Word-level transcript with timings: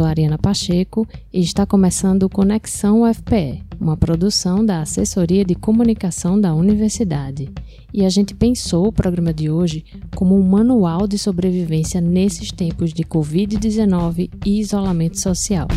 sou 0.00 0.06
Ariana 0.06 0.38
Pacheco 0.38 1.06
e 1.30 1.40
está 1.40 1.66
começando 1.66 2.22
o 2.22 2.28
Conexão 2.30 3.02
UFPE, 3.02 3.62
uma 3.78 3.98
produção 3.98 4.64
da 4.64 4.80
Assessoria 4.80 5.44
de 5.44 5.54
Comunicação 5.54 6.40
da 6.40 6.54
Universidade. 6.54 7.50
E 7.92 8.02
a 8.06 8.08
gente 8.08 8.34
pensou 8.34 8.86
o 8.86 8.92
programa 8.92 9.34
de 9.34 9.50
hoje 9.50 9.84
como 10.16 10.34
um 10.34 10.42
manual 10.42 11.06
de 11.06 11.18
sobrevivência 11.18 12.00
nesses 12.00 12.50
tempos 12.50 12.94
de 12.94 13.04
Covid-19 13.04 14.30
e 14.46 14.58
isolamento 14.58 15.20
social. 15.20 15.68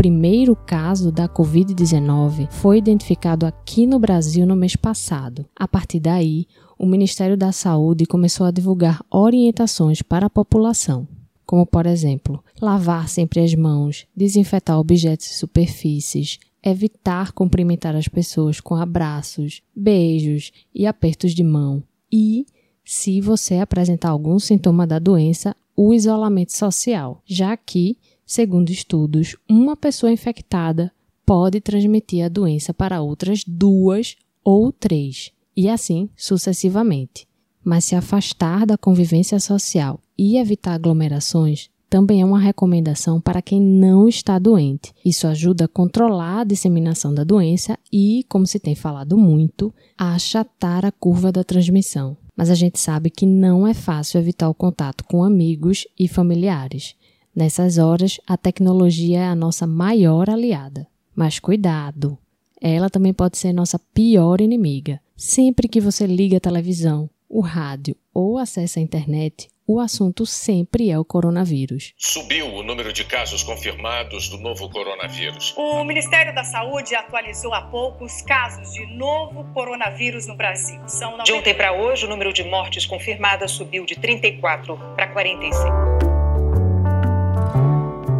primeiro 0.00 0.56
caso 0.56 1.12
da 1.12 1.28
Covid-19 1.28 2.50
foi 2.50 2.78
identificado 2.78 3.44
aqui 3.44 3.86
no 3.86 3.98
Brasil 3.98 4.46
no 4.46 4.56
mês 4.56 4.74
passado. 4.74 5.44
A 5.54 5.68
partir 5.68 6.00
daí, 6.00 6.46
o 6.80 6.86
Ministério 6.86 7.36
da 7.36 7.52
Saúde 7.52 8.06
começou 8.06 8.46
a 8.46 8.50
divulgar 8.50 9.04
orientações 9.10 10.00
para 10.00 10.28
a 10.28 10.30
população, 10.30 11.06
como, 11.44 11.66
por 11.66 11.84
exemplo, 11.84 12.42
lavar 12.58 13.06
sempre 13.06 13.40
as 13.40 13.54
mãos, 13.54 14.06
desinfetar 14.16 14.78
objetos 14.78 15.30
e 15.30 15.34
superfícies, 15.34 16.38
evitar 16.64 17.32
cumprimentar 17.32 17.94
as 17.94 18.08
pessoas 18.08 18.60
com 18.60 18.74
abraços, 18.74 19.60
beijos 19.76 20.52
e 20.74 20.86
apertos 20.86 21.34
de 21.34 21.44
mão 21.44 21.82
e, 22.10 22.46
se 22.82 23.20
você 23.20 23.56
apresentar 23.56 24.08
algum 24.08 24.38
sintoma 24.38 24.86
da 24.86 24.98
doença, 24.98 25.54
o 25.76 25.92
isolamento 25.92 26.56
social, 26.56 27.22
já 27.26 27.54
que 27.58 27.98
Segundo 28.32 28.70
estudos, 28.70 29.34
uma 29.50 29.76
pessoa 29.76 30.12
infectada 30.12 30.92
pode 31.26 31.60
transmitir 31.60 32.24
a 32.24 32.28
doença 32.28 32.72
para 32.72 33.02
outras 33.02 33.42
duas 33.44 34.14
ou 34.44 34.70
três, 34.70 35.32
e 35.56 35.68
assim 35.68 36.08
sucessivamente. 36.16 37.26
Mas 37.62 37.84
se 37.84 37.94
afastar 37.94 38.66
da 38.66 38.78
convivência 38.78 39.38
social 39.38 40.00
e 40.16 40.38
evitar 40.38 40.74
aglomerações 40.74 41.70
também 41.90 42.22
é 42.22 42.24
uma 42.24 42.38
recomendação 42.38 43.20
para 43.20 43.42
quem 43.42 43.60
não 43.60 44.06
está 44.06 44.38
doente. 44.38 44.94
Isso 45.04 45.26
ajuda 45.26 45.64
a 45.64 45.68
controlar 45.68 46.42
a 46.42 46.44
disseminação 46.44 47.12
da 47.12 47.24
doença 47.24 47.76
e, 47.92 48.24
como 48.28 48.46
se 48.46 48.60
tem 48.60 48.76
falado 48.76 49.18
muito, 49.18 49.74
a 49.98 50.14
achatar 50.14 50.86
a 50.86 50.92
curva 50.92 51.32
da 51.32 51.42
transmissão. 51.42 52.16
Mas 52.36 52.48
a 52.48 52.54
gente 52.54 52.78
sabe 52.78 53.10
que 53.10 53.26
não 53.26 53.66
é 53.66 53.74
fácil 53.74 54.20
evitar 54.20 54.48
o 54.48 54.54
contato 54.54 55.02
com 55.02 55.24
amigos 55.24 55.84
e 55.98 56.06
familiares. 56.06 56.94
Nessas 57.34 57.76
horas, 57.76 58.20
a 58.24 58.36
tecnologia 58.36 59.18
é 59.18 59.26
a 59.26 59.34
nossa 59.34 59.66
maior 59.66 60.30
aliada. 60.30 60.86
Mas 61.14 61.40
cuidado! 61.40 62.16
Ela 62.60 62.88
também 62.88 63.12
pode 63.12 63.36
ser 63.36 63.52
nossa 63.52 63.80
pior 63.92 64.40
inimiga. 64.40 65.00
Sempre 65.22 65.68
que 65.68 65.82
você 65.82 66.06
liga 66.06 66.38
a 66.38 66.40
televisão, 66.40 67.10
o 67.28 67.42
rádio 67.42 67.94
ou 68.12 68.38
acessa 68.38 68.80
a 68.80 68.82
internet, 68.82 69.50
o 69.66 69.78
assunto 69.78 70.24
sempre 70.24 70.90
é 70.90 70.98
o 70.98 71.04
coronavírus. 71.04 71.92
Subiu 71.98 72.46
o 72.46 72.62
número 72.62 72.90
de 72.90 73.04
casos 73.04 73.42
confirmados 73.42 74.30
do 74.30 74.38
novo 74.38 74.70
coronavírus. 74.70 75.54
O 75.58 75.84
Ministério 75.84 76.34
da 76.34 76.42
Saúde 76.42 76.94
atualizou 76.94 77.52
há 77.52 77.60
pouco 77.60 78.06
os 78.06 78.22
casos 78.22 78.72
de 78.72 78.86
novo 78.96 79.44
coronavírus 79.52 80.26
no 80.26 80.34
Brasil. 80.34 80.80
São 80.88 81.18
De 81.22 81.34
ontem 81.34 81.54
para 81.54 81.74
hoje, 81.74 82.06
o 82.06 82.08
número 82.08 82.32
de 82.32 82.42
mortes 82.42 82.86
confirmadas 82.86 83.50
subiu 83.50 83.84
de 83.84 83.96
34 83.96 84.74
para 84.96 85.06
45 85.08 85.89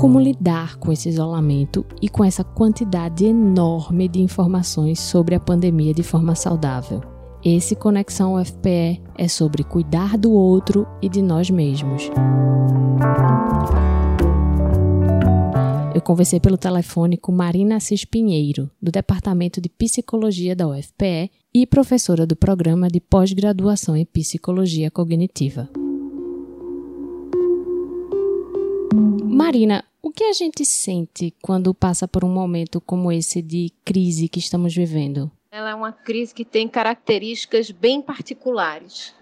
como 0.00 0.18
lidar 0.18 0.78
com 0.78 0.90
esse 0.90 1.10
isolamento 1.10 1.84
e 2.00 2.08
com 2.08 2.24
essa 2.24 2.42
quantidade 2.42 3.26
enorme 3.26 4.08
de 4.08 4.18
informações 4.22 4.98
sobre 4.98 5.34
a 5.34 5.40
pandemia 5.40 5.92
de 5.92 6.02
forma 6.02 6.34
saudável. 6.34 7.02
Esse 7.44 7.76
Conexão 7.76 8.36
UFPE 8.36 9.02
é 9.18 9.28
sobre 9.28 9.62
cuidar 9.62 10.16
do 10.16 10.32
outro 10.32 10.86
e 11.02 11.08
de 11.10 11.20
nós 11.20 11.50
mesmos. 11.50 12.10
Eu 15.94 16.00
conversei 16.00 16.40
pelo 16.40 16.56
telefone 16.56 17.18
com 17.18 17.30
Marina 17.30 17.76
Assis 17.76 18.06
Pinheiro, 18.06 18.70
do 18.80 18.90
Departamento 18.90 19.60
de 19.60 19.68
Psicologia 19.68 20.56
da 20.56 20.66
UFPE 20.66 21.30
e 21.52 21.66
professora 21.66 22.26
do 22.26 22.34
programa 22.34 22.88
de 22.88 23.00
pós-graduação 23.00 23.94
em 23.94 24.06
Psicologia 24.06 24.90
Cognitiva. 24.90 25.68
Marina, 29.24 29.84
o 30.02 30.10
que 30.10 30.24
a 30.24 30.32
gente 30.32 30.64
sente 30.64 31.34
quando 31.42 31.74
passa 31.74 32.08
por 32.08 32.24
um 32.24 32.28
momento 32.28 32.80
como 32.80 33.12
esse 33.12 33.42
de 33.42 33.72
crise 33.84 34.28
que 34.28 34.38
estamos 34.38 34.74
vivendo? 34.74 35.30
Ela 35.50 35.70
é 35.70 35.74
uma 35.74 35.92
crise 35.92 36.34
que 36.34 36.44
tem 36.44 36.68
características 36.68 37.70
bem 37.70 38.00
particulares. 38.00 39.14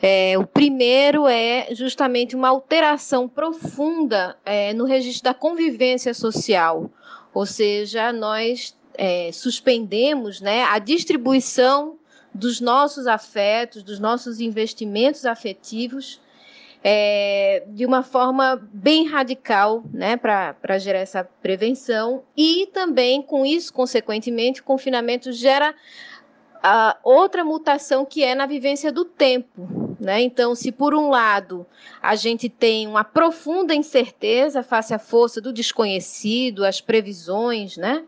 É, 0.00 0.36
o 0.36 0.46
primeiro 0.46 1.26
é 1.26 1.74
justamente 1.74 2.34
uma 2.36 2.48
alteração 2.48 3.28
profunda 3.28 4.36
é, 4.44 4.74
no 4.74 4.84
registro 4.84 5.24
da 5.24 5.34
convivência 5.34 6.12
social, 6.12 6.90
ou 7.32 7.46
seja, 7.46 8.12
nós 8.12 8.76
é, 8.94 9.30
suspendemos 9.32 10.40
né, 10.40 10.64
a 10.64 10.78
distribuição 10.78 11.96
dos 12.34 12.60
nossos 12.60 13.06
afetos, 13.06 13.82
dos 13.82 13.98
nossos 13.98 14.40
investimentos 14.40 15.24
afetivos 15.24 16.20
é, 16.84 17.64
de 17.68 17.86
uma 17.86 18.02
forma 18.02 18.60
bem 18.72 19.06
radical 19.06 19.84
né, 19.92 20.16
para 20.16 20.78
gerar 20.78 20.98
essa 20.98 21.24
prevenção. 21.24 22.22
E 22.36 22.66
também, 22.72 23.22
com 23.22 23.46
isso, 23.46 23.72
consequentemente, 23.72 24.60
o 24.60 24.64
confinamento 24.64 25.30
gera 25.32 25.74
a 26.62 26.96
outra 27.02 27.44
mutação 27.44 28.04
que 28.04 28.22
é 28.22 28.34
na 28.34 28.46
vivência 28.46 28.92
do 28.92 29.04
tempo. 29.04 29.96
Né? 29.98 30.22
Então, 30.22 30.54
se 30.54 30.72
por 30.72 30.94
um 30.94 31.08
lado 31.08 31.64
a 32.00 32.16
gente 32.16 32.48
tem 32.48 32.86
uma 32.86 33.04
profunda 33.04 33.74
incerteza 33.74 34.62
face 34.62 34.92
à 34.92 34.98
força 34.98 35.40
do 35.40 35.52
desconhecido, 35.52 36.64
as 36.64 36.80
previsões, 36.80 37.76
né? 37.76 38.04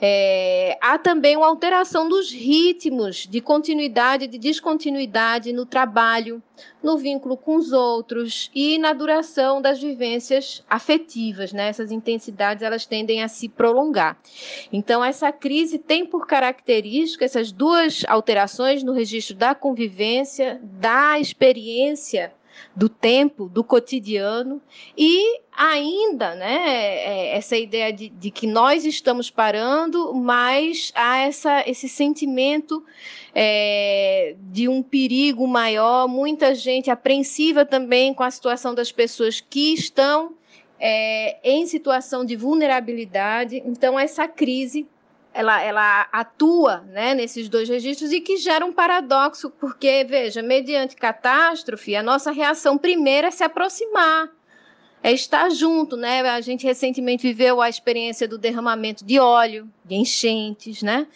É, 0.00 0.76
há 0.80 0.98
também 0.98 1.36
uma 1.36 1.46
alteração 1.46 2.08
dos 2.08 2.30
ritmos 2.30 3.26
de 3.26 3.40
continuidade 3.40 4.24
e 4.24 4.28
de 4.28 4.38
descontinuidade 4.38 5.52
no 5.52 5.64
trabalho, 5.64 6.42
no 6.82 6.98
vínculo 6.98 7.36
com 7.36 7.56
os 7.56 7.72
outros 7.72 8.50
e 8.54 8.78
na 8.78 8.92
duração 8.92 9.62
das 9.62 9.80
vivências 9.80 10.64
afetivas. 10.68 11.52
Né? 11.52 11.68
Essas 11.68 11.90
intensidades 11.90 12.62
elas 12.62 12.86
tendem 12.86 13.22
a 13.22 13.28
se 13.28 13.48
prolongar. 13.48 14.18
Então, 14.72 15.04
essa 15.04 15.32
crise 15.32 15.78
tem 15.78 16.04
por 16.04 16.26
característica 16.26 17.24
essas 17.24 17.52
duas 17.52 18.04
alterações 18.08 18.82
no 18.82 18.92
registro 18.92 19.36
da 19.36 19.54
convivência, 19.54 20.60
da 20.62 21.18
experiência 21.18 22.32
do 22.74 22.88
tempo, 22.88 23.48
do 23.48 23.62
cotidiano 23.62 24.60
e 24.96 25.40
ainda, 25.56 26.34
né, 26.34 26.56
é, 26.56 27.36
essa 27.36 27.56
ideia 27.56 27.92
de, 27.92 28.08
de, 28.08 28.30
que 28.30 28.46
nós 28.46 28.84
estamos 28.84 29.30
parando, 29.30 30.12
mas 30.14 30.92
há 30.94 31.18
essa, 31.18 31.68
esse 31.68 31.88
sentimento 31.88 32.84
é, 33.34 34.34
de 34.50 34.68
um 34.68 34.82
perigo 34.82 35.46
maior, 35.46 36.08
muita 36.08 36.54
gente 36.54 36.90
apreensiva 36.90 37.64
também 37.64 38.12
com 38.12 38.22
a 38.22 38.30
situação 38.30 38.74
das 38.74 38.90
pessoas 38.90 39.40
que 39.40 39.72
estão 39.72 40.34
é, 40.78 41.38
em 41.44 41.66
situação 41.66 42.24
de 42.24 42.36
vulnerabilidade. 42.36 43.62
Então, 43.64 43.98
essa 43.98 44.26
crise 44.26 44.86
ela, 45.34 45.60
ela 45.60 46.08
atua 46.12 46.80
né, 46.82 47.12
nesses 47.12 47.48
dois 47.48 47.68
registros 47.68 48.12
e 48.12 48.20
que 48.20 48.36
gera 48.36 48.64
um 48.64 48.72
paradoxo, 48.72 49.50
porque, 49.50 50.04
veja, 50.04 50.40
mediante 50.40 50.94
catástrofe, 50.94 51.96
a 51.96 52.02
nossa 52.02 52.30
reação 52.30 52.78
primeira 52.78 53.28
é 53.28 53.30
se 53.32 53.42
aproximar, 53.42 54.30
é 55.04 55.12
estar 55.12 55.50
junto, 55.50 55.98
né? 55.98 56.22
A 56.22 56.40
gente 56.40 56.64
recentemente 56.64 57.22
viveu 57.24 57.60
a 57.60 57.68
experiência 57.68 58.26
do 58.26 58.38
derramamento 58.38 59.04
de 59.04 59.20
óleo, 59.20 59.68
de 59.84 59.96
enchentes, 59.96 60.82
né? 60.82 61.06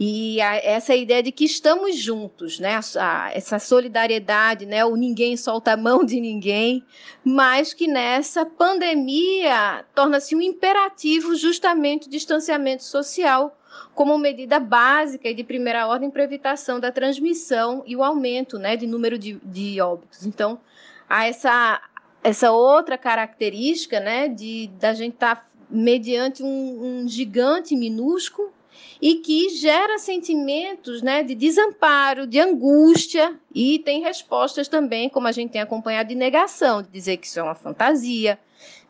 E 0.00 0.40
a, 0.40 0.56
essa 0.56 0.96
ideia 0.96 1.22
de 1.22 1.30
que 1.30 1.44
estamos 1.44 1.98
juntos, 1.98 2.58
né? 2.58 2.80
A, 2.98 3.30
essa 3.34 3.58
solidariedade, 3.58 4.64
né? 4.64 4.86
O 4.86 4.96
ninguém 4.96 5.36
solta 5.36 5.72
a 5.72 5.76
mão 5.76 6.02
de 6.02 6.18
ninguém, 6.18 6.82
mas 7.22 7.74
que 7.74 7.86
nessa 7.86 8.46
pandemia 8.46 9.84
torna-se 9.94 10.34
um 10.34 10.40
imperativo 10.40 11.36
justamente 11.36 12.06
o 12.06 12.10
distanciamento 12.10 12.84
social 12.84 13.54
como 13.94 14.16
medida 14.16 14.58
básica 14.58 15.28
e 15.28 15.34
de 15.34 15.44
primeira 15.44 15.86
ordem 15.86 16.10
para 16.10 16.24
evitação 16.24 16.80
da 16.80 16.90
transmissão 16.90 17.82
e 17.86 17.94
o 17.94 18.02
aumento, 18.02 18.58
né, 18.58 18.78
de 18.78 18.86
número 18.86 19.18
de, 19.18 19.38
de 19.44 19.78
óbitos. 19.78 20.24
Então, 20.24 20.58
há 21.06 21.26
essa 21.26 21.82
essa 22.26 22.50
outra 22.50 22.98
característica, 22.98 24.00
né, 24.00 24.26
de 24.26 24.66
da 24.80 24.92
gente 24.92 25.14
estar 25.14 25.36
tá 25.36 25.46
mediante 25.70 26.42
um, 26.42 27.02
um, 27.04 27.08
gigante 27.08 27.76
minúsculo 27.76 28.52
e 29.00 29.16
que 29.16 29.48
gera 29.50 29.96
sentimentos, 29.96 31.02
né, 31.02 31.22
de 31.22 31.36
desamparo, 31.36 32.26
de 32.26 32.40
angústia 32.40 33.38
e 33.54 33.78
tem 33.78 34.02
respostas 34.02 34.66
também, 34.66 35.08
como 35.08 35.28
a 35.28 35.32
gente 35.32 35.52
tem 35.52 35.60
acompanhado, 35.60 36.08
de 36.08 36.16
negação, 36.16 36.82
de 36.82 36.88
dizer 36.88 37.18
que 37.18 37.28
isso 37.28 37.38
é 37.38 37.42
uma 37.44 37.54
fantasia, 37.54 38.40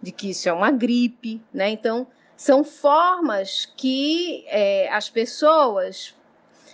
de 0.01 0.13
que 0.13 0.31
isso 0.31 0.49
é 0.49 0.53
uma 0.53 0.71
gripe, 0.71 1.39
né? 1.53 1.69
Então 1.69 2.07
são 2.39 2.65
formas 2.65 3.67
que 3.77 4.47
é, 4.47 4.89
as 4.91 5.11
pessoas 5.11 6.15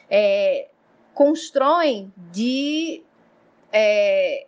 é, 0.08 0.68
constroem 1.12 2.12
de 2.30 3.02
é, 3.72 4.46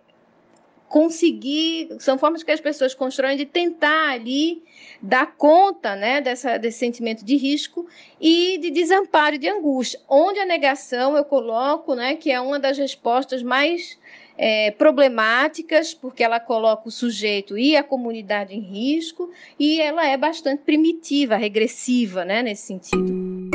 conseguir, 0.94 1.88
são 1.98 2.16
formas 2.16 2.44
que 2.44 2.52
as 2.52 2.60
pessoas 2.60 2.94
constroem 2.94 3.36
de 3.36 3.44
tentar 3.44 4.10
ali 4.10 4.62
dar 5.02 5.34
conta 5.34 5.96
né, 5.96 6.20
dessa, 6.20 6.56
desse 6.56 6.78
sentimento 6.78 7.24
de 7.24 7.34
risco 7.36 7.84
e 8.20 8.58
de 8.58 8.70
desamparo 8.70 9.34
e 9.34 9.38
de 9.38 9.48
angústia, 9.48 9.98
onde 10.08 10.38
a 10.38 10.46
negação 10.46 11.16
eu 11.16 11.24
coloco 11.24 11.96
né, 11.96 12.14
que 12.14 12.30
é 12.30 12.40
uma 12.40 12.60
das 12.60 12.78
respostas 12.78 13.42
mais 13.42 13.98
é, 14.38 14.70
problemáticas, 14.70 15.92
porque 15.92 16.22
ela 16.22 16.38
coloca 16.38 16.86
o 16.86 16.92
sujeito 16.92 17.58
e 17.58 17.76
a 17.76 17.82
comunidade 17.82 18.54
em 18.54 18.60
risco, 18.60 19.32
e 19.58 19.80
ela 19.80 20.06
é 20.06 20.16
bastante 20.16 20.62
primitiva, 20.62 21.34
regressiva 21.34 22.24
né, 22.24 22.40
nesse 22.40 22.68
sentido. 22.68 23.50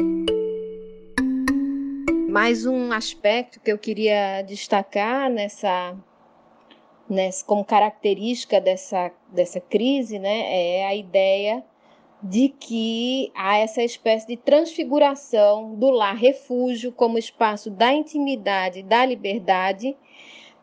Mais 2.30 2.66
um 2.66 2.92
aspecto 2.92 3.62
que 3.62 3.72
eu 3.72 3.78
queria 3.78 4.42
destacar 4.42 5.30
nessa, 5.30 5.96
nessa 7.10 7.44
como 7.46 7.66
característica 7.66 8.62
dessa, 8.62 9.12
dessa 9.30 9.60
crise 9.60 10.20
né, 10.20 10.80
é 10.80 10.86
a 10.86 10.96
ideia 10.96 11.64
de 12.22 12.50
que 12.50 13.32
há 13.34 13.58
essa 13.58 13.82
espécie 13.82 14.28
de 14.28 14.38
transfiguração 14.38 15.76
do 15.76 15.90
lar 15.90 16.16
refúgio 16.16 16.92
como 16.92 17.18
espaço 17.18 17.72
da 17.72 17.94
intimidade, 17.94 18.84
da 18.84 19.06
liberdade, 19.06 19.96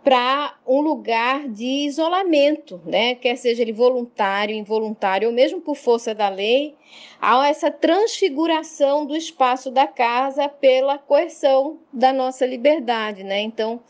para 0.07 0.55
um 0.65 0.83
lugar 0.83 1.49
de 1.49 1.85
isolamento, 1.85 2.81
né? 2.85 3.17
quer 3.17 3.35
seja 3.35 3.63
ele 3.63 3.73
voluntário, 3.73 4.55
involuntário, 4.55 5.27
ou 5.27 5.35
mesmo 5.35 5.61
por 5.61 5.75
força 5.75 6.15
da 6.15 6.29
lei, 6.29 6.77
há 7.21 7.49
essa 7.49 7.73
transfiguração 7.73 9.05
do 9.05 9.17
espaço 9.17 9.69
da 9.69 9.85
casa 9.85 10.49
pela 10.49 10.97
coerção 10.97 11.81
da 11.93 12.13
nossa 12.13 12.47
liberdade. 12.47 13.25
Né? 13.25 13.41
Então, 13.41 13.81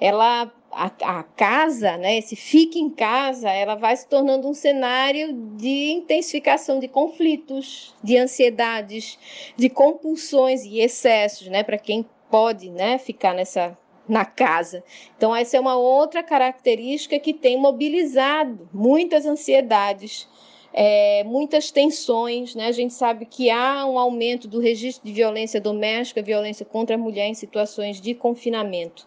ela, 0.00 0.52
a, 0.72 0.90
a 1.18 1.22
casa, 1.22 1.96
né, 1.96 2.18
esse 2.18 2.36
fique 2.36 2.78
em 2.78 2.90
casa, 2.90 3.50
ela 3.50 3.74
vai 3.74 3.96
se 3.96 4.06
tornando 4.06 4.48
um 4.48 4.54
cenário 4.54 5.32
de 5.56 5.90
intensificação 5.90 6.78
de 6.78 6.88
conflitos, 6.88 7.94
de 8.02 8.16
ansiedades, 8.16 9.18
de 9.56 9.68
compulsões 9.68 10.64
e 10.64 10.80
excessos, 10.80 11.48
né, 11.48 11.62
para 11.62 11.78
quem 11.78 12.06
pode 12.30 12.70
né, 12.70 12.98
ficar 12.98 13.34
nessa 13.34 13.76
na 14.08 14.24
casa. 14.24 14.82
Então, 15.16 15.34
essa 15.34 15.56
é 15.56 15.60
uma 15.60 15.76
outra 15.76 16.20
característica 16.20 17.18
que 17.20 17.32
tem 17.32 17.56
mobilizado 17.56 18.68
muitas 18.72 19.24
ansiedades, 19.24 20.28
é, 20.72 21.22
muitas 21.24 21.70
tensões. 21.70 22.56
Né? 22.56 22.66
A 22.66 22.72
gente 22.72 22.92
sabe 22.92 23.24
que 23.24 23.50
há 23.50 23.86
um 23.86 23.98
aumento 23.98 24.48
do 24.48 24.58
registro 24.58 25.06
de 25.06 25.12
violência 25.12 25.60
doméstica, 25.60 26.20
violência 26.20 26.66
contra 26.66 26.96
a 26.96 26.98
mulher 26.98 27.28
em 27.28 27.34
situações 27.34 28.00
de 28.00 28.12
confinamento. 28.12 29.06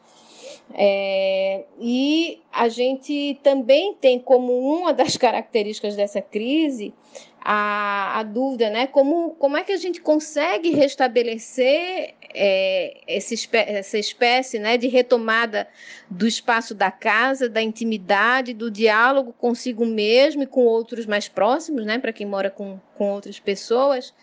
É, 0.74 1.66
e 1.80 2.42
a 2.52 2.68
gente 2.68 3.40
também 3.44 3.94
tem 3.94 4.20
como 4.20 4.58
uma 4.58 4.94
das 4.94 5.16
características 5.18 5.96
dessa 5.96 6.22
crise 6.22 6.94
a, 7.44 8.20
a 8.20 8.24
dúvida, 8.24 8.70
né? 8.70 8.88
Como, 8.88 9.32
como 9.32 9.58
é 9.58 9.64
que 9.64 9.74
a 9.74 9.78
gente 9.78 10.00
consegue 10.00 10.72
restabelecer 10.72 12.14
é, 12.34 13.02
essa, 13.06 13.98
espécie 13.98 14.58
né, 14.58 14.78
de 14.78 14.88
retomada 14.88 15.68
do 16.10 16.26
espaço 16.26 16.74
da 16.74 16.90
casa, 16.90 17.50
da 17.50 17.62
intimidade, 17.62 18.54
do 18.54 18.72
diálogo 18.72 19.34
consigo 19.34 19.86
mesmo 19.86 20.44
e 20.44 20.48
com 20.48 20.62
outros 20.62 21.06
mais 21.06 21.28
próximos, 21.28 21.86
né, 21.86 22.00
para 22.00 22.14
quem 22.14 22.26
mora 22.26 22.50
com, 22.50 22.80
com 22.98 23.12
outras 23.12 23.40
pessoas, 23.40 24.14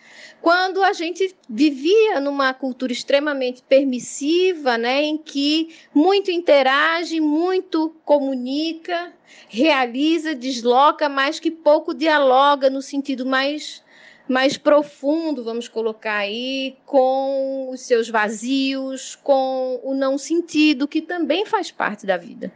quando 0.41 0.83
a 0.83 0.93
gente 0.93 1.35
vivia 1.49 2.19
numa 2.19 2.53
cultura 2.53 2.91
extremamente 2.91 3.61
permissiva, 3.63 4.77
né, 4.77 5.03
em 5.03 5.17
que 5.17 5.75
muito 5.93 6.31
interage, 6.31 7.19
muito 7.19 7.95
comunica, 8.05 9.13
realiza, 9.49 10.33
desloca, 10.33 11.09
mas 11.09 11.39
que 11.39 11.51
pouco 11.51 11.93
dialoga 11.93 12.69
no 12.69 12.81
sentido 12.81 13.25
mais 13.25 13.83
mais 14.27 14.57
profundo, 14.57 15.43
vamos 15.43 15.67
colocar 15.67 16.15
aí, 16.15 16.77
com 16.85 17.69
os 17.69 17.81
seus 17.81 18.07
vazios, 18.07 19.15
com 19.15 19.81
o 19.83 19.93
não 19.93 20.17
sentido, 20.17 20.87
que 20.87 21.01
também 21.01 21.45
faz 21.45 21.69
parte 21.69 22.05
da 22.05 22.15
vida. 22.15 22.49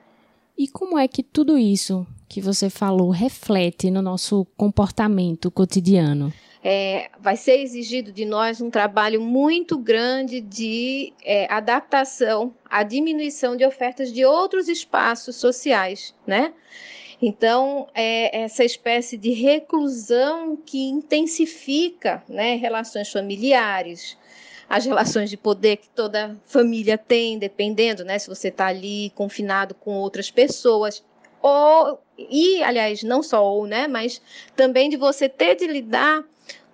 E 0.58 0.68
como 0.68 0.98
é 0.98 1.08
que 1.08 1.22
tudo 1.22 1.58
isso 1.58 2.08
que 2.30 2.40
você 2.40 2.70
falou 2.70 3.10
reflete 3.10 3.92
no 3.92 4.02
nosso 4.02 4.46
comportamento 4.58 5.52
cotidiano? 5.52 6.34
É, 6.64 7.12
vai 7.20 7.36
ser 7.36 7.60
exigido 7.60 8.12
de 8.12 8.26
nós 8.26 8.60
um 8.60 8.72
trabalho 8.72 9.22
muito 9.22 9.78
grande 9.78 10.42
de 10.42 11.14
é, 11.24 11.46
adaptação 11.54 12.56
à 12.68 12.82
diminuição 12.82 13.56
de 13.56 13.64
ofertas 13.64 14.12
de 14.12 14.26
outros 14.26 14.68
espaços 14.68 15.36
sociais, 15.36 16.16
né? 16.26 16.54
Então, 17.22 17.88
é 17.94 18.44
essa 18.44 18.64
espécie 18.64 19.18
de 19.18 19.32
reclusão 19.32 20.58
que 20.58 20.90
intensifica 20.90 22.24
né, 22.28 22.56
relações 22.56 23.12
familiares, 23.12 24.18
as 24.70 24.86
relações 24.86 25.30
de 25.30 25.38
poder 25.38 25.78
que 25.78 25.90
toda 25.90 26.36
família 26.46 26.98
tem, 26.98 27.38
dependendo, 27.38 28.04
né, 28.04 28.18
se 28.18 28.28
você 28.28 28.48
está 28.48 28.68
ali 28.68 29.12
confinado 29.16 29.76
com 29.76 29.96
outras 29.98 30.32
pessoas, 30.32 31.04
ou 31.42 32.00
e, 32.18 32.64
aliás, 32.64 33.04
não 33.04 33.22
só 33.22 33.44
ou, 33.46 33.68
né, 33.68 33.88
mas 33.88 34.22
também 34.56 34.90
de 34.90 34.98
você 34.98 35.30
ter 35.30 35.56
de 35.56 35.68
lidar 35.68 36.24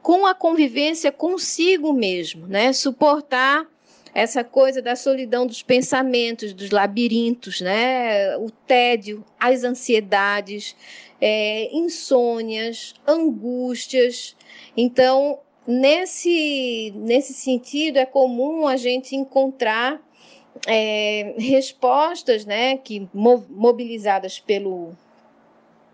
com 0.02 0.26
a 0.26 0.34
convivência 0.34 1.12
consigo 1.12 1.94
mesmo, 1.94 2.48
né, 2.48 2.72
suportar 2.74 3.68
essa 4.14 4.44
coisa 4.44 4.82
da 4.82 4.96
solidão 4.96 5.48
dos 5.48 5.62
pensamentos, 5.62 6.54
dos 6.54 6.70
labirintos, 6.70 7.62
né? 7.62 8.36
o 8.38 8.50
tédio, 8.50 9.24
as 9.40 9.64
ansiedades, 9.64 10.76
é, 11.20 11.70
insônias, 11.74 12.94
angústias. 13.08 14.36
Então, 14.76 15.40
nesse, 15.68 16.92
nesse 16.96 17.34
sentido, 17.34 17.98
é 17.98 18.06
comum 18.06 18.68
a 18.68 18.76
gente 18.78 19.16
encontrar 19.16 20.02
é, 20.68 21.36
respostas 21.38 22.46
né, 22.46 22.78
que 22.78 23.08
mobilizadas 23.14 24.40
pelo, 24.40 24.92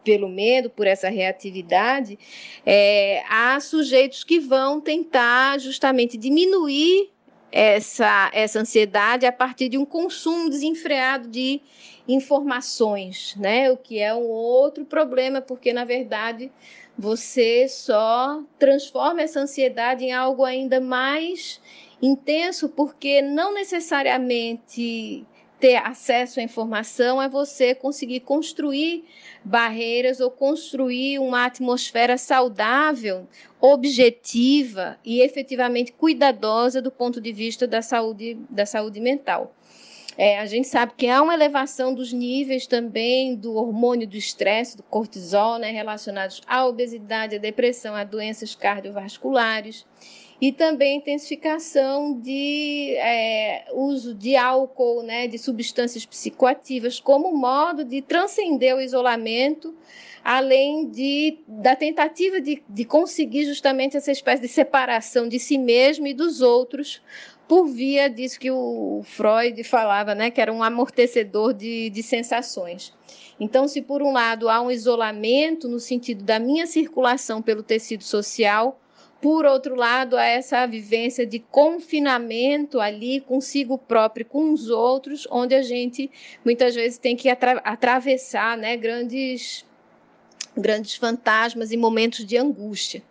pelo 0.04 0.30
medo, 0.30 0.70
por 0.70 0.88
essa 0.88 1.10
reatividade, 1.10 2.18
é, 2.66 3.24
há 3.30 3.60
sujeitos 3.60 4.24
que 4.24 4.40
vão 4.40 4.80
tentar 4.80 5.60
justamente 5.60 6.18
diminuir 6.18 7.10
essa, 7.52 8.30
essa 8.34 8.60
ansiedade 8.60 9.26
a 9.26 9.32
partir 9.32 9.70
de 9.70 9.78
um 9.78 9.86
consumo 9.86 10.50
desenfreado 10.50 11.28
de 11.28 11.62
informações, 12.08 13.36
né? 13.38 13.72
O 13.72 13.78
que 13.78 14.00
é 14.00 14.14
um 14.14 14.28
outro 14.28 14.86
problema, 14.86 15.42
porque 15.42 15.74
na 15.74 15.84
verdade 15.84 16.52
você 16.98 17.68
só 17.68 18.42
transforma 18.58 19.22
essa 19.22 19.40
ansiedade 19.40 20.06
em 20.06 20.14
algo 20.14 20.44
ainda 20.44 20.82
mais 20.82 21.62
intenso, 22.02 22.70
porque 22.70 23.22
não 23.22 23.54
necessariamente 23.54 25.26
ter 25.60 25.76
acesso 25.76 26.40
à 26.40 26.44
informação 26.44 27.22
é 27.22 27.28
você 27.28 27.74
conseguir 27.74 28.20
construir 28.22 29.06
barreiras 29.44 30.20
ou 30.20 30.30
construir 30.30 31.20
uma 31.20 31.46
atmosfera 31.46 32.18
saudável, 32.18 33.28
objetiva 33.60 35.00
e 35.04 35.22
efetivamente 35.22 35.92
cuidadosa 35.92 36.82
do 36.82 36.92
ponto 36.92 37.20
de 37.20 37.32
vista 37.32 37.68
da 37.68 37.82
saúde, 37.82 38.38
da 38.50 38.66
saúde 38.66 39.00
mental. 39.00 39.54
É, 40.18 40.40
a 40.40 40.48
gente 40.48 40.68
sabe 40.68 40.94
que 40.98 41.08
há 41.08 41.22
uma 41.22 41.36
elevação 41.36 41.94
dos 41.94 42.12
níveis 42.12 42.66
também 42.66 43.36
do 43.36 43.54
hormônio 43.54 44.08
do 44.08 44.18
estresse, 44.18 44.76
do 44.76 44.82
cortisol, 44.82 45.60
né, 45.60 45.70
relacionados 45.70 46.42
à 46.48 46.66
obesidade, 46.66 47.36
à 47.36 47.40
depressão, 47.40 47.94
a 47.94 48.04
doenças 48.04 48.56
cardiovasculares. 48.56 49.86
E 50.42 50.52
também 50.52 50.98
intensificação 50.98 52.20
de 52.20 52.96
é, 52.98 53.66
uso 53.74 54.14
de 54.14 54.36
álcool, 54.36 55.04
né, 55.04 55.28
de 55.28 55.38
substâncias 55.38 56.06
psicoativas, 56.06 57.00
como 57.00 57.36
modo 57.36 57.84
de 57.84 58.02
transcender 58.02 58.76
o 58.76 58.82
isolamento, 58.82 59.76
além 60.24 60.90
de, 60.90 61.40
da 61.48 61.76
tentativa 61.76 62.42
de, 62.42 62.62
de 62.68 62.86
conseguir 62.86 63.46
justamente 63.46 63.98
essa 63.98 64.12
espécie 64.12 64.42
de 64.42 64.48
separação 64.48 65.28
de 65.28 65.40
si 65.40 65.58
mesmo 65.58 66.06
e 66.06 66.14
dos 66.14 66.42
outros, 66.42 67.02
por 67.48 67.66
via 67.68 68.10
disso 68.10 68.40
que 68.40 68.52
o 68.52 69.02
Freud 69.06 69.64
falava, 69.64 70.14
né, 70.14 70.30
que 70.30 70.42
era 70.42 70.52
um 70.52 70.62
amortecedor 70.62 71.54
de, 71.54 71.90
de 71.90 72.04
sensações. 72.04 72.94
Então, 73.40 73.68
se 73.68 73.82
por 73.82 74.02
um 74.02 74.12
lado 74.12 74.50
há 74.50 74.62
um 74.62 74.70
isolamento 74.70 75.68
no 75.68 75.80
sentido 75.80 76.24
da 76.24 76.40
minha 76.40 76.68
circulação 76.68 77.42
pelo 77.42 77.64
tecido 77.64 78.04
social, 78.04 78.80
por 79.22 79.46
outro 79.46 79.76
lado, 79.76 80.16
há 80.16 80.26
essa 80.26 80.66
vivência 80.68 81.26
de 81.26 81.40
confinamento 81.40 82.80
ali 82.80 83.20
consigo 83.22 83.78
próprio, 83.78 84.26
com 84.26 84.52
os 84.52 84.70
outros, 84.70 85.28
onde 85.32 85.56
a 85.56 85.62
gente 85.62 86.12
muitas 86.46 86.76
vezes 86.76 87.00
tem 87.00 87.16
que 87.16 87.30
atra 87.30 87.54
atravessar 87.64 88.56
né, 88.58 88.78
grandes, 88.78 89.66
grandes 90.56 90.96
fantasmas 90.96 91.72
e 91.72 91.78
momentos 91.78 92.26
de 92.26 92.38
angústia. 92.38 93.02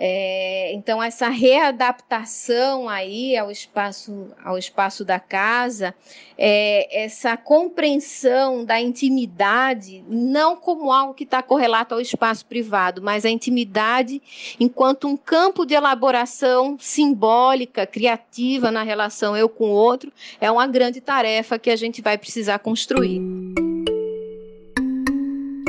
É, 0.00 0.72
então 0.74 1.02
essa 1.02 1.28
readaptação 1.28 2.88
aí 2.88 3.36
ao 3.36 3.50
espaço 3.50 4.28
ao 4.44 4.56
espaço 4.56 5.04
da 5.04 5.18
casa, 5.18 5.92
é, 6.36 7.04
essa 7.04 7.36
compreensão 7.36 8.64
da 8.64 8.80
intimidade 8.80 10.04
não 10.08 10.54
como 10.54 10.92
algo 10.92 11.14
que 11.14 11.24
está 11.24 11.42
correlato 11.42 11.94
ao 11.94 12.00
espaço 12.00 12.46
privado, 12.46 13.02
mas 13.02 13.24
a 13.24 13.30
intimidade 13.30 14.22
enquanto 14.60 15.08
um 15.08 15.16
campo 15.16 15.66
de 15.66 15.74
elaboração 15.74 16.76
simbólica, 16.78 17.84
criativa 17.84 18.70
na 18.70 18.84
relação 18.84 19.36
eu 19.36 19.48
com 19.48 19.70
o 19.70 19.74
outro, 19.74 20.12
é 20.40 20.48
uma 20.48 20.68
grande 20.68 21.00
tarefa 21.00 21.58
que 21.58 21.70
a 21.70 21.76
gente 21.76 22.00
vai 22.00 22.16
precisar 22.16 22.60
construir. 22.60 23.20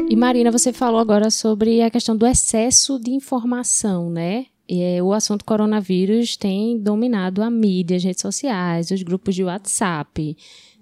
E 0.10 0.16
Marina, 0.16 0.50
você 0.52 0.74
falou 0.74 1.00
agora 1.00 1.30
sobre 1.30 1.84
a 1.84 1.90
questão 1.92 2.18
do 2.18 2.26
excesso 2.26 2.98
de 2.98 3.12
informação, 3.12 4.10
né? 4.10 4.48
E 4.68 4.82
é, 4.82 5.04
o 5.04 5.14
assunto 5.14 5.46
coronavírus 5.46 6.36
tem 6.36 6.80
dominado 6.80 7.44
a 7.44 7.50
mídia, 7.52 7.96
as 7.96 8.04
redes 8.04 8.22
sociais, 8.22 8.90
os 8.90 9.04
grupos 9.04 9.36
de 9.36 9.44
WhatsApp, 9.44 10.36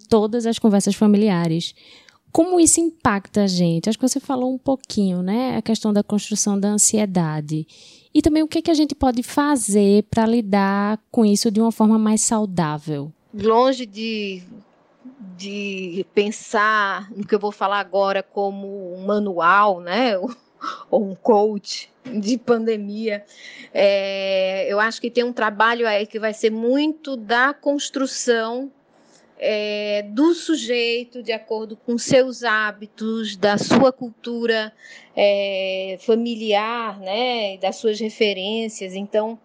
todas 0.08 0.46
as 0.46 0.58
conversas 0.58 0.96
familiares. 0.96 1.76
Como 2.32 2.58
isso 2.58 2.80
impacta 2.80 3.44
a 3.44 3.48
gente? 3.48 3.90
Acho 3.90 3.98
que 3.98 4.08
você 4.08 4.22
falou 4.22 4.54
um 4.54 4.58
pouquinho, 4.58 5.22
né? 5.22 5.58
A 5.58 5.62
questão 5.62 5.92
da 5.92 6.04
construção 6.04 6.58
da 6.58 6.70
ansiedade. 6.70 7.68
E 8.14 8.22
também 8.22 8.44
o 8.44 8.48
que, 8.48 8.60
é 8.60 8.62
que 8.62 8.72
a 8.72 8.76
gente 8.76 8.96
pode 8.96 9.24
fazer 9.24 10.04
para 10.04 10.26
lidar 10.26 11.02
com 11.12 11.26
isso 11.26 11.52
de 11.52 11.60
uma 11.60 11.74
forma 11.74 12.00
mais 12.00 12.22
saudável? 12.22 13.12
Longe 13.34 13.86
de 13.86 14.42
de 15.20 16.06
pensar 16.14 17.12
no 17.12 17.26
que 17.26 17.34
eu 17.34 17.40
vou 17.40 17.52
falar 17.52 17.80
agora 17.80 18.22
como 18.22 18.96
um 18.96 19.06
manual, 19.06 19.80
né? 19.80 20.14
ou 20.90 21.04
um 21.04 21.16
coach 21.16 21.90
de 22.06 22.38
pandemia. 22.38 23.24
É, 23.74 24.66
eu 24.72 24.80
acho 24.80 25.00
que 25.02 25.10
tem 25.10 25.24
um 25.24 25.34
trabalho 25.34 25.88
aí 25.88 26.06
que 26.06 26.20
vai 26.20 26.34
ser 26.34 26.50
muito 26.50 27.16
da 27.16 27.54
construção 27.54 28.72
é, 29.40 30.04
do 30.10 30.34
sujeito 30.34 31.22
de 31.22 31.32
acordo 31.32 31.78
com 31.78 31.98
seus 31.98 32.44
hábitos, 32.44 33.38
da 33.38 33.58
sua 33.58 33.92
cultura 33.92 34.74
é, 35.16 35.98
familiar, 36.02 37.00
né, 37.00 37.58
das 37.58 37.76
suas 37.76 38.00
referências. 38.00 38.94
Então, 38.96 39.40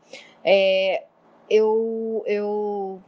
é, 0.45 1.05
eu, 1.49 2.25
eu 2.26 3.02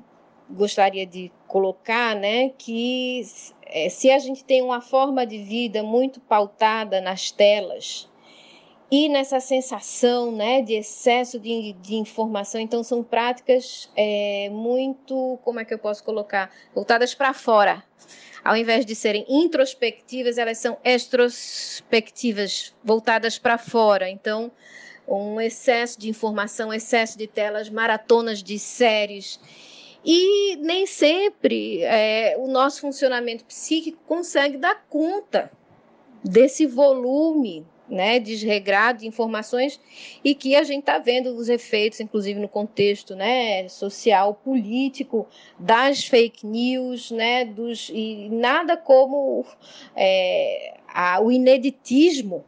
gostaria 0.54 1.06
de 1.06 1.30
colocar, 1.46 2.14
né, 2.16 2.50
que 2.56 3.22
é, 3.66 3.88
se 3.88 4.10
a 4.10 4.18
gente 4.18 4.44
tem 4.44 4.62
uma 4.62 4.80
forma 4.80 5.26
de 5.26 5.38
vida 5.38 5.82
muito 5.82 6.20
pautada 6.20 7.00
nas 7.00 7.30
telas 7.30 8.08
e 8.90 9.08
nessa 9.08 9.40
sensação, 9.40 10.30
né, 10.30 10.62
de 10.62 10.74
excesso 10.74 11.38
de, 11.38 11.72
de 11.74 11.96
informação, 11.96 12.60
então 12.60 12.84
são 12.84 13.02
práticas 13.02 13.90
é, 13.96 14.48
muito, 14.50 15.38
como 15.42 15.58
é 15.58 15.64
que 15.64 15.74
eu 15.74 15.78
posso 15.78 16.04
colocar, 16.04 16.50
voltadas 16.74 17.14
para 17.14 17.34
fora. 17.34 17.82
Ao 18.44 18.56
invés 18.56 18.84
de 18.84 18.94
serem 18.94 19.24
introspectivas, 19.28 20.36
elas 20.36 20.58
são 20.58 20.76
extrospectivas, 20.84 22.74
voltadas 22.84 23.38
para 23.38 23.56
fora. 23.56 24.10
Então, 24.10 24.52
um 25.08 25.40
excesso 25.40 25.98
de 25.98 26.10
informação, 26.10 26.72
excesso 26.72 27.16
de 27.16 27.26
telas, 27.26 27.70
maratonas 27.70 28.42
de 28.42 28.58
séries 28.58 29.40
e 30.04 30.56
nem 30.56 30.86
sempre 30.86 31.82
é, 31.82 32.36
o 32.38 32.46
nosso 32.46 32.80
funcionamento 32.80 33.44
psíquico 33.44 33.98
consegue 34.06 34.56
dar 34.58 34.84
conta 34.88 35.50
desse 36.22 36.66
volume 36.66 37.66
né, 37.88 38.18
desregrado 38.18 39.00
de 39.00 39.06
informações 39.06 39.80
e 40.22 40.34
que 40.34 40.56
a 40.56 40.62
gente 40.62 40.80
está 40.80 40.98
vendo 40.98 41.34
os 41.36 41.48
efeitos, 41.48 42.00
inclusive 42.00 42.40
no 42.40 42.48
contexto 42.48 43.14
né, 43.14 43.68
social, 43.68 44.34
político, 44.34 45.26
das 45.58 46.04
fake 46.04 46.46
news, 46.46 47.10
né, 47.10 47.44
dos, 47.44 47.90
e 47.92 48.28
nada 48.30 48.76
como 48.76 49.44
é, 49.94 50.74
a, 50.88 51.20
o 51.20 51.30
ineditismo, 51.30 52.44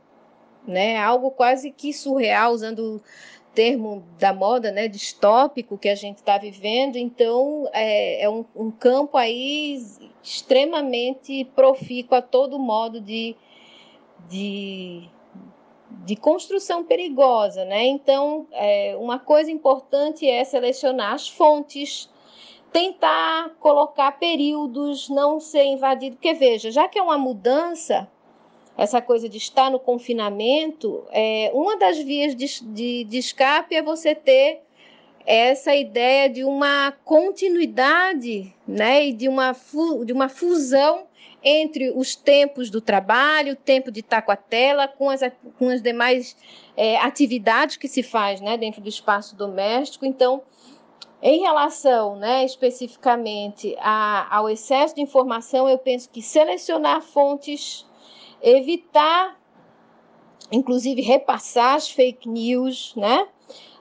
né, 0.66 0.96
algo 0.96 1.30
quase 1.30 1.70
que 1.70 1.92
surreal, 1.92 2.52
usando 2.52 3.02
termo 3.56 4.04
da 4.18 4.34
moda, 4.34 4.70
né, 4.70 4.86
distópico 4.86 5.78
que 5.78 5.88
a 5.88 5.94
gente 5.94 6.18
está 6.18 6.36
vivendo, 6.36 6.96
então 6.96 7.66
é, 7.72 8.22
é 8.22 8.28
um, 8.28 8.44
um, 8.54 8.70
campo 8.70 9.16
aí 9.16 9.82
extremamente 10.22 11.46
profícuo 11.56 12.18
a 12.18 12.20
todo 12.20 12.58
modo 12.58 13.00
de, 13.00 13.34
de, 14.28 15.08
de 16.04 16.16
construção 16.16 16.84
perigosa, 16.84 17.64
né? 17.64 17.86
Então, 17.86 18.46
é, 18.52 18.94
uma 19.00 19.18
coisa 19.18 19.50
importante 19.50 20.28
é 20.28 20.44
selecionar 20.44 21.14
as 21.14 21.26
fontes, 21.26 22.10
tentar 22.70 23.54
colocar 23.58 24.18
períodos, 24.18 25.08
não 25.08 25.40
ser 25.40 25.64
invadido, 25.64 26.16
porque 26.16 26.34
veja, 26.34 26.70
já 26.70 26.86
que 26.86 26.98
é 26.98 27.02
uma 27.02 27.16
mudança, 27.16 28.06
essa 28.76 29.00
coisa 29.00 29.28
de 29.28 29.38
estar 29.38 29.70
no 29.70 29.78
confinamento, 29.78 31.04
é, 31.10 31.50
uma 31.54 31.76
das 31.76 31.98
vias 31.98 32.34
de, 32.34 32.46
de, 32.62 33.04
de 33.04 33.18
escape 33.18 33.74
é 33.74 33.82
você 33.82 34.14
ter 34.14 34.60
essa 35.24 35.74
ideia 35.74 36.28
de 36.28 36.44
uma 36.44 36.92
continuidade 37.04 38.54
né, 38.66 39.06
e 39.06 39.12
de 39.12 39.28
uma, 39.28 39.56
de 40.04 40.12
uma 40.12 40.28
fusão 40.28 41.06
entre 41.42 41.90
os 41.90 42.14
tempos 42.14 42.70
do 42.70 42.80
trabalho, 42.80 43.54
o 43.54 43.56
tempo 43.56 43.90
de 43.90 44.00
estar 44.00 44.22
com 44.22 44.32
a 44.32 44.36
tela, 44.36 44.86
com 44.86 45.08
as, 45.10 45.20
com 45.58 45.68
as 45.68 45.80
demais 45.82 46.36
é, 46.76 46.96
atividades 46.98 47.76
que 47.76 47.88
se 47.88 48.02
faz 48.02 48.40
né, 48.40 48.56
dentro 48.56 48.80
do 48.80 48.88
espaço 48.88 49.34
doméstico. 49.36 50.04
Então, 50.04 50.42
em 51.22 51.40
relação 51.40 52.16
né, 52.16 52.44
especificamente 52.44 53.76
a, 53.80 54.36
ao 54.36 54.48
excesso 54.48 54.94
de 54.94 55.00
informação, 55.00 55.68
eu 55.68 55.78
penso 55.78 56.08
que 56.10 56.20
selecionar 56.20 57.00
fontes 57.00 57.86
evitar, 58.46 59.36
inclusive, 60.52 61.02
repassar 61.02 61.74
as 61.74 61.90
fake 61.90 62.28
news, 62.28 62.94
né? 62.94 63.26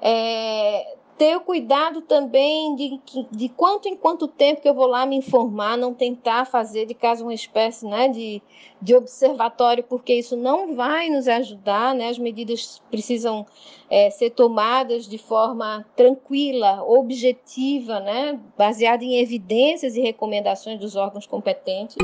É, 0.02 0.96
ter 1.18 1.40
cuidado 1.40 2.02
também 2.02 2.76
de, 2.76 3.00
de 3.32 3.50
quanto 3.50 3.88
em 3.88 3.96
quanto 3.96 4.28
tempo 4.28 4.62
que 4.62 4.68
eu 4.68 4.74
vou 4.74 4.88
lá 4.88 5.06
me 5.06 5.16
informar, 5.16 5.78
não 5.78 5.94
tentar 5.94 6.46
fazer 6.46 6.86
de 6.86 6.94
casa 6.94 7.24
uma 7.24 7.34
espécie 7.34 7.88
né, 7.88 8.10
de, 8.10 8.42
de 8.82 8.96
observatório, 8.96 9.84
porque 9.84 10.14
isso 10.14 10.36
não 10.36 10.76
vai 10.76 11.10
nos 11.10 11.28
ajudar, 11.28 11.96
né? 11.96 12.10
as 12.10 12.18
medidas 12.18 12.82
precisam 12.92 13.46
é, 13.90 14.10
ser 14.10 14.32
tomadas 14.32 15.08
de 15.08 15.18
forma 15.18 15.86
tranquila, 15.96 16.84
objetiva, 16.84 18.00
né? 18.02 18.38
baseada 18.58 19.04
em 19.04 19.18
evidências 19.18 19.96
e 19.96 20.02
recomendações 20.02 20.80
dos 20.80 20.98
órgãos 20.98 21.26
competentes. 21.26 21.96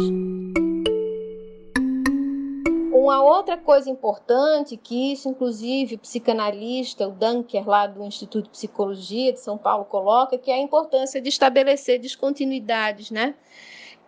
Uma 3.01 3.23
outra 3.23 3.57
coisa 3.57 3.89
importante, 3.89 4.77
que 4.77 5.13
isso, 5.13 5.27
inclusive, 5.27 5.95
o 5.95 5.97
psicanalista, 5.97 7.07
o 7.07 7.11
Dunker, 7.11 7.67
lá 7.67 7.87
do 7.87 8.03
Instituto 8.03 8.43
de 8.43 8.51
Psicologia 8.51 9.33
de 9.33 9.39
São 9.39 9.57
Paulo, 9.57 9.85
coloca, 9.85 10.37
que 10.37 10.51
é 10.51 10.53
a 10.53 10.59
importância 10.59 11.19
de 11.19 11.27
estabelecer 11.27 11.97
descontinuidades, 11.97 13.09
né? 13.09 13.33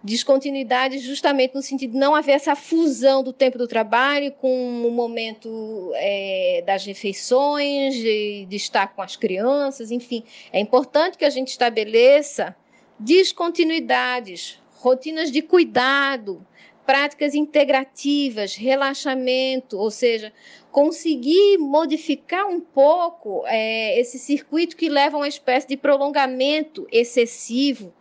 Descontinuidades 0.04 1.02
justamente 1.02 1.56
no 1.56 1.64
sentido 1.64 1.94
de 1.94 1.98
não 1.98 2.14
haver 2.14 2.34
essa 2.34 2.56
fusão 2.56 3.24
do 3.24 3.34
tempo 3.34 3.58
do 3.58 3.68
trabalho 3.68 4.32
com 4.34 4.88
o 4.88 4.92
momento 4.92 5.92
é, 5.96 6.64
das 6.64 6.86
refeições, 6.86 7.96
de, 7.96 8.46
de 8.46 8.56
estar 8.56 8.94
com 8.94 9.02
as 9.02 9.16
crianças, 9.16 9.90
enfim. 9.90 10.24
É 10.52 10.60
importante 10.60 11.18
que 11.18 11.26
a 11.26 11.32
gente 11.32 11.48
estabeleça 11.48 12.56
descontinuidades, 13.00 14.62
rotinas 14.76 15.32
de 15.32 15.42
cuidado, 15.42 16.46
práticas 16.86 17.34
integrativas, 17.34 18.56
relaxamento, 18.56 19.78
ou 19.78 19.90
seja, 19.90 20.34
conseguir 20.72 21.58
modificar 21.58 22.48
um 22.48 22.60
pouco 22.60 23.44
é, 23.46 24.00
esse 24.00 24.20
circuito 24.20 24.76
que 24.76 24.90
leva 24.90 25.18
a 25.18 25.22
uma 25.22 25.28
espécie 25.28 25.68
de 25.68 25.78
prolongamento 25.78 26.88
excessivo 26.92 27.94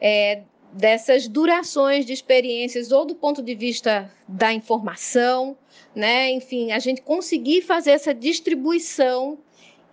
é, 0.00 0.42
dessas 0.72 1.28
durações 1.28 2.04
de 2.04 2.12
experiências, 2.12 2.90
ou 2.90 3.04
do 3.04 3.14
ponto 3.14 3.42
de 3.42 3.54
vista 3.54 4.10
da 4.26 4.52
informação, 4.52 5.56
né? 5.94 6.30
enfim, 6.30 6.72
a 6.72 6.78
gente 6.80 7.00
conseguir 7.02 7.62
fazer 7.62 7.92
essa 7.92 8.12
distribuição 8.12 9.38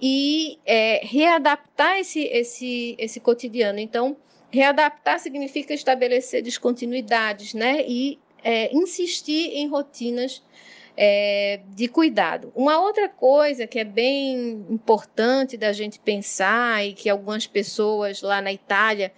e 0.01 0.57
é, 0.65 0.99
readaptar 1.03 1.99
esse, 1.99 2.23
esse, 2.23 2.95
esse 2.97 3.19
cotidiano. 3.19 3.77
Então, 3.77 4.17
readaptar 4.49 5.19
significa 5.19 5.73
estabelecer 5.73 6.41
descontinuidades, 6.41 7.53
né? 7.53 7.85
E 7.87 8.19
é, 8.43 8.73
insistir 8.75 9.55
em 9.55 9.67
rotinas 9.67 10.41
é, 10.95 11.61
de 11.69 11.87
cuidado. 11.87 12.51
Uma 12.55 12.79
outra 12.79 13.07
coisa 13.09 13.65
que 13.65 13.79
é 13.79 13.83
bem 13.83 14.65
importante 14.69 15.57
da 15.57 15.71
gente 15.71 15.99
pensar 15.99 16.85
e 16.85 16.93
que 16.93 17.09
algumas 17.09 17.47
pessoas 17.47 18.21
lá 18.21 18.41
na 18.41 18.51
Itália 18.51 19.11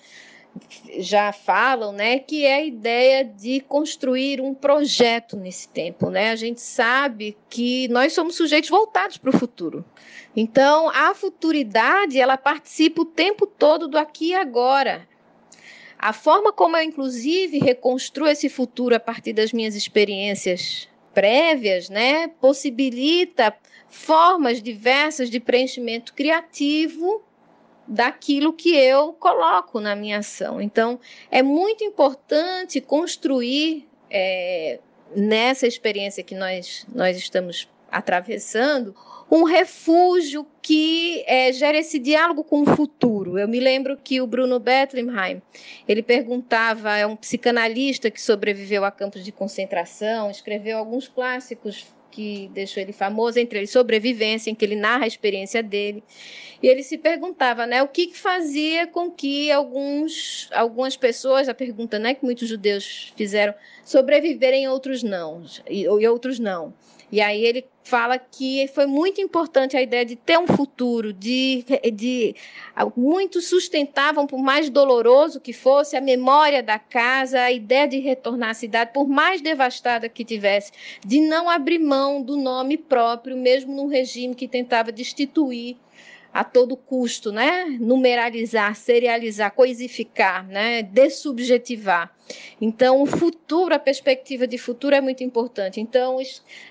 já 1.00 1.34
falam, 1.34 1.92
né, 1.92 2.20
que 2.20 2.46
é 2.46 2.56
a 2.56 2.64
ideia 2.64 3.26
de 3.26 3.60
construir 3.62 4.40
um 4.40 4.54
projeto 4.54 5.36
nesse 5.36 5.68
tempo, 5.68 6.12
né? 6.12 6.30
A 6.30 6.36
gente 6.36 6.62
sabe 6.62 7.36
que 7.50 7.88
nós 7.88 8.14
somos 8.14 8.36
sujeitos 8.36 8.70
voltados 8.70 9.18
para 9.18 9.32
o 9.32 9.38
futuro. 9.38 9.84
Então, 10.36 10.90
a 10.90 11.14
futuridade, 11.16 12.20
ela 12.20 12.38
participa 12.38 13.02
o 13.02 13.06
tempo 13.06 13.48
todo 13.48 13.88
do 13.88 13.98
aqui 13.98 14.30
e 14.30 14.36
agora. 14.36 15.08
A 16.06 16.12
forma 16.12 16.52
como 16.52 16.76
eu, 16.76 16.84
inclusive, 16.84 17.60
reconstruo 17.60 18.28
esse 18.28 18.50
futuro 18.50 18.94
a 18.94 19.00
partir 19.00 19.32
das 19.32 19.54
minhas 19.54 19.74
experiências 19.74 20.90
prévias, 21.14 21.88
né, 21.88 22.28
possibilita 22.42 23.56
formas 23.88 24.62
diversas 24.62 25.30
de 25.30 25.40
preenchimento 25.40 26.14
criativo 26.14 27.24
daquilo 27.88 28.52
que 28.52 28.76
eu 28.76 29.14
coloco 29.14 29.80
na 29.80 29.96
minha 29.96 30.18
ação. 30.18 30.62
Então, 30.62 31.00
é 31.32 31.42
muito 31.42 31.86
importante 31.86 32.82
construir 32.82 33.88
é, 34.12 34.82
nessa 35.16 35.66
experiência 35.66 36.22
que 36.22 36.36
nós, 36.36 36.86
nós 36.94 37.16
estamos 37.16 37.70
atravessando 37.94 38.96
um 39.32 39.44
refúgio 39.44 40.46
que 40.62 41.24
é, 41.26 41.52
gera 41.52 41.78
esse 41.78 41.98
diálogo 41.98 42.44
com 42.44 42.62
o 42.62 42.66
futuro. 42.66 43.40
Eu 43.40 43.48
me 43.48 43.60
lembro 43.60 43.98
que 43.98 44.22
o 44.22 44.28
Bruno 44.28 44.60
Bettelheim, 44.60 45.42
ele 45.88 46.04
perguntava, 46.04 46.98
é 46.98 47.06
um 47.06 47.16
psicanalista 47.16 48.12
que 48.12 48.22
sobreviveu 48.22 48.86
a 48.86 48.92
campos 48.92 49.24
de 49.24 49.32
concentração, 49.32 50.30
escreveu 50.30 50.78
alguns 50.78 51.08
clássicos 51.08 51.86
que 52.14 52.48
deixou 52.54 52.82
ele 52.84 52.94
famoso, 52.94 53.40
entre 53.40 53.58
eles 53.58 53.72
Sobrevivência, 53.72 54.52
em 54.52 54.56
que 54.56 54.64
ele 54.64 54.76
narra 54.76 55.06
a 55.06 55.08
experiência 55.08 55.64
dele. 55.64 56.04
E 56.62 56.68
ele 56.68 56.84
se 56.84 56.96
perguntava, 56.96 57.66
né, 57.66 57.82
o 57.82 57.88
que, 57.88 58.08
que 58.08 58.18
fazia 58.18 58.86
com 58.86 59.10
que 59.10 59.52
alguns, 59.52 60.48
algumas 60.54 60.96
pessoas, 60.96 61.50
a 61.50 61.56
pergunta, 61.56 61.98
né, 61.98 62.14
que 62.14 62.24
muitos 62.24 62.48
judeus 62.48 63.12
fizeram, 63.18 63.56
sobreviverem 63.84 64.68
outros 64.68 65.02
não, 65.02 65.44
e, 65.68 65.82
e 65.82 66.08
outros 66.08 66.38
não. 66.38 66.74
E 67.14 67.22
aí 67.22 67.46
ele 67.46 67.64
fala 67.84 68.18
que 68.18 68.68
foi 68.70 68.88
muito 68.88 69.22
importante 69.22 69.78
a 69.78 69.82
ideia 69.84 70.04
de 70.04 70.16
ter 70.16 70.40
um 70.40 70.48
futuro, 70.48 71.14
de, 71.14 71.64
de 71.94 72.36
muitos 72.98 73.50
sustentavam, 73.50 74.26
por 74.26 74.40
mais 74.40 74.68
doloroso 74.68 75.40
que 75.40 75.54
fosse, 75.54 75.96
a 75.96 76.02
memória 76.02 76.64
da 76.64 76.80
casa, 76.80 77.40
a 77.40 77.52
ideia 77.52 77.88
de 77.88 78.00
retornar 78.00 78.50
à 78.50 78.54
cidade, 78.56 78.94
por 78.96 79.08
mais 79.08 79.42
devastada 79.42 80.10
que 80.10 80.26
tivesse, 80.26 80.72
de 81.06 81.22
não 81.22 81.48
abrir 81.48 81.78
mão 81.78 82.20
do 82.20 82.36
nome 82.36 82.80
próprio, 82.80 83.38
mesmo 83.38 83.76
num 83.76 83.86
regime 83.86 84.34
que 84.34 84.48
tentava 84.48 84.92
destituir 84.92 85.78
a 86.34 86.44
todo 86.44 86.76
custo, 86.76 87.32
né? 87.32 87.66
Numeralizar, 87.80 88.76
serializar, 88.76 89.54
coisificar, 89.54 90.48
né? 90.48 90.82
Dessubjetivar. 90.82 92.12
Então, 92.60 93.02
o 93.02 93.06
futuro, 93.06 93.76
a 93.76 93.80
perspectiva 93.80 94.48
de 94.48 94.58
futuro 94.58 94.96
é 94.96 95.02
muito 95.02 95.24
importante. 95.24 95.80
Então, 95.80 96.18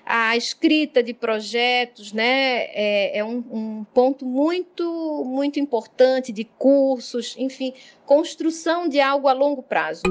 a 0.04 0.36
escrita 0.36 1.02
de 1.02 1.14
projetos, 1.14 2.12
né? 2.12 2.64
É, 2.72 3.18
é 3.18 3.24
um, 3.24 3.44
um 3.52 3.84
ponto 3.94 4.26
muito, 4.26 5.24
muito 5.24 5.60
importante 5.60 6.32
de 6.32 6.44
cursos, 6.44 7.36
enfim, 7.38 7.72
construção 8.04 8.88
de 8.88 9.00
algo 9.00 9.28
a 9.28 9.32
longo 9.32 9.62
prazo 9.62 10.02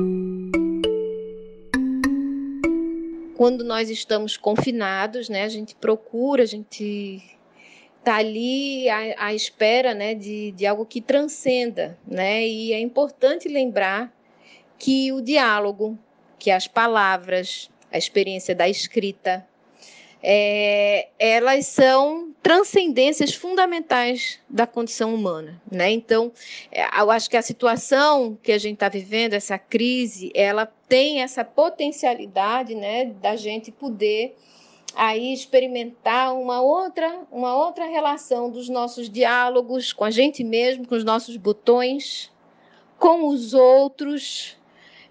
quando 3.41 3.63
nós 3.63 3.89
estamos 3.89 4.37
confinados, 4.37 5.27
né, 5.27 5.45
a 5.45 5.49
gente 5.49 5.73
procura, 5.73 6.43
a 6.43 6.45
gente 6.45 7.19
está 8.01 8.15
ali 8.15 8.89
à, 8.89 9.27
à, 9.27 9.33
espera 9.33 9.93
né, 9.93 10.15
de, 10.15 10.51
de 10.51 10.65
algo 10.65 10.85
que 10.85 10.99
transcenda. 10.99 11.97
Né? 12.05 12.45
E 12.47 12.73
é 12.73 12.79
importante 12.79 13.47
lembrar 13.47 14.11
que 14.77 15.11
o 15.11 15.21
diálogo, 15.21 15.97
que 16.39 16.49
as 16.49 16.67
palavras, 16.67 17.69
a 17.91 17.97
experiência 17.97 18.55
da 18.55 18.67
escrita, 18.67 19.47
é, 20.23 21.09
elas 21.17 21.67
são 21.67 22.31
transcendências 22.41 23.33
fundamentais 23.33 24.39
da 24.49 24.65
condição 24.65 25.13
humana. 25.13 25.61
Né? 25.71 25.91
Então, 25.91 26.31
é, 26.71 26.83
eu 26.99 27.11
acho 27.11 27.29
que 27.29 27.37
a 27.37 27.41
situação 27.41 28.37
que 28.41 28.51
a 28.51 28.57
gente 28.57 28.75
está 28.75 28.89
vivendo, 28.89 29.33
essa 29.33 29.59
crise, 29.59 30.31
ela 30.33 30.65
tem 30.87 31.21
essa 31.21 31.45
potencialidade 31.45 32.73
né, 32.73 33.05
da 33.05 33.35
gente 33.35 33.71
poder 33.71 34.35
aí 34.95 35.33
experimentar 35.33 36.33
uma 36.33 36.61
outra, 36.61 37.21
uma 37.31 37.55
outra 37.55 37.85
relação 37.85 38.49
dos 38.49 38.69
nossos 38.69 39.09
diálogos 39.09 39.93
com 39.93 40.03
a 40.03 40.11
gente 40.11 40.43
mesmo, 40.43 40.87
com 40.87 40.95
os 40.95 41.03
nossos 41.03 41.37
botões, 41.37 42.31
com 42.97 43.27
os 43.27 43.53
outros. 43.53 44.57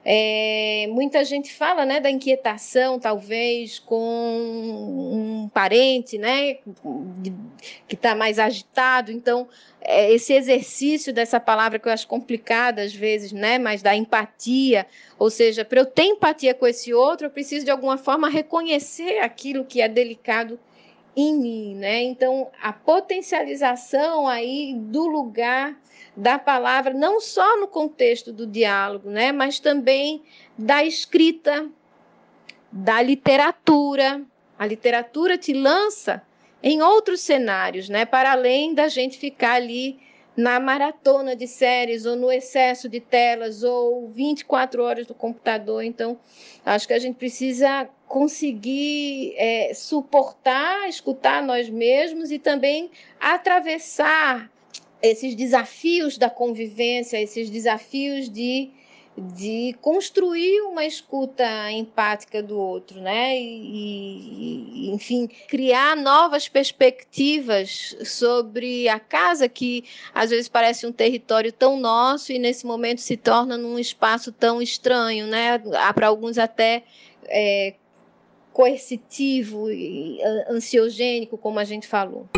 É, 0.02 0.86
muita 0.88 1.22
gente 1.24 1.52
fala 1.52 1.84
né, 1.84 2.00
da 2.00 2.10
inquietação, 2.10 2.98
talvez, 2.98 3.78
com 3.78 5.44
um 5.44 5.48
parente 5.52 6.16
né, 6.16 6.54
que 7.86 7.94
está 7.94 8.14
mais 8.14 8.38
agitado. 8.38 9.12
Então, 9.12 9.46
é, 9.80 10.10
esse 10.10 10.32
exercício 10.32 11.12
dessa 11.12 11.38
palavra 11.38 11.78
que 11.78 11.86
eu 11.86 11.92
acho 11.92 12.06
complicada 12.06 12.82
às 12.82 12.94
vezes, 12.94 13.32
né? 13.32 13.58
Mas 13.58 13.82
da 13.82 13.94
empatia, 13.94 14.86
ou 15.18 15.30
seja, 15.30 15.64
para 15.64 15.80
eu 15.80 15.86
ter 15.86 16.04
empatia 16.04 16.54
com 16.54 16.66
esse 16.66 16.94
outro, 16.94 17.26
eu 17.26 17.30
preciso 17.30 17.66
de 17.66 17.70
alguma 17.70 17.98
forma 17.98 18.28
reconhecer 18.28 19.18
aquilo 19.18 19.64
que 19.66 19.82
é 19.82 19.88
delicado 19.88 20.58
em 21.14 21.34
mim, 21.36 21.74
né? 21.74 22.02
Então, 22.02 22.50
a 22.62 22.72
potencialização 22.72 24.26
aí 24.26 24.74
do 24.74 25.06
lugar 25.06 25.76
da 26.16 26.38
palavra, 26.38 26.92
não 26.92 27.20
só 27.20 27.58
no 27.58 27.68
contexto 27.68 28.32
do 28.32 28.46
diálogo, 28.46 29.10
né? 29.10 29.32
Mas 29.32 29.58
também 29.58 30.22
da 30.58 30.84
escrita, 30.84 31.68
da 32.70 33.00
literatura. 33.00 34.22
A 34.58 34.66
literatura 34.66 35.38
te 35.38 35.52
lança 35.52 36.22
em 36.62 36.82
outros 36.82 37.20
cenários, 37.20 37.88
né? 37.88 38.04
Para 38.04 38.32
além 38.32 38.74
da 38.74 38.88
gente 38.88 39.18
ficar 39.18 39.54
ali 39.54 39.98
na 40.36 40.60
maratona 40.60 41.34
de 41.34 41.46
séries 41.46 42.06
ou 42.06 42.16
no 42.16 42.30
excesso 42.30 42.88
de 42.88 43.00
telas 43.00 43.62
ou 43.62 44.08
24 44.08 44.82
horas 44.82 45.06
do 45.06 45.14
computador. 45.14 45.82
Então, 45.82 46.18
acho 46.64 46.86
que 46.86 46.94
a 46.94 46.98
gente 46.98 47.16
precisa 47.16 47.88
conseguir 48.06 49.34
é, 49.36 49.72
suportar, 49.74 50.88
escutar 50.88 51.42
nós 51.42 51.68
mesmos 51.68 52.30
e 52.30 52.38
também 52.38 52.90
atravessar 53.20 54.49
esses 55.02 55.34
desafios 55.34 56.18
da 56.18 56.30
convivência, 56.30 57.20
esses 57.20 57.48
desafios 57.50 58.28
de 58.28 58.70
de 59.20 59.76
construir 59.80 60.62
uma 60.62 60.84
escuta 60.84 61.44
empática 61.72 62.42
do 62.42 62.56
outro, 62.58 63.00
né? 63.00 63.36
E, 63.38 64.86
e, 64.86 64.90
enfim, 64.90 65.28
criar 65.48 65.96
novas 65.96 66.48
perspectivas 66.48 67.96
sobre 68.04 68.88
a 68.88 68.98
casa 68.98 69.48
que 69.48 69.84
às 70.14 70.30
vezes 70.30 70.48
parece 70.48 70.86
um 70.86 70.92
território 70.92 71.52
tão 71.52 71.78
nosso 71.78 72.32
e 72.32 72.38
nesse 72.38 72.64
momento 72.64 73.00
se 73.00 73.16
torna 73.16 73.58
num 73.58 73.78
espaço 73.78 74.32
tão 74.32 74.62
estranho, 74.62 75.26
né? 75.26 75.58
Para 75.94 76.06
alguns 76.06 76.38
até 76.38 76.84
é, 77.26 77.74
coercitivo 78.52 79.70
e 79.70 80.18
ansiogênico, 80.48 81.36
como 81.36 81.58
a 81.58 81.64
gente 81.64 81.86
falou. 81.86 82.28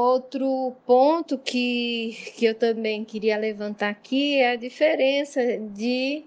Outro 0.00 0.74
ponto 0.86 1.38
que, 1.38 2.16
que 2.36 2.44
eu 2.44 2.54
também 2.54 3.04
queria 3.04 3.36
levantar 3.36 3.90
aqui 3.90 4.36
é 4.36 4.52
a 4.52 4.56
diferença 4.56 5.40
de 5.58 6.24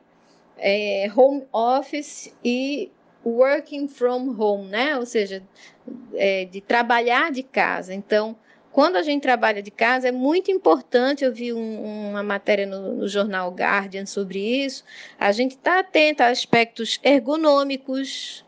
é, 0.57 1.11
home 1.15 1.43
office 1.51 2.33
e 2.43 2.91
working 3.25 3.87
from 3.87 4.35
home, 4.37 4.69
né? 4.69 4.97
Ou 4.97 5.05
seja, 5.05 5.43
é, 6.13 6.45
de 6.45 6.61
trabalhar 6.61 7.31
de 7.31 7.43
casa. 7.43 7.93
Então, 7.93 8.35
quando 8.71 8.95
a 8.95 9.03
gente 9.03 9.21
trabalha 9.21 9.61
de 9.61 9.69
casa, 9.69 10.07
é 10.07 10.11
muito 10.11 10.49
importante. 10.49 11.23
Eu 11.23 11.31
vi 11.31 11.53
um, 11.53 12.09
uma 12.09 12.23
matéria 12.23 12.65
no, 12.65 12.93
no, 12.95 13.07
jornal 13.07 13.51
Guardian 13.51 14.05
sobre 14.05 14.39
isso. 14.39 14.83
A 15.19 15.31
gente 15.31 15.51
está 15.51 15.79
atento 15.79 16.23
a 16.23 16.27
aspectos 16.27 16.99
ergonômicos, 17.03 18.43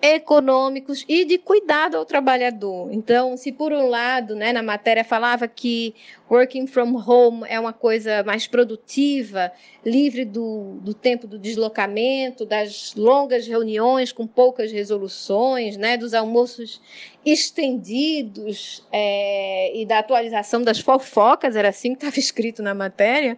econômicos 0.00 1.04
e 1.08 1.24
de 1.24 1.38
cuidado 1.38 1.96
ao 1.96 2.04
trabalhador. 2.04 2.92
Então, 2.92 3.36
se 3.36 3.50
por 3.50 3.72
um 3.72 3.88
lado, 3.88 4.36
né, 4.36 4.52
na 4.52 4.62
matéria 4.62 5.02
falava 5.02 5.48
que 5.48 5.94
working 6.30 6.66
from 6.66 6.94
home 6.96 7.42
é 7.48 7.58
uma 7.58 7.72
coisa 7.72 8.22
mais 8.22 8.46
produtiva, 8.46 9.50
livre 9.84 10.24
do, 10.24 10.78
do 10.82 10.94
tempo 10.94 11.26
do 11.26 11.38
deslocamento, 11.38 12.46
das 12.46 12.94
longas 12.94 13.46
reuniões 13.46 14.12
com 14.12 14.26
poucas 14.26 14.70
resoluções, 14.70 15.76
né, 15.76 15.96
dos 15.96 16.14
almoços 16.14 16.80
estendidos 17.24 18.86
é, 18.92 19.76
e 19.76 19.84
da 19.84 19.98
atualização 19.98 20.62
das 20.62 20.78
fofocas, 20.78 21.56
era 21.56 21.70
assim 21.70 21.94
que 21.94 22.04
estava 22.04 22.18
escrito 22.20 22.62
na 22.62 22.74
matéria. 22.74 23.36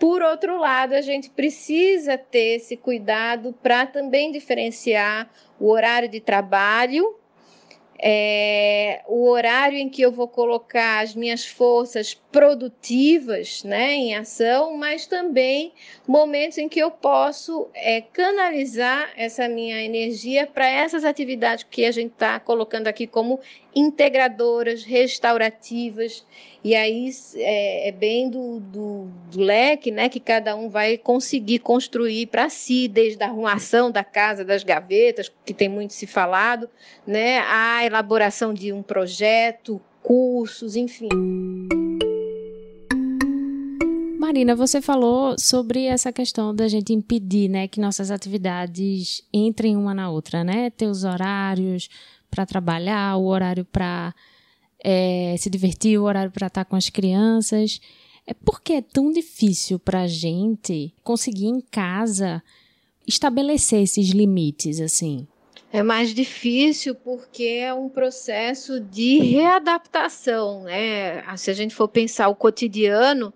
Por 0.00 0.22
outro 0.22 0.58
lado, 0.58 0.94
a 0.94 1.02
gente 1.02 1.30
precisa 1.30 2.18
ter 2.18 2.56
esse 2.56 2.76
cuidado 2.76 3.52
para 3.62 3.86
também 3.86 4.32
diferenciar 4.32 5.30
o 5.60 5.68
horário 5.68 6.08
de 6.08 6.20
trabalho 6.20 7.20
é, 8.02 9.02
o 9.06 9.28
horário 9.28 9.76
em 9.76 9.88
que 9.90 10.00
eu 10.00 10.10
vou 10.10 10.26
colocar 10.26 11.00
as 11.00 11.14
minhas 11.14 11.44
forças 11.44 12.14
produtivas 12.30 13.64
né, 13.64 13.92
em 13.94 14.14
ação, 14.14 14.76
mas 14.76 15.06
também 15.06 15.72
momentos 16.06 16.58
em 16.58 16.68
que 16.68 16.78
eu 16.78 16.90
posso 16.90 17.68
é, 17.74 18.00
canalizar 18.00 19.10
essa 19.16 19.48
minha 19.48 19.82
energia 19.82 20.46
para 20.46 20.68
essas 20.68 21.04
atividades 21.04 21.66
que 21.68 21.84
a 21.84 21.90
gente 21.90 22.12
está 22.12 22.38
colocando 22.38 22.86
aqui 22.86 23.06
como 23.06 23.40
integradoras, 23.74 24.84
restaurativas, 24.84 26.24
e 26.62 26.74
aí 26.74 27.10
é, 27.36 27.88
é 27.88 27.92
bem 27.92 28.28
do, 28.28 28.60
do, 28.60 29.08
do, 29.30 29.40
leque 29.40 29.90
né, 29.90 30.08
que 30.08 30.20
cada 30.20 30.54
um 30.54 30.68
vai 30.68 30.98
conseguir 30.98 31.60
construir 31.60 32.26
para 32.26 32.48
si, 32.48 32.86
desde 32.86 33.22
a 33.22 33.26
arrumação 33.26 33.90
da 33.90 34.04
casa, 34.04 34.44
das 34.44 34.62
gavetas, 34.62 35.32
que 35.44 35.54
tem 35.54 35.68
muito 35.68 35.94
se 35.94 36.06
falado, 36.06 36.68
né, 37.06 37.38
a 37.40 37.84
elaboração 37.84 38.52
de 38.54 38.72
um 38.72 38.82
projeto, 38.82 39.80
cursos, 40.02 40.76
enfim. 40.76 41.08
Marina, 44.30 44.54
você 44.54 44.80
falou 44.80 45.36
sobre 45.36 45.86
essa 45.86 46.12
questão 46.12 46.54
da 46.54 46.68
gente 46.68 46.92
impedir, 46.92 47.48
né, 47.48 47.66
que 47.66 47.80
nossas 47.80 48.12
atividades 48.12 49.24
entrem 49.32 49.76
uma 49.76 49.92
na 49.92 50.08
outra, 50.08 50.44
né? 50.44 50.70
Ter 50.70 50.86
os 50.86 51.02
horários 51.02 51.88
para 52.30 52.46
trabalhar, 52.46 53.16
o 53.16 53.26
horário 53.26 53.64
para 53.64 54.14
é, 54.84 55.34
se 55.36 55.50
divertir, 55.50 55.98
o 55.98 56.04
horário 56.04 56.30
para 56.30 56.46
estar 56.46 56.64
com 56.64 56.76
as 56.76 56.88
crianças. 56.88 57.80
É 58.24 58.32
porque 58.32 58.74
é 58.74 58.80
tão 58.80 59.10
difícil 59.10 59.80
para 59.80 60.02
a 60.02 60.06
gente 60.06 60.94
conseguir 61.02 61.46
em 61.46 61.60
casa 61.60 62.40
estabelecer 63.04 63.82
esses 63.82 64.10
limites, 64.10 64.80
assim. 64.80 65.26
É 65.72 65.82
mais 65.82 66.14
difícil 66.14 66.94
porque 66.94 67.42
é 67.62 67.74
um 67.74 67.88
processo 67.88 68.78
de 68.78 69.18
readaptação, 69.18 70.62
né? 70.62 71.20
Se 71.36 71.50
a 71.50 71.54
gente 71.54 71.74
for 71.74 71.88
pensar 71.88 72.28
o 72.28 72.36
cotidiano, 72.36 73.34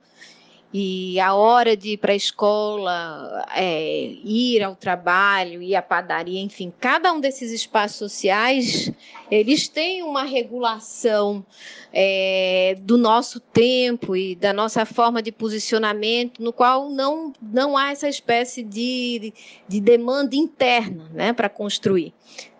e 0.77 1.21
a 1.21 1.33
hora 1.35 1.77
de 1.77 1.91
ir 1.91 1.99
para 1.99 2.13
a 2.13 2.17
escola, 2.17 3.47
é, 3.55 4.07
ir 4.25 4.61
ao 4.61 4.75
trabalho, 4.75 5.63
ir 5.63 5.77
à 5.77 5.81
padaria, 5.81 6.41
enfim, 6.41 6.73
cada 6.81 7.13
um 7.13 7.21
desses 7.21 7.53
espaços 7.53 7.97
sociais, 7.97 8.91
eles 9.31 9.69
têm 9.69 10.03
uma 10.03 10.25
regulação 10.25 11.47
é, 11.93 12.77
do 12.81 12.99
nosso 12.99 13.39
tempo 13.39 14.17
e 14.17 14.35
da 14.35 14.53
nossa 14.53 14.85
forma 14.85 15.23
de 15.23 15.31
posicionamento, 15.31 16.43
no 16.43 16.53
qual 16.53 16.91
não, 16.91 17.33
não 17.41 17.77
há 17.77 17.93
essa 17.93 18.09
espécie 18.09 18.65
de, 18.65 19.33
de 19.69 19.81
demanda 19.81 20.35
interna 20.35 21.09
né, 21.15 21.33
para 21.33 21.49
construir. 21.49 22.13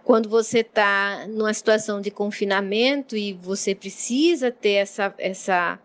Quando 0.05 0.29
você 0.29 0.61
está 0.61 1.27
numa 1.27 1.53
situação 1.53 2.01
de 2.01 2.13
confinamento 2.13 3.17
e 3.17 3.33
você 3.33 3.75
precisa 3.75 4.53
ter 4.53 4.75
essa, 4.75 5.13
essa, 5.19 5.81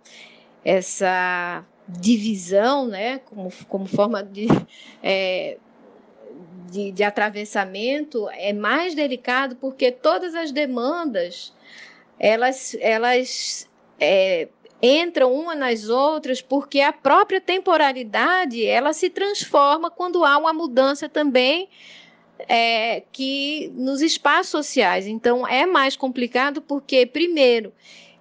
essa 0.63 1.65
divisão, 1.89 2.87
né, 2.87 3.19
como, 3.19 3.51
como 3.67 3.85
forma 3.87 4.23
de, 4.23 4.47
é, 5.01 5.57
de, 6.69 6.91
de, 6.91 7.03
atravessamento, 7.03 8.29
é 8.31 8.53
mais 8.53 8.93
delicado 8.93 9.55
porque 9.55 9.91
todas 9.91 10.35
as 10.35 10.51
demandas 10.51 11.53
elas, 12.19 12.75
elas 12.79 13.67
é, 13.99 14.49
entram 14.81 15.33
uma 15.33 15.55
nas 15.55 15.89
outras 15.89 16.41
porque 16.41 16.81
a 16.81 16.93
própria 16.93 17.41
temporalidade 17.41 18.63
ela 18.63 18.93
se 18.93 19.09
transforma 19.09 19.89
quando 19.89 20.23
há 20.23 20.37
uma 20.37 20.53
mudança 20.53 21.09
também 21.09 21.69
é, 22.47 23.03
que 23.11 23.71
nos 23.73 24.01
espaços 24.01 24.49
sociais. 24.49 25.07
Então 25.07 25.47
é 25.47 25.65
mais 25.65 25.95
complicado 25.95 26.61
porque 26.61 27.05
primeiro 27.05 27.73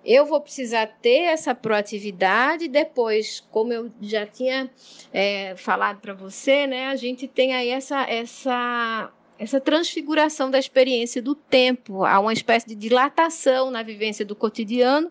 eu 0.09 0.25
vou 0.25 0.41
precisar 0.41 0.87
ter 1.03 1.25
essa 1.25 1.55
proatividade. 1.55 2.67
Depois, 2.67 3.41
como 3.51 3.75
eu 3.75 3.93
já 4.01 4.25
tinha 4.27 4.71
é, 5.13 5.55
falado 5.55 6.01
para 6.01 6.15
você, 6.15 6.67
né, 6.67 6.87
a 6.87 6.97
gente 6.97 7.29
tem 7.29 7.55
aí 7.55 7.69
essa, 7.69 8.01
essa 8.09 9.13
essa 9.39 9.61
transfiguração 9.61 10.51
da 10.51 10.59
experiência 10.59 11.23
do 11.23 11.35
tempo, 11.35 12.05
há 12.05 12.19
uma 12.19 12.33
espécie 12.33 12.67
de 12.67 12.75
dilatação 12.75 13.71
na 13.71 13.85
vivência 13.85 14.25
do 14.25 14.35
cotidiano 14.35 15.11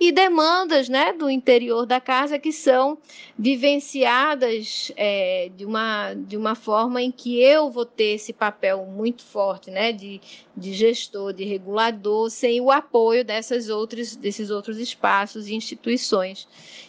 e 0.00 0.10
demandas 0.10 0.88
né, 0.88 1.12
do 1.12 1.30
interior 1.30 1.86
da 1.86 2.00
casa 2.00 2.38
que 2.40 2.50
são 2.50 2.98
vivenciadas 3.38 4.90
é, 4.96 5.50
de, 5.56 5.64
uma, 5.64 6.12
de 6.14 6.36
uma 6.36 6.56
forma 6.56 7.00
em 7.00 7.12
que 7.12 7.40
eu 7.40 7.70
vou 7.70 7.86
ter 7.86 8.14
esse 8.14 8.32
papel 8.32 8.84
muito 8.84 9.22
forte 9.22 9.70
né, 9.70 9.92
de, 9.92 10.20
de 10.56 10.72
gestor, 10.72 11.32
de 11.32 11.44
regulador, 11.44 12.30
sem 12.30 12.60
o 12.60 12.72
apoio 12.72 13.24
dessas 13.24 13.68
outras, 13.68 14.16
desses 14.16 14.50
outros 14.50 14.78
espaços 14.78 15.46
e 15.46 15.54
instituições 15.54 16.48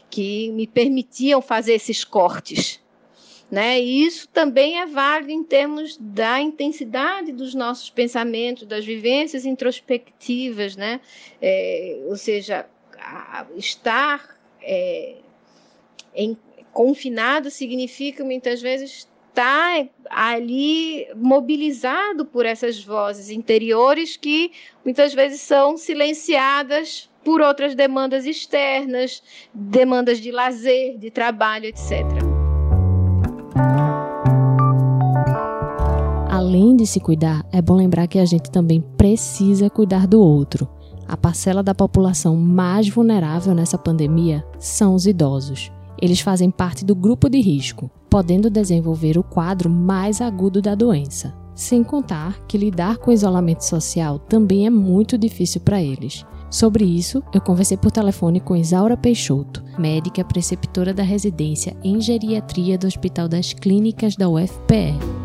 que 0.09 0.49
me 0.53 0.65
permitiam 0.65 1.39
fazer 1.39 1.73
esses 1.73 2.03
cortes 2.03 2.81
né? 3.51 3.79
E 3.81 4.05
isso 4.05 4.27
também 4.29 4.79
é 4.79 4.85
válido 4.85 5.31
em 5.31 5.43
termos 5.43 5.97
da 5.99 6.39
intensidade 6.39 7.31
dos 7.31 7.55
nossos 7.55 7.89
pensamentos, 7.89 8.67
das 8.67 8.85
vivências 8.85 9.45
introspectivas, 9.45 10.75
né? 10.75 11.01
É, 11.41 11.99
ou 12.05 12.15
seja, 12.15 12.67
estar 13.55 14.37
é, 14.61 15.15
em, 16.13 16.37
confinado 16.71 17.49
significa 17.49 18.23
muitas 18.23 18.61
vezes 18.61 19.07
estar 19.29 19.87
ali 20.09 21.07
mobilizado 21.15 22.25
por 22.25 22.45
essas 22.45 22.83
vozes 22.83 23.29
interiores 23.29 24.17
que 24.17 24.51
muitas 24.83 25.13
vezes 25.13 25.41
são 25.41 25.77
silenciadas 25.77 27.09
por 27.23 27.41
outras 27.41 27.75
demandas 27.75 28.25
externas, 28.25 29.23
demandas 29.53 30.19
de 30.19 30.31
lazer, 30.31 30.97
de 30.97 31.09
trabalho, 31.09 31.65
etc. 31.65 32.28
Além 36.49 36.75
de 36.75 36.87
se 36.87 36.99
cuidar, 36.99 37.45
é 37.51 37.61
bom 37.61 37.75
lembrar 37.75 38.07
que 38.07 38.17
a 38.17 38.25
gente 38.25 38.49
também 38.49 38.83
precisa 38.97 39.69
cuidar 39.69 40.07
do 40.07 40.19
outro. 40.19 40.67
A 41.07 41.15
parcela 41.15 41.61
da 41.61 41.75
população 41.75 42.35
mais 42.35 42.89
vulnerável 42.89 43.53
nessa 43.53 43.77
pandemia 43.77 44.43
são 44.57 44.95
os 44.95 45.05
idosos. 45.05 45.71
Eles 46.01 46.21
fazem 46.21 46.49
parte 46.49 46.83
do 46.83 46.95
grupo 46.95 47.29
de 47.29 47.39
risco, 47.39 47.91
podendo 48.09 48.49
desenvolver 48.49 49.15
o 49.15 49.21
quadro 49.21 49.69
mais 49.69 50.21
agudo 50.21 50.59
da 50.59 50.73
doença. 50.73 51.35
Sem 51.53 51.83
contar 51.83 52.39
que 52.47 52.57
lidar 52.57 52.97
com 52.97 53.11
o 53.11 53.13
isolamento 53.13 53.63
social 53.63 54.17
também 54.17 54.65
é 54.65 54.71
muito 54.71 55.19
difícil 55.19 55.61
para 55.61 55.79
eles. 55.79 56.25
Sobre 56.49 56.83
isso, 56.83 57.21
eu 57.31 57.41
conversei 57.41 57.77
por 57.77 57.91
telefone 57.91 58.39
com 58.39 58.55
Isaura 58.55 58.97
Peixoto, 58.97 59.63
médica 59.77 60.25
preceptora 60.25 60.95
da 60.95 61.03
residência 61.03 61.77
em 61.83 62.01
geriatria 62.01 62.75
do 62.75 62.87
Hospital 62.87 63.27
das 63.27 63.53
Clínicas 63.53 64.15
da 64.15 64.27
UFPR. 64.27 65.18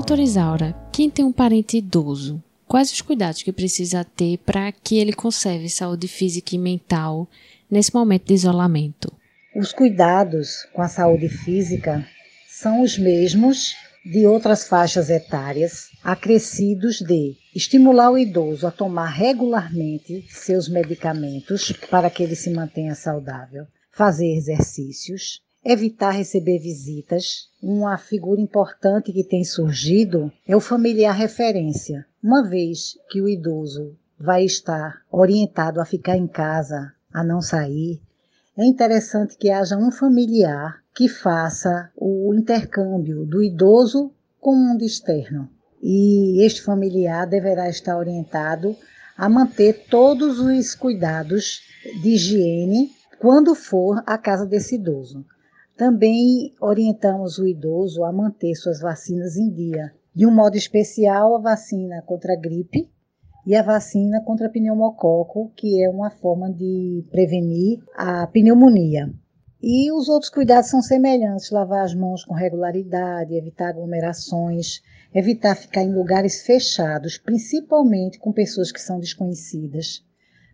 Doutora 0.00 0.22
Isaura, 0.22 0.74
quem 0.90 1.10
tem 1.10 1.22
um 1.22 1.30
parente 1.30 1.76
idoso, 1.76 2.42
quais 2.66 2.90
os 2.90 3.02
cuidados 3.02 3.42
que 3.42 3.52
precisa 3.52 4.02
ter 4.02 4.38
para 4.38 4.72
que 4.72 4.96
ele 4.96 5.12
conserve 5.12 5.68
saúde 5.68 6.08
física 6.08 6.54
e 6.54 6.58
mental 6.58 7.28
nesse 7.70 7.94
momento 7.94 8.28
de 8.28 8.32
isolamento? 8.32 9.12
Os 9.54 9.74
cuidados 9.74 10.66
com 10.72 10.80
a 10.80 10.88
saúde 10.88 11.28
física 11.28 12.02
são 12.48 12.80
os 12.80 12.96
mesmos 12.96 13.74
de 14.02 14.26
outras 14.26 14.66
faixas 14.66 15.10
etárias, 15.10 15.90
acrescidos 16.02 17.02
de 17.02 17.36
estimular 17.54 18.10
o 18.10 18.16
idoso 18.16 18.66
a 18.66 18.70
tomar 18.70 19.10
regularmente 19.10 20.24
seus 20.30 20.66
medicamentos 20.66 21.72
para 21.90 22.08
que 22.08 22.22
ele 22.22 22.34
se 22.34 22.48
mantenha 22.48 22.94
saudável, 22.94 23.66
fazer 23.92 24.34
exercícios, 24.34 25.42
evitar 25.64 26.10
receber 26.10 26.58
visitas. 26.58 27.48
Uma 27.62 27.98
figura 27.98 28.40
importante 28.40 29.12
que 29.12 29.24
tem 29.24 29.44
surgido 29.44 30.32
é 30.46 30.56
o 30.56 30.60
familiar 30.60 31.14
referência. 31.14 32.06
Uma 32.22 32.42
vez 32.42 32.98
que 33.10 33.20
o 33.20 33.28
idoso 33.28 33.96
vai 34.18 34.44
estar 34.44 35.02
orientado 35.10 35.80
a 35.80 35.84
ficar 35.84 36.16
em 36.16 36.26
casa, 36.26 36.92
a 37.12 37.24
não 37.24 37.40
sair, 37.40 38.00
é 38.56 38.64
interessante 38.64 39.36
que 39.36 39.50
haja 39.50 39.76
um 39.76 39.90
familiar 39.90 40.82
que 40.94 41.08
faça 41.08 41.90
o 41.96 42.34
intercâmbio 42.34 43.24
do 43.24 43.42
idoso 43.42 44.12
com 44.40 44.52
o 44.52 44.56
mundo 44.56 44.84
externo. 44.84 45.48
E 45.82 46.44
este 46.44 46.62
familiar 46.62 47.26
deverá 47.26 47.68
estar 47.70 47.96
orientado 47.96 48.76
a 49.16 49.28
manter 49.28 49.86
todos 49.88 50.38
os 50.38 50.74
cuidados 50.74 51.62
de 52.02 52.10
higiene 52.10 52.92
quando 53.18 53.54
for 53.54 54.02
à 54.06 54.18
casa 54.18 54.44
desse 54.44 54.74
idoso. 54.74 55.24
Também 55.80 56.52
orientamos 56.60 57.38
o 57.38 57.48
idoso 57.48 58.04
a 58.04 58.12
manter 58.12 58.54
suas 58.54 58.80
vacinas 58.80 59.38
em 59.38 59.48
dia. 59.48 59.90
De 60.14 60.26
um 60.26 60.30
modo 60.30 60.54
especial, 60.54 61.34
a 61.34 61.40
vacina 61.40 62.02
contra 62.02 62.34
a 62.34 62.36
gripe 62.36 62.86
e 63.46 63.56
a 63.56 63.62
vacina 63.62 64.22
contra 64.22 64.50
pneumococo, 64.50 65.50
que 65.56 65.82
é 65.82 65.88
uma 65.88 66.10
forma 66.10 66.52
de 66.52 67.02
prevenir 67.10 67.82
a 67.96 68.26
pneumonia. 68.26 69.10
E 69.62 69.90
os 69.90 70.10
outros 70.10 70.30
cuidados 70.30 70.68
são 70.68 70.82
semelhantes: 70.82 71.50
lavar 71.50 71.82
as 71.82 71.94
mãos 71.94 72.26
com 72.26 72.34
regularidade, 72.34 73.34
evitar 73.34 73.70
aglomerações, 73.70 74.82
evitar 75.14 75.56
ficar 75.56 75.82
em 75.82 75.94
lugares 75.94 76.42
fechados, 76.42 77.16
principalmente 77.16 78.18
com 78.18 78.34
pessoas 78.34 78.70
que 78.70 78.82
são 78.82 79.00
desconhecidas, 79.00 80.04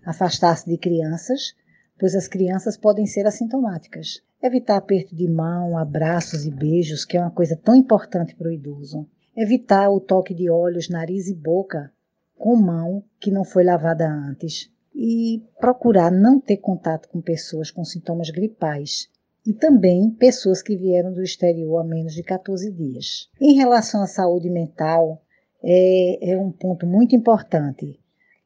afastar-se 0.05 0.71
de 0.71 0.79
crianças, 0.79 1.53
pois 1.99 2.15
as 2.15 2.29
crianças 2.29 2.77
podem 2.77 3.07
ser 3.07 3.27
assintomáticas, 3.27 4.25
evitar 4.42 4.77
aperto 4.77 5.14
de 5.14 5.29
mão, 5.29 5.77
abraços 5.77 6.46
e 6.46 6.51
beijos, 6.51 7.05
que 7.05 7.16
é 7.16 7.20
uma 7.20 7.31
coisa 7.31 7.57
tão 7.57 7.75
importante 7.75 8.35
para 8.35 8.49
o 8.49 8.53
idoso, 8.53 9.07
evitar 9.37 9.90
o 9.90 10.01
toque 10.01 10.35
de 10.35 10.51
olhos, 10.51 10.88
nariz 10.88 11.29
e 11.29 11.35
boca 11.35 11.92
com 12.37 12.57
mão 12.57 13.03
que 13.18 13.31
não 13.31 13.44
foi 13.44 13.64
lavada 13.64 14.09
antes. 14.09 14.70
E 14.94 15.42
procurar 15.61 16.11
não 16.11 16.40
ter 16.40 16.57
contato 16.57 17.09
com 17.09 17.20
pessoas 17.20 17.70
com 17.70 17.85
sintomas 17.85 18.31
gripais. 18.31 19.09
E 19.46 19.53
também 19.53 20.11
pessoas 20.11 20.62
que 20.62 20.77
vieram 20.77 21.12
do 21.12 21.22
exterior 21.22 21.79
há 21.79 21.85
menos 21.85 22.14
de 22.14 22.22
14 22.22 22.72
dias. 22.72 23.29
Em 23.40 23.55
relação 23.55 24.03
à 24.03 24.07
saúde 24.07 24.49
mental, 24.49 25.22
é, 25.62 26.33
é 26.33 26.38
um 26.38 26.51
ponto 26.51 26.87
muito 26.87 27.14
importante, 27.14 27.99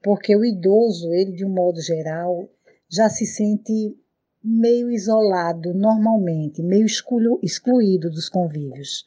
porque 0.03 0.35
o 0.35 0.45
idoso, 0.45 1.13
ele 1.13 1.33
de 1.33 1.45
um 1.45 1.51
modo 1.51 1.81
geral, 1.81 2.49
já 2.89 3.09
se 3.09 3.25
sente 3.25 3.97
meio 4.43 4.91
isolado 4.91 5.75
normalmente, 5.75 6.63
meio 6.63 6.87
exclu, 6.87 7.39
excluído 7.43 8.11
dos 8.11 8.29
convívios. 8.29 9.05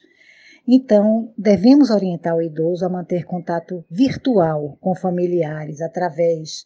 Então, 0.66 1.32
devemos 1.36 1.90
orientar 1.90 2.36
o 2.36 2.42
idoso 2.42 2.86
a 2.86 2.88
manter 2.88 3.24
contato 3.24 3.84
virtual 3.90 4.78
com 4.80 4.94
familiares 4.94 5.82
através 5.82 6.64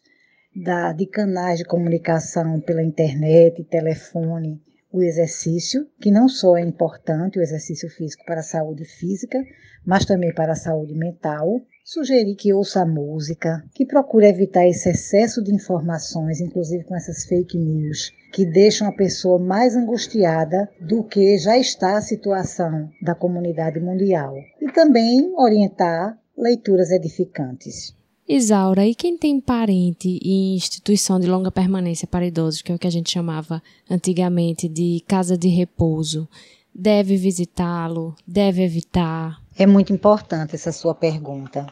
da, 0.55 0.93
de 0.93 1.05
canais 1.05 1.59
de 1.59 1.65
comunicação 1.65 2.61
pela 2.61 2.83
internet, 2.83 3.63
telefone, 3.65 4.61
o 4.91 5.03
exercício, 5.03 5.87
que 5.99 6.09
não 6.09 6.27
só 6.27 6.57
é 6.57 6.61
importante, 6.61 7.37
o 7.37 7.41
exercício 7.41 7.89
físico 7.89 8.23
para 8.25 8.39
a 8.39 8.43
saúde 8.43 8.85
física, 8.85 9.37
mas 9.85 10.05
também 10.05 10.33
para 10.33 10.53
a 10.53 10.55
saúde 10.55 10.95
mental. 10.95 11.61
Sugerir 11.83 12.35
que 12.35 12.53
ouça 12.53 12.85
música, 12.85 13.63
que 13.73 13.85
procure 13.85 14.27
evitar 14.27 14.67
esse 14.67 14.89
excesso 14.89 15.43
de 15.43 15.53
informações, 15.53 16.39
inclusive 16.39 16.83
com 16.85 16.95
essas 16.95 17.25
fake 17.25 17.57
news, 17.57 18.11
que 18.31 18.45
deixam 18.45 18.87
a 18.87 18.91
pessoa 18.91 19.39
mais 19.39 19.75
angustiada 19.75 20.69
do 20.79 21.03
que 21.03 21.37
já 21.37 21.57
está 21.57 21.97
a 21.97 22.01
situação 22.01 22.89
da 23.01 23.15
comunidade 23.15 23.79
mundial. 23.79 24.35
E 24.61 24.71
também 24.71 25.33
orientar 25.35 26.17
leituras 26.37 26.91
edificantes. 26.91 27.93
Isaura, 28.27 28.85
e 28.85 28.93
quem 28.93 29.17
tem 29.17 29.41
parente 29.41 30.19
em 30.23 30.53
instituição 30.53 31.19
de 31.19 31.25
longa 31.25 31.49
permanência 31.49 32.07
para 32.07 32.27
idosos, 32.27 32.61
que 32.61 32.71
é 32.71 32.75
o 32.75 32.77
que 32.77 32.85
a 32.85 32.91
gente 32.91 33.11
chamava 33.11 33.61
antigamente 33.89 34.69
de 34.69 35.03
casa 35.07 35.35
de 35.35 35.47
repouso, 35.47 36.29
deve 36.73 37.17
visitá-lo, 37.17 38.15
deve 38.27 38.61
evitar? 38.61 39.41
É 39.57 39.65
muito 39.65 39.91
importante 39.91 40.53
essa 40.53 40.71
sua 40.71 40.93
pergunta, 40.93 41.65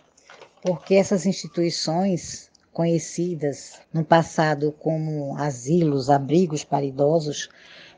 porque 0.63 0.95
essas 0.95 1.27
instituições 1.27 2.46
conhecidas 2.77 3.79
no 3.91 4.05
passado 4.05 4.71
como 4.71 5.35
asilos, 5.35 6.11
abrigos 6.11 6.63
para 6.63 6.85
idosos, 6.85 7.49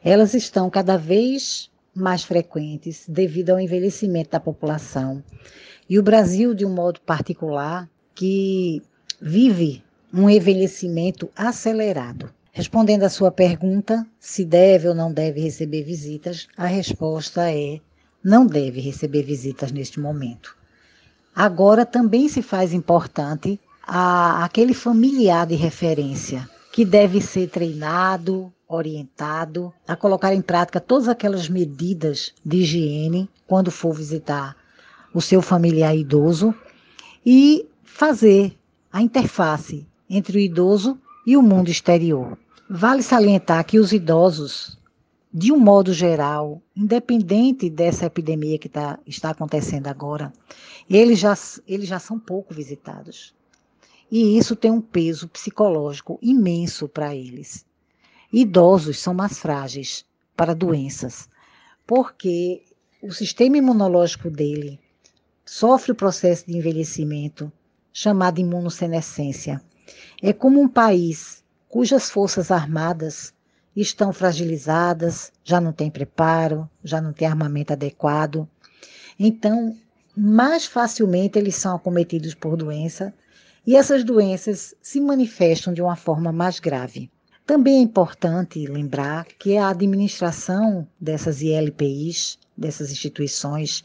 elas 0.02 0.34
estão 0.34 0.70
cada 0.70 0.96
vez 0.96 1.70
mais 1.94 2.24
frequentes 2.24 3.04
devido 3.06 3.50
ao 3.50 3.60
envelhecimento 3.60 4.30
da 4.30 4.40
população. 4.40 5.22
E 5.90 6.00
o 6.00 6.02
Brasil, 6.02 6.54
de 6.54 6.66
um 6.66 6.74
modo 6.74 7.02
particular, 7.02 7.90
que 8.16 8.82
vive 9.22 9.84
um 10.14 10.30
envelhecimento 10.30 11.30
acelerado. 11.36 12.34
Respondendo 12.54 13.04
à 13.04 13.10
sua 13.10 13.32
pergunta, 13.32 14.08
se 14.18 14.46
deve 14.46 14.88
ou 14.88 14.96
não 14.96 15.12
deve 15.12 15.42
receber 15.42 15.84
visitas, 15.84 16.48
a 16.56 16.68
resposta 16.68 17.52
é: 17.52 17.82
não 18.24 18.48
deve 18.48 18.80
receber 18.80 19.24
visitas 19.24 19.74
neste 19.74 20.00
momento. 20.00 20.56
Agora 21.36 21.86
também 21.86 22.30
se 22.30 22.42
faz 22.42 22.74
importante 22.74 23.60
a, 23.92 24.46
aquele 24.46 24.76
familiar 24.76 25.48
de 25.48 25.56
referência 25.56 26.48
que 26.72 26.86
deve 26.86 27.20
ser 27.20 27.50
treinado, 27.50 28.54
orientado 28.68 29.74
a 29.88 29.96
colocar 29.96 30.32
em 30.32 30.42
prática 30.44 30.80
todas 30.80 31.08
aquelas 31.08 31.50
medidas 31.50 32.32
de 32.46 32.58
higiene 32.58 33.28
quando 33.48 33.72
for 33.72 33.92
visitar 33.92 34.56
o 35.12 35.20
seu 35.20 35.42
familiar 35.42 35.96
idoso 35.96 36.54
e 37.26 37.68
fazer 37.84 38.56
a 38.94 39.02
interface 39.02 39.88
entre 40.08 40.38
o 40.38 40.42
idoso 40.42 41.00
e 41.26 41.36
o 41.36 41.42
mundo 41.42 41.70
exterior. 41.72 42.38
Vale 42.70 43.02
salientar 43.02 43.66
que 43.66 43.80
os 43.80 43.92
idosos, 43.92 44.78
de 45.34 45.52
um 45.52 45.60
modo 45.60 45.92
geral, 45.94 46.62
independente 46.76 47.72
dessa 47.72 48.06
epidemia 48.06 48.60
que 48.60 48.70
tá, 48.70 49.00
está 49.08 49.32
acontecendo 49.32 49.88
agora, 49.88 50.32
eles 50.88 51.18
já, 51.18 51.36
eles 51.68 51.90
já 51.90 51.98
são 51.98 52.20
pouco 52.20 52.54
visitados. 52.54 53.34
E 54.12 54.38
isso 54.38 54.56
tem 54.56 54.72
um 54.72 54.82
peso 54.82 55.28
psicológico 55.28 56.18
imenso 56.22 56.88
para 56.88 57.16
eles. 57.16 57.66
Idosos 58.34 59.00
são 59.00 59.14
mais 59.14 59.38
frágeis 59.38 60.06
para 60.36 60.56
doenças, 60.56 61.30
porque 61.86 62.64
o 63.02 63.12
sistema 63.12 63.58
imunológico 63.58 64.30
dele 64.30 64.80
sofre 65.46 65.92
o 65.92 65.96
processo 65.96 66.46
de 66.46 66.58
envelhecimento 66.58 67.52
chamada 67.92 68.40
imunossenescência. 68.40 69.62
É 70.22 70.34
como 70.34 70.62
um 70.62 70.68
país 70.68 71.44
cujas 71.68 72.10
forças 72.10 72.52
armadas 72.52 73.34
estão 73.76 74.12
fragilizadas, 74.12 75.32
já 75.44 75.62
não 75.62 75.72
tem 75.72 75.90
preparo, 75.90 76.70
já 76.84 77.00
não 77.00 77.14
tem 77.14 77.28
armamento 77.28 77.74
adequado. 77.74 78.48
Então, 79.18 79.76
mais 80.16 80.66
facilmente 80.66 81.38
eles 81.38 81.56
são 81.56 81.76
acometidos 81.76 82.34
por 82.34 82.58
doença 82.58 83.14
e 83.70 83.76
essas 83.76 84.04
doenças 84.04 84.74
se 84.82 85.00
manifestam 85.00 85.72
de 85.72 85.80
uma 85.80 85.96
forma 85.96 86.32
mais 86.32 86.60
grave. 86.60 87.08
Também 87.46 87.76
é 87.78 87.82
importante 87.82 88.66
lembrar 88.66 89.26
que 89.38 89.58
a 89.58 89.70
administração 89.70 90.88
dessas 91.00 91.44
ILPIs 91.44 92.40
dessas 92.58 92.92
instituições 92.92 93.84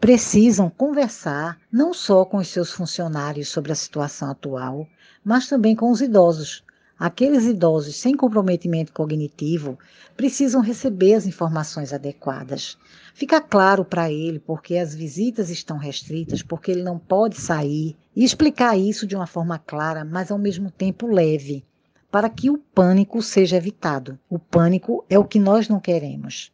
precisam 0.00 0.68
conversar 0.68 1.60
não 1.70 1.94
só 1.94 2.24
com 2.24 2.38
os 2.38 2.48
seus 2.48 2.72
funcionários 2.72 3.48
sobre 3.48 3.70
a 3.70 3.76
situação 3.76 4.32
atual, 4.32 4.84
mas 5.24 5.46
também 5.46 5.76
com 5.76 5.92
os 5.92 6.00
idosos. 6.00 6.64
Aqueles 7.00 7.46
idosos 7.46 7.96
sem 7.96 8.14
comprometimento 8.14 8.92
cognitivo 8.92 9.78
precisam 10.14 10.60
receber 10.60 11.14
as 11.14 11.24
informações 11.24 11.94
adequadas. 11.94 12.76
Fica 13.14 13.40
claro 13.40 13.86
para 13.86 14.12
ele 14.12 14.38
porque 14.38 14.76
as 14.76 14.94
visitas 14.94 15.48
estão 15.48 15.78
restritas, 15.78 16.42
porque 16.42 16.70
ele 16.70 16.82
não 16.82 16.98
pode 16.98 17.40
sair, 17.40 17.96
e 18.14 18.22
explicar 18.22 18.76
isso 18.76 19.06
de 19.06 19.16
uma 19.16 19.26
forma 19.26 19.58
clara, 19.58 20.04
mas 20.04 20.30
ao 20.30 20.36
mesmo 20.36 20.70
tempo 20.70 21.06
leve, 21.06 21.64
para 22.10 22.28
que 22.28 22.50
o 22.50 22.58
pânico 22.58 23.22
seja 23.22 23.56
evitado. 23.56 24.18
O 24.28 24.38
pânico 24.38 25.02
é 25.08 25.18
o 25.18 25.24
que 25.24 25.38
nós 25.38 25.70
não 25.70 25.80
queremos. 25.80 26.52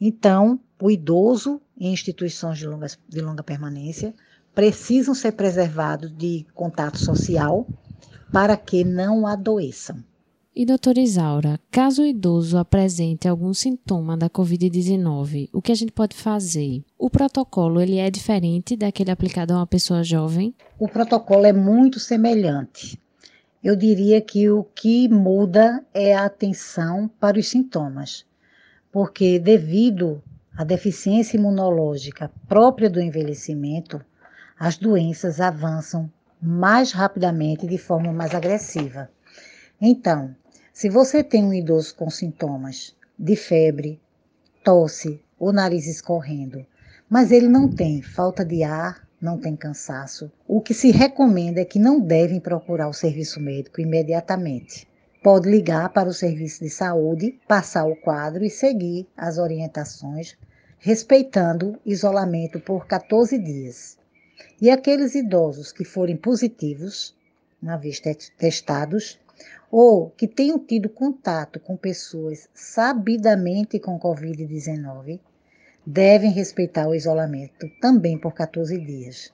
Então, 0.00 0.60
o 0.80 0.92
idoso 0.92 1.60
em 1.76 1.92
instituições 1.92 2.58
de 2.58 2.68
longa, 2.68 2.86
de 3.08 3.20
longa 3.20 3.42
permanência 3.42 4.14
precisam 4.54 5.12
ser 5.12 5.32
preservados 5.32 6.16
de 6.16 6.46
contato 6.54 6.98
social 6.98 7.66
para 8.32 8.56
que 8.56 8.84
não 8.84 9.26
adoeçam. 9.26 10.02
E 10.54 10.66
doutora 10.66 10.98
Isaura, 10.98 11.60
caso 11.70 12.02
o 12.02 12.04
idoso 12.04 12.58
apresente 12.58 13.28
algum 13.28 13.54
sintoma 13.54 14.16
da 14.16 14.28
COVID-19, 14.28 15.48
o 15.52 15.62
que 15.62 15.70
a 15.70 15.74
gente 15.74 15.92
pode 15.92 16.16
fazer? 16.16 16.82
O 16.98 17.08
protocolo 17.08 17.80
ele 17.80 17.98
é 17.98 18.10
diferente 18.10 18.76
daquele 18.76 19.12
aplicado 19.12 19.52
a 19.54 19.58
uma 19.58 19.66
pessoa 19.68 20.02
jovem? 20.02 20.52
O 20.76 20.88
protocolo 20.88 21.46
é 21.46 21.52
muito 21.52 22.00
semelhante. 22.00 23.00
Eu 23.62 23.76
diria 23.76 24.20
que 24.20 24.50
o 24.50 24.64
que 24.64 25.08
muda 25.08 25.84
é 25.94 26.12
a 26.12 26.24
atenção 26.24 27.08
para 27.20 27.38
os 27.38 27.46
sintomas, 27.46 28.26
porque 28.90 29.38
devido 29.38 30.20
a 30.56 30.64
deficiência 30.64 31.36
imunológica 31.36 32.32
própria 32.48 32.90
do 32.90 33.00
envelhecimento, 33.00 34.04
as 34.58 34.76
doenças 34.76 35.40
avançam 35.40 36.10
mais 36.40 36.92
rapidamente 36.92 37.66
e 37.66 37.68
de 37.68 37.78
forma 37.78 38.12
mais 38.12 38.34
agressiva. 38.34 39.10
Então, 39.80 40.34
se 40.72 40.88
você 40.88 41.24
tem 41.24 41.44
um 41.44 41.52
idoso 41.52 41.94
com 41.94 42.08
sintomas 42.08 42.96
de 43.18 43.34
febre, 43.36 44.00
tosse 44.62 45.20
ou 45.38 45.52
nariz 45.52 45.86
escorrendo, 45.86 46.64
mas 47.08 47.32
ele 47.32 47.48
não 47.48 47.68
tem 47.68 48.02
falta 48.02 48.44
de 48.44 48.62
ar, 48.62 49.06
não 49.20 49.38
tem 49.38 49.56
cansaço, 49.56 50.30
o 50.46 50.60
que 50.60 50.72
se 50.72 50.90
recomenda 50.90 51.60
é 51.60 51.64
que 51.64 51.78
não 51.78 52.00
devem 52.00 52.38
procurar 52.38 52.88
o 52.88 52.92
serviço 52.92 53.40
médico 53.40 53.80
imediatamente. 53.80 54.86
Pode 55.22 55.50
ligar 55.50 55.88
para 55.92 56.08
o 56.08 56.14
serviço 56.14 56.62
de 56.62 56.70
saúde, 56.70 57.38
passar 57.48 57.84
o 57.86 57.96
quadro 57.96 58.44
e 58.44 58.50
seguir 58.50 59.08
as 59.16 59.38
orientações 59.38 60.36
respeitando 60.78 61.76
isolamento 61.84 62.60
por 62.60 62.86
14 62.86 63.36
dias. 63.36 63.97
E 64.60 64.70
aqueles 64.70 65.14
idosos 65.14 65.72
que 65.72 65.84
forem 65.84 66.16
positivos, 66.16 67.14
uma 67.62 67.76
vez 67.76 68.00
testados, 68.36 69.18
ou 69.70 70.10
que 70.10 70.26
tenham 70.26 70.58
tido 70.58 70.88
contato 70.88 71.60
com 71.60 71.76
pessoas 71.76 72.48
sabidamente 72.54 73.78
com 73.78 73.98
Covid-19 73.98 75.20
devem 75.84 76.30
respeitar 76.30 76.86
o 76.88 76.94
isolamento 76.94 77.70
também 77.80 78.18
por 78.18 78.32
14 78.32 78.78
dias. 78.78 79.32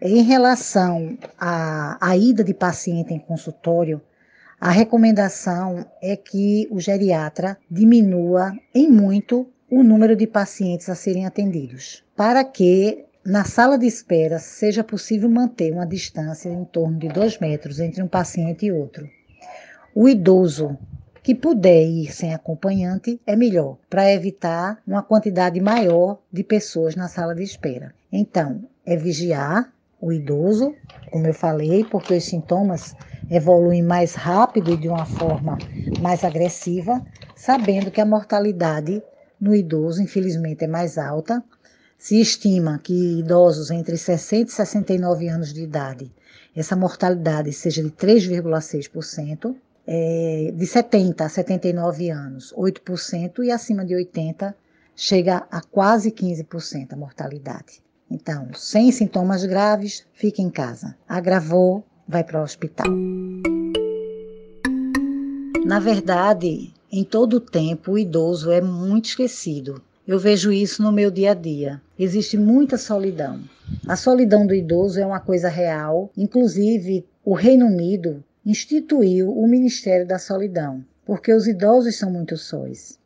Em 0.00 0.22
relação 0.22 1.16
à, 1.38 1.96
à 2.00 2.16
ida 2.16 2.42
de 2.42 2.52
paciente 2.52 3.14
em 3.14 3.20
consultório, 3.20 4.00
a 4.60 4.70
recomendação 4.70 5.86
é 6.00 6.16
que 6.16 6.66
o 6.70 6.80
geriatra 6.80 7.56
diminua 7.70 8.52
em 8.74 8.88
muito 8.88 9.48
o 9.70 9.82
número 9.82 10.16
de 10.16 10.26
pacientes 10.26 10.88
a 10.88 10.94
serem 10.94 11.24
atendidos, 11.24 12.04
para 12.16 12.44
que 12.44 13.04
na 13.24 13.44
sala 13.44 13.78
de 13.78 13.86
espera 13.86 14.38
seja 14.38 14.82
possível 14.82 15.28
manter 15.30 15.72
uma 15.72 15.86
distância 15.86 16.48
em 16.48 16.64
torno 16.64 16.98
de 16.98 17.08
dois 17.08 17.38
metros 17.38 17.78
entre 17.78 18.02
um 18.02 18.08
paciente 18.08 18.66
e 18.66 18.72
outro. 18.72 19.08
O 19.94 20.08
idoso 20.08 20.76
que 21.22 21.34
puder 21.34 21.84
ir 21.84 22.12
sem 22.12 22.34
acompanhante 22.34 23.20
é 23.24 23.36
melhor, 23.36 23.78
para 23.88 24.10
evitar 24.12 24.82
uma 24.84 25.04
quantidade 25.04 25.60
maior 25.60 26.18
de 26.32 26.42
pessoas 26.42 26.96
na 26.96 27.06
sala 27.06 27.32
de 27.32 27.44
espera. 27.44 27.94
Então, 28.10 28.64
é 28.84 28.96
vigiar 28.96 29.72
o 30.00 30.12
idoso, 30.12 30.74
como 31.12 31.28
eu 31.28 31.34
falei, 31.34 31.84
porque 31.84 32.14
os 32.14 32.24
sintomas 32.24 32.96
evoluem 33.30 33.82
mais 33.82 34.14
rápido 34.16 34.72
e 34.72 34.76
de 34.76 34.88
uma 34.88 35.04
forma 35.04 35.58
mais 36.02 36.24
agressiva, 36.24 37.00
sabendo 37.36 37.92
que 37.92 38.00
a 38.00 38.06
mortalidade 38.06 39.00
no 39.40 39.54
idoso, 39.54 40.02
infelizmente, 40.02 40.64
é 40.64 40.68
mais 40.68 40.98
alta. 40.98 41.42
Se 42.02 42.20
estima 42.20 42.80
que 42.82 43.20
idosos 43.20 43.70
entre 43.70 43.96
60 43.96 44.50
e 44.50 44.52
69 44.52 45.28
anos 45.28 45.52
de 45.52 45.62
idade, 45.62 46.10
essa 46.52 46.74
mortalidade 46.74 47.52
seja 47.52 47.80
de 47.80 47.90
3,6% 47.90 49.54
é, 49.86 50.52
de 50.52 50.66
70 50.66 51.24
a 51.24 51.28
79 51.28 52.10
anos, 52.10 52.52
8%, 52.58 53.44
e 53.44 53.52
acima 53.52 53.84
de 53.84 53.94
80 53.94 54.52
chega 54.96 55.46
a 55.48 55.60
quase 55.60 56.10
15% 56.10 56.92
a 56.92 56.96
mortalidade. 56.96 57.80
Então, 58.10 58.48
sem 58.52 58.90
sintomas 58.90 59.44
graves, 59.44 60.04
fique 60.12 60.42
em 60.42 60.50
casa. 60.50 60.96
Agravou, 61.08 61.84
vai 62.08 62.24
para 62.24 62.40
o 62.40 62.42
hospital. 62.42 62.88
Na 65.64 65.78
verdade, 65.78 66.74
em 66.90 67.04
todo 67.04 67.34
o 67.34 67.40
tempo, 67.40 67.92
o 67.92 67.98
idoso 67.98 68.50
é 68.50 68.60
muito 68.60 69.04
esquecido. 69.04 69.80
Eu 70.04 70.18
vejo 70.18 70.50
isso 70.50 70.82
no 70.82 70.90
meu 70.90 71.12
dia 71.12 71.30
a 71.30 71.34
dia. 71.34 71.80
Existe 72.04 72.36
muita 72.36 72.76
solidão. 72.76 73.44
A 73.86 73.94
solidão 73.94 74.44
do 74.44 74.52
idoso 74.52 74.98
é 74.98 75.06
uma 75.06 75.20
coisa 75.20 75.48
real. 75.48 76.10
Inclusive, 76.16 77.06
o 77.24 77.32
Reino 77.32 77.66
Unido 77.66 78.24
instituiu 78.44 79.30
o 79.30 79.46
Ministério 79.46 80.04
da 80.04 80.18
Solidão, 80.18 80.84
porque 81.06 81.32
os 81.32 81.46
idosos 81.46 81.96
são 81.96 82.10
muito 82.10 82.36
sóis. 82.36 82.98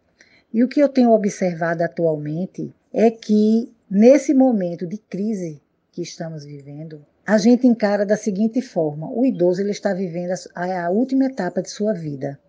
E 0.51 0.65
o 0.65 0.69
que 0.69 0.81
eu 0.81 0.89
tenho 0.89 1.11
observado 1.11 1.83
atualmente 1.85 2.75
é 2.91 3.11
que, 3.11 3.71
nesse 3.91 4.33
momento 4.33 4.87
de 4.87 4.97
crise 4.97 5.61
que 5.93 6.01
estamos 6.01 6.47
vivendo, 6.47 7.05
a 7.27 7.37
gente 7.37 7.67
encara 7.67 8.07
da 8.07 8.17
seguinte 8.17 8.63
forma: 8.63 9.11
o 9.13 9.27
idoso 9.27 9.61
ele 9.61 9.73
está 9.73 9.93
vivendo 9.93 10.33
a, 10.55 10.87
a 10.87 10.89
última 10.89 11.27
etapa 11.27 11.61
de 11.61 11.69
sua 11.69 11.93
vida, 11.93 12.41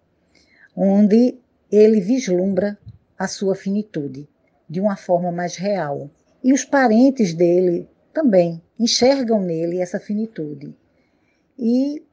onde 0.73 1.36
ele 1.69 1.99
vislumbra 1.99 2.77
a 3.19 3.27
sua 3.27 3.53
finitude 3.53 4.29
de 4.69 4.79
uma 4.79 4.95
forma 4.95 5.29
mais 5.29 5.57
real. 5.57 6.10
E 6.43 6.54
os 6.54 6.63
parentes 6.63 7.34
dele 7.34 7.88
também 8.13 8.62
enxergam 8.80 9.41
nele 9.41 9.80
essa 9.80 10.00
finitude. 10.00 10.76
E 11.58 12.04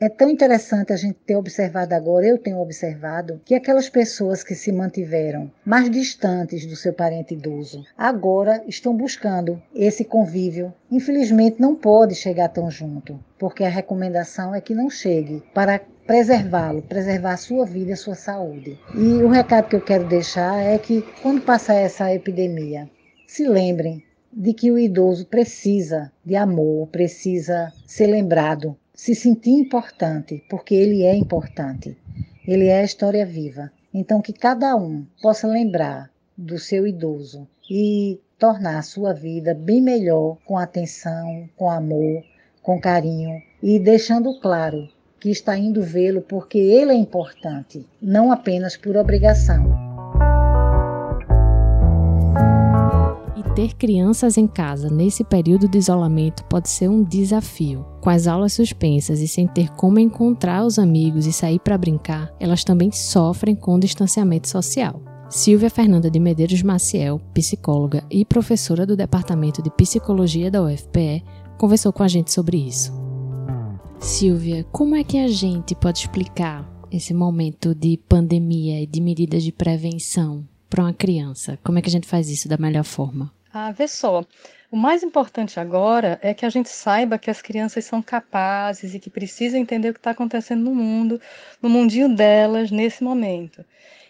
é 0.00 0.08
tão 0.08 0.28
interessante 0.28 0.92
a 0.92 0.96
gente 0.96 1.18
ter 1.24 1.36
observado 1.36 1.94
agora, 1.94 2.26
eu 2.26 2.36
tenho 2.36 2.58
observado, 2.58 3.40
que 3.44 3.54
aquelas 3.54 3.88
pessoas 3.88 4.42
que 4.42 4.54
se 4.54 4.72
mantiveram 4.72 5.50
mais 5.64 5.88
distantes 5.88 6.66
do 6.66 6.74
seu 6.74 6.92
parente 6.92 7.32
idoso, 7.32 7.84
agora 7.96 8.62
estão 8.66 8.94
buscando 8.94 9.62
esse 9.74 10.04
convívio. 10.04 10.74
Infelizmente 10.90 11.60
não 11.60 11.74
pode 11.74 12.14
chegar 12.14 12.48
tão 12.48 12.70
junto, 12.70 13.18
porque 13.38 13.64
a 13.64 13.68
recomendação 13.68 14.54
é 14.54 14.60
que 14.60 14.74
não 14.74 14.90
chegue 14.90 15.42
para 15.54 15.80
preservá-lo, 16.06 16.82
preservar 16.82 17.32
a 17.32 17.38
sua 17.38 17.64
vida 17.64 17.94
a 17.94 17.96
sua 17.96 18.14
saúde. 18.14 18.78
E 18.94 19.22
o 19.22 19.28
recado 19.28 19.68
que 19.68 19.76
eu 19.76 19.80
quero 19.80 20.06
deixar 20.06 20.60
é 20.60 20.76
que 20.76 21.02
quando 21.22 21.40
passar 21.40 21.76
essa 21.76 22.12
epidemia, 22.12 22.90
se 23.34 23.48
lembrem 23.48 24.00
de 24.32 24.54
que 24.54 24.70
o 24.70 24.78
idoso 24.78 25.26
precisa 25.26 26.12
de 26.24 26.36
amor, 26.36 26.86
precisa 26.86 27.72
ser 27.84 28.06
lembrado 28.06 28.76
se 28.94 29.12
sentir 29.12 29.50
importante, 29.50 30.44
porque 30.48 30.72
ele 30.72 31.02
é 31.02 31.16
importante. 31.16 31.98
Ele 32.46 32.66
é 32.66 32.78
a 32.78 32.84
história 32.84 33.26
viva. 33.26 33.72
Então, 33.92 34.22
que 34.22 34.32
cada 34.32 34.76
um 34.76 35.04
possa 35.20 35.48
lembrar 35.48 36.12
do 36.38 36.60
seu 36.60 36.86
idoso 36.86 37.48
e 37.68 38.20
tornar 38.38 38.78
a 38.78 38.82
sua 38.82 39.12
vida 39.12 39.52
bem 39.52 39.82
melhor 39.82 40.38
com 40.44 40.56
atenção, 40.56 41.48
com 41.56 41.68
amor, 41.68 42.22
com 42.62 42.80
carinho 42.80 43.42
e 43.60 43.80
deixando 43.80 44.38
claro 44.38 44.88
que 45.18 45.30
está 45.30 45.58
indo 45.58 45.82
vê-lo 45.82 46.22
porque 46.22 46.58
ele 46.58 46.92
é 46.92 46.94
importante, 46.94 47.84
não 48.00 48.30
apenas 48.30 48.76
por 48.76 48.96
obrigação. 48.96 49.93
Ter 53.54 53.72
crianças 53.74 54.36
em 54.36 54.48
casa 54.48 54.90
nesse 54.90 55.22
período 55.22 55.68
de 55.68 55.78
isolamento 55.78 56.44
pode 56.46 56.68
ser 56.68 56.88
um 56.88 57.04
desafio. 57.04 57.86
Com 58.00 58.10
as 58.10 58.26
aulas 58.26 58.52
suspensas 58.52 59.20
e 59.20 59.28
sem 59.28 59.46
ter 59.46 59.70
como 59.76 60.00
encontrar 60.00 60.66
os 60.66 60.76
amigos 60.76 61.24
e 61.24 61.32
sair 61.32 61.60
para 61.60 61.78
brincar, 61.78 62.34
elas 62.40 62.64
também 62.64 62.90
sofrem 62.90 63.54
com 63.54 63.76
o 63.76 63.78
distanciamento 63.78 64.48
social. 64.48 65.00
Silvia 65.30 65.70
Fernanda 65.70 66.10
de 66.10 66.18
Medeiros 66.18 66.64
Maciel, 66.64 67.20
psicóloga 67.32 68.04
e 68.10 68.24
professora 68.24 68.84
do 68.84 68.96
Departamento 68.96 69.62
de 69.62 69.70
Psicologia 69.70 70.50
da 70.50 70.60
UFPE, 70.60 71.22
conversou 71.56 71.92
com 71.92 72.02
a 72.02 72.08
gente 72.08 72.32
sobre 72.32 72.56
isso. 72.56 72.92
Silvia, 74.00 74.66
como 74.72 74.96
é 74.96 75.04
que 75.04 75.18
a 75.18 75.28
gente 75.28 75.76
pode 75.76 76.00
explicar 76.00 76.68
esse 76.90 77.14
momento 77.14 77.72
de 77.72 78.00
pandemia 78.08 78.82
e 78.82 78.86
de 78.86 79.00
medidas 79.00 79.44
de 79.44 79.52
prevenção 79.52 80.44
para 80.68 80.82
uma 80.82 80.92
criança? 80.92 81.56
Como 81.62 81.78
é 81.78 81.82
que 81.82 81.88
a 81.88 81.92
gente 81.92 82.08
faz 82.08 82.28
isso 82.28 82.48
da 82.48 82.58
melhor 82.58 82.84
forma? 82.84 83.32
Ah, 83.56 83.70
vê 83.70 83.86
só. 83.86 84.24
O 84.68 84.76
mais 84.76 85.04
importante 85.04 85.60
agora 85.60 86.18
é 86.20 86.34
que 86.34 86.44
a 86.44 86.50
gente 86.50 86.68
saiba 86.68 87.16
que 87.16 87.30
as 87.30 87.40
crianças 87.40 87.84
são 87.84 88.02
capazes 88.02 88.94
e 88.94 88.98
que 88.98 89.08
precisam 89.08 89.60
entender 89.60 89.90
o 89.90 89.92
que 89.92 90.00
está 90.00 90.10
acontecendo 90.10 90.64
no 90.64 90.74
mundo, 90.74 91.20
no 91.62 91.68
mundinho 91.68 92.08
delas, 92.16 92.72
nesse 92.72 93.04
momento. 93.04 93.64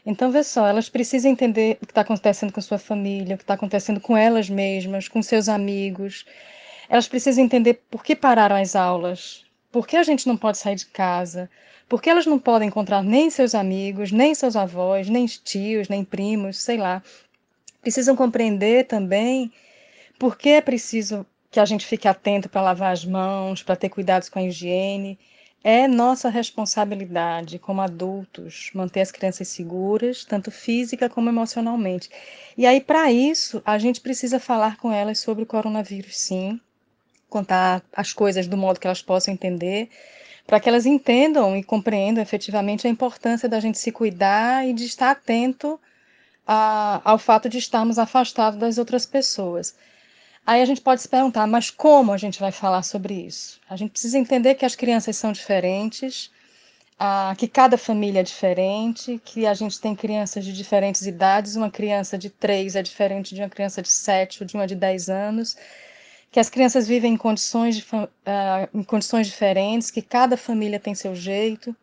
Então, 0.06 0.30
vê 0.32 0.42
só, 0.42 0.66
elas 0.66 0.88
precisam 0.88 1.30
entender 1.30 1.76
o 1.82 1.84
que 1.84 1.92
está 1.92 2.00
acontecendo 2.00 2.54
com 2.54 2.60
sua 2.62 2.78
família, 2.78 3.34
o 3.34 3.38
que 3.38 3.44
está 3.44 3.52
acontecendo 3.52 4.00
com 4.00 4.16
elas 4.16 4.48
mesmas, 4.48 5.08
com 5.08 5.22
seus 5.22 5.46
amigos. 5.46 6.24
Elas 6.88 7.06
precisam 7.06 7.44
entender 7.44 7.82
por 7.90 8.02
que 8.02 8.16
pararam 8.16 8.56
as 8.56 8.74
aulas, 8.74 9.44
por 9.70 9.86
que 9.86 9.98
a 9.98 10.02
gente 10.02 10.26
não 10.26 10.38
pode 10.38 10.56
sair 10.56 10.76
de 10.76 10.86
casa, 10.86 11.50
por 11.86 12.00
que 12.00 12.08
elas 12.08 12.24
não 12.24 12.38
podem 12.38 12.68
encontrar 12.68 13.02
nem 13.02 13.28
seus 13.28 13.54
amigos, 13.54 14.10
nem 14.10 14.34
seus 14.34 14.56
avós, 14.56 15.10
nem 15.10 15.26
tios, 15.26 15.88
nem 15.90 16.02
primos, 16.02 16.56
sei 16.56 16.78
lá, 16.78 17.02
precisam 17.84 18.16
compreender 18.16 18.86
também 18.86 19.52
por 20.18 20.36
que 20.38 20.48
é 20.48 20.60
preciso 20.60 21.26
que 21.50 21.60
a 21.60 21.64
gente 21.64 21.86
fique 21.86 22.08
atento 22.08 22.48
para 22.48 22.62
lavar 22.62 22.92
as 22.92 23.04
mãos, 23.04 23.62
para 23.62 23.76
ter 23.76 23.90
cuidados 23.90 24.28
com 24.28 24.38
a 24.38 24.42
higiene. 24.42 25.18
É 25.62 25.86
nossa 25.86 26.28
responsabilidade 26.28 27.58
como 27.58 27.80
adultos 27.80 28.70
manter 28.74 29.02
as 29.02 29.12
crianças 29.12 29.48
seguras, 29.48 30.24
tanto 30.24 30.50
física 30.50 31.08
como 31.08 31.28
emocionalmente. 31.28 32.10
E 32.56 32.66
aí, 32.66 32.80
para 32.80 33.12
isso, 33.12 33.62
a 33.64 33.78
gente 33.78 34.00
precisa 34.00 34.40
falar 34.40 34.76
com 34.78 34.90
elas 34.92 35.18
sobre 35.18 35.44
o 35.44 35.46
coronavírus, 35.46 36.18
sim, 36.18 36.60
contar 37.28 37.82
as 37.92 38.12
coisas 38.12 38.46
do 38.46 38.56
modo 38.56 38.80
que 38.80 38.86
elas 38.86 39.02
possam 39.02 39.32
entender, 39.32 39.88
para 40.46 40.60
que 40.60 40.68
elas 40.68 40.86
entendam 40.86 41.56
e 41.56 41.62
compreendam 41.62 42.22
efetivamente 42.22 42.86
a 42.86 42.90
importância 42.90 43.48
da 43.48 43.60
gente 43.60 43.78
se 43.78 43.92
cuidar 43.92 44.66
e 44.68 44.72
de 44.72 44.84
estar 44.84 45.10
atento 45.10 45.80
a, 46.46 47.00
ao 47.04 47.18
fato 47.18 47.48
de 47.48 47.58
estarmos 47.58 47.98
afastados 47.98 48.58
das 48.58 48.78
outras 48.78 49.06
pessoas. 49.06 49.74
Aí 50.46 50.60
a 50.60 50.64
gente 50.66 50.80
pode 50.80 51.00
se 51.00 51.08
perguntar, 51.08 51.46
mas 51.46 51.70
como 51.70 52.12
a 52.12 52.18
gente 52.18 52.38
vai 52.38 52.52
falar 52.52 52.82
sobre 52.82 53.14
isso? 53.14 53.60
A 53.68 53.76
gente 53.76 53.92
precisa 53.92 54.18
entender 54.18 54.54
que 54.54 54.66
as 54.66 54.76
crianças 54.76 55.16
são 55.16 55.32
diferentes, 55.32 56.30
que 57.38 57.48
cada 57.48 57.78
família 57.78 58.20
é 58.20 58.22
diferente, 58.22 59.20
que 59.24 59.46
a 59.46 59.54
gente 59.54 59.80
tem 59.80 59.96
crianças 59.96 60.44
de 60.44 60.52
diferentes 60.52 61.06
idades, 61.06 61.56
uma 61.56 61.70
criança 61.70 62.18
de 62.18 62.28
3 62.28 62.76
é 62.76 62.82
diferente 62.82 63.34
de 63.34 63.40
uma 63.40 63.48
criança 63.48 63.80
de 63.80 63.88
7 63.88 64.42
ou 64.42 64.46
de 64.46 64.54
uma 64.54 64.66
de 64.66 64.74
10 64.74 65.08
anos, 65.08 65.56
que 66.30 66.38
as 66.38 66.50
crianças 66.50 66.86
vivem 66.86 67.14
em 67.14 67.16
condições, 67.16 67.76
de, 67.76 67.86
em 68.74 68.82
condições 68.82 69.26
diferentes, 69.26 69.90
que 69.90 70.02
cada 70.02 70.36
família 70.36 70.78
tem 70.78 70.94
seu 70.94 71.14
jeito, 71.14 71.74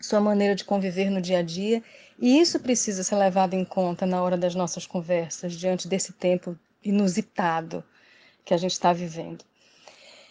sua 0.00 0.20
maneira 0.20 0.54
de 0.54 0.64
conviver 0.64 1.10
no 1.10 1.20
dia 1.20 1.38
a 1.38 1.42
dia, 1.42 1.82
e 2.18 2.40
isso 2.40 2.58
precisa 2.60 3.02
ser 3.02 3.16
levado 3.16 3.54
em 3.54 3.64
conta 3.64 4.06
na 4.06 4.22
hora 4.22 4.36
das 4.36 4.54
nossas 4.54 4.86
conversas, 4.86 5.54
diante 5.54 5.86
desse 5.86 6.12
tempo 6.12 6.58
inusitado 6.82 7.84
que 8.44 8.54
a 8.54 8.56
gente 8.56 8.72
está 8.72 8.92
vivendo. 8.92 9.44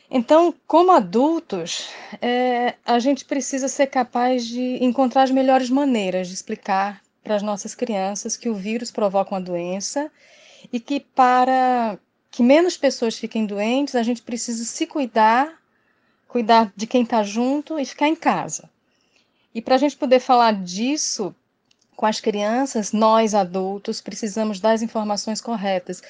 Então, 0.09 0.53
como 0.67 0.91
adultos, 0.91 1.89
é, 2.21 2.75
a 2.86 2.99
gente 2.99 3.25
precisa 3.25 3.67
ser 3.67 3.88
capaz 3.88 4.45
de 4.45 4.83
encontrar 4.83 5.23
as 5.23 5.31
melhores 5.31 5.69
maneiras 5.69 6.27
de 6.27 6.33
explicar 6.33 7.01
para 7.23 7.36
as 7.36 7.41
nossas 7.41 7.73
crianças 7.73 8.38
que 8.38 8.47
o 8.47 8.55
vírus 8.55 8.91
provoca 8.91 9.33
uma 9.33 9.41
doença 9.41 10.11
e 10.71 10.79
que 10.79 10.99
para 10.99 11.97
que 12.29 12.43
menos 12.43 12.77
pessoas 12.77 13.17
fiquem 13.17 13.45
doentes, 13.45 13.95
a 13.95 14.03
gente 14.03 14.21
precisa 14.21 14.63
se 14.63 14.86
cuidar, 14.86 15.59
cuidar 16.27 16.71
de 16.75 16.86
quem 16.86 17.03
está 17.03 17.23
junto 17.23 17.79
e 17.79 17.86
ficar 17.86 18.07
em 18.07 18.15
casa. 18.15 18.69
E 19.53 19.61
para 19.61 19.75
a 19.75 19.77
gente 19.77 19.95
poder 19.95 20.19
falar 20.19 20.51
disso 20.51 21.33
com 21.95 22.05
as 22.05 22.19
crianças, 22.19 22.91
nós 22.91 23.33
adultos 23.33 24.01
precisamos 24.01 24.59
das 24.59 24.81
informações 24.81 25.39
corretas 25.39 26.01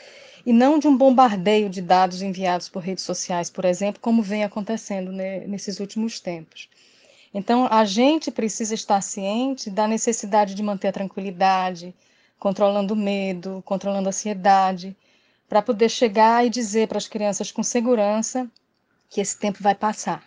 e 0.45 0.53
não 0.53 0.77
de 0.77 0.87
um 0.87 0.97
bombardeio 0.97 1.69
de 1.69 1.81
dados 1.81 2.21
enviados 2.21 2.69
por 2.69 2.83
redes 2.83 3.03
sociais, 3.03 3.49
por 3.49 3.65
exemplo, 3.65 4.01
como 4.01 4.21
vem 4.21 4.43
acontecendo 4.43 5.11
nesses 5.11 5.79
últimos 5.79 6.19
tempos. 6.19 6.69
Então, 7.33 7.67
a 7.69 7.83
gente 7.83 8.31
precisa 8.31 8.73
estar 8.73 9.01
ciente 9.01 9.69
da 9.69 9.87
necessidade 9.87 10.55
de 10.55 10.63
manter 10.63 10.89
a 10.89 10.93
tranquilidade, 10.93 11.93
controlando 12.39 12.93
o 12.93 12.97
medo, 12.97 13.61
controlando 13.65 14.07
a 14.07 14.09
ansiedade, 14.09 14.95
para 15.49 15.61
poder 15.61 15.89
chegar 15.89 16.45
e 16.45 16.49
dizer 16.49 16.87
para 16.87 16.97
as 16.97 17.07
crianças 17.07 17.51
com 17.51 17.61
segurança 17.61 18.49
que 19.09 19.21
esse 19.21 19.37
tempo 19.37 19.61
vai 19.61 19.75
passar. 19.75 20.23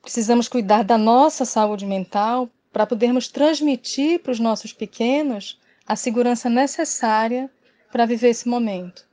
Precisamos 0.00 0.48
cuidar 0.48 0.82
da 0.82 0.96
nossa 0.96 1.44
saúde 1.44 1.84
mental 1.84 2.48
para 2.72 2.86
podermos 2.86 3.28
transmitir 3.28 4.20
para 4.20 4.32
os 4.32 4.40
nossos 4.40 4.72
pequenos 4.72 5.58
a 5.86 5.96
segurança 5.96 6.50
necessária 6.50 7.50
para 7.90 8.06
viver 8.06 8.28
esse 8.28 8.48
momento. 8.48 9.06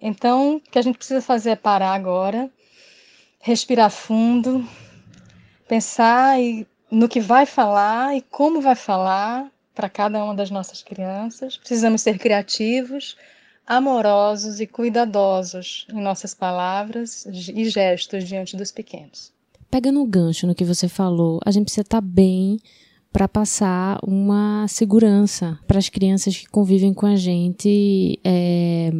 Então, 0.00 0.56
o 0.56 0.60
que 0.60 0.78
a 0.78 0.82
gente 0.82 0.96
precisa 0.96 1.20
fazer 1.20 1.50
é 1.50 1.56
parar 1.56 1.92
agora, 1.92 2.50
respirar 3.40 3.90
fundo, 3.90 4.66
pensar 5.66 6.36
no 6.90 7.08
que 7.08 7.20
vai 7.20 7.44
falar 7.44 8.16
e 8.16 8.22
como 8.22 8.60
vai 8.60 8.74
falar 8.74 9.50
para 9.74 9.88
cada 9.88 10.24
uma 10.24 10.34
das 10.34 10.50
nossas 10.50 10.82
crianças. 10.82 11.56
Precisamos 11.56 12.02
ser 12.02 12.18
criativos, 12.18 13.16
amorosos 13.66 14.60
e 14.60 14.66
cuidadosos 14.66 15.86
em 15.92 16.00
nossas 16.00 16.32
palavras 16.32 17.26
e 17.26 17.68
gestos 17.68 18.26
diante 18.26 18.56
dos 18.56 18.72
pequenos. 18.72 19.32
Pegando 19.70 20.00
o 20.00 20.06
gancho 20.06 20.46
no 20.46 20.54
que 20.54 20.64
você 20.64 20.88
falou, 20.88 21.40
a 21.44 21.50
gente 21.50 21.64
precisa 21.64 21.82
estar 21.82 22.00
tá 22.00 22.06
bem 22.06 22.58
para 23.12 23.28
passar 23.28 23.98
uma 24.02 24.66
segurança 24.68 25.58
para 25.66 25.78
as 25.78 25.88
crianças 25.88 26.36
que 26.36 26.46
convivem 26.46 26.94
com 26.94 27.06
a 27.06 27.16
gente 27.16 28.18
é, 28.24 28.90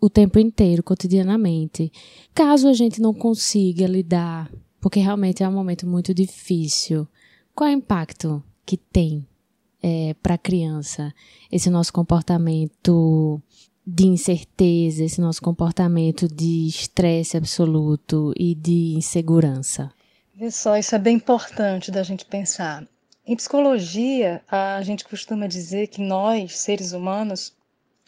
o 0.00 0.08
tempo 0.08 0.38
inteiro, 0.38 0.82
cotidianamente. 0.82 1.90
Caso 2.34 2.68
a 2.68 2.72
gente 2.72 3.00
não 3.00 3.14
consiga 3.14 3.86
lidar 3.86 4.50
porque 4.80 5.00
realmente 5.00 5.42
é 5.42 5.48
um 5.48 5.52
momento 5.52 5.86
muito 5.86 6.12
difícil. 6.12 7.08
Qual 7.54 7.68
é 7.68 7.72
o 7.72 7.78
impacto 7.78 8.42
que 8.66 8.76
tem 8.76 9.26
é, 9.82 10.14
para 10.22 10.34
a 10.34 10.38
criança 10.38 11.12
esse 11.50 11.70
nosso 11.70 11.92
comportamento 11.92 13.40
de 13.86 14.06
incerteza, 14.06 15.02
esse 15.02 15.20
nosso 15.20 15.40
comportamento 15.40 16.28
de 16.28 16.66
estresse 16.66 17.36
absoluto 17.36 18.32
e 18.36 18.54
de 18.54 18.94
insegurança? 18.94 19.90
Vê 20.36 20.50
só, 20.50 20.76
isso 20.76 20.96
é 20.96 20.98
bem 20.98 21.14
importante 21.14 21.92
da 21.92 22.02
gente 22.02 22.24
pensar. 22.24 22.84
Em 23.24 23.36
psicologia, 23.36 24.42
a 24.48 24.82
gente 24.82 25.04
costuma 25.04 25.46
dizer 25.46 25.86
que 25.86 26.02
nós, 26.02 26.58
seres 26.58 26.92
humanos, 26.92 27.54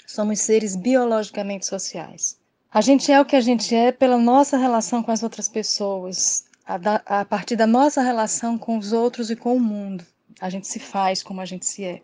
somos 0.04 0.40
seres 0.40 0.74
biologicamente 0.74 1.64
sociais. 1.66 2.36
A 2.72 2.80
gente 2.80 3.12
é 3.12 3.20
o 3.20 3.24
que 3.24 3.36
a 3.36 3.40
gente 3.40 3.72
é 3.76 3.92
pela 3.92 4.18
nossa 4.18 4.56
relação 4.56 5.04
com 5.04 5.12
as 5.12 5.22
outras 5.22 5.48
pessoas, 5.48 6.44
a, 6.66 6.76
da, 6.76 6.96
a 7.06 7.24
partir 7.24 7.54
da 7.54 7.66
nossa 7.66 8.02
relação 8.02 8.58
com 8.58 8.76
os 8.76 8.92
outros 8.92 9.30
e 9.30 9.36
com 9.36 9.54
o 9.54 9.60
mundo. 9.60 10.04
A 10.40 10.50
gente 10.50 10.66
se 10.66 10.80
faz 10.80 11.22
como 11.22 11.40
a 11.40 11.44
gente 11.44 11.64
se 11.64 11.84
é. 11.84 12.02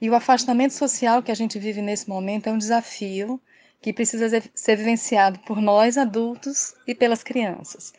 E 0.00 0.10
o 0.10 0.14
afastamento 0.16 0.74
social 0.74 1.22
que 1.22 1.30
a 1.30 1.36
gente 1.36 1.56
vive 1.56 1.80
nesse 1.80 2.08
momento 2.08 2.48
é 2.48 2.52
um 2.52 2.58
desafio 2.58 3.40
que 3.80 3.92
precisa 3.92 4.42
ser 4.54 4.76
vivenciado 4.76 5.38
por 5.40 5.60
nós 5.60 5.96
adultos 5.96 6.74
e 6.84 6.96
pelas 6.96 7.22
crianças. 7.22 7.92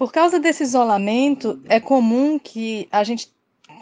Por 0.00 0.10
causa 0.10 0.40
desse 0.40 0.62
isolamento, 0.62 1.62
é 1.68 1.78
comum 1.78 2.38
que 2.38 2.88
a 2.90 3.04
gente 3.04 3.30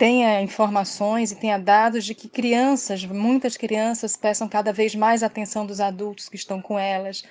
tenha 0.00 0.42
informações 0.42 1.30
e 1.30 1.36
tenha 1.36 1.56
dados 1.56 2.04
de 2.04 2.12
que 2.12 2.28
crianças, 2.28 3.04
muitas 3.04 3.56
crianças, 3.56 4.16
peçam 4.16 4.48
cada 4.48 4.72
vez 4.72 4.96
mais 4.96 5.22
atenção 5.22 5.64
dos 5.64 5.78
adultos 5.78 6.28
que 6.28 6.34
estão 6.34 6.60
com 6.60 6.76
elas. 6.76 7.22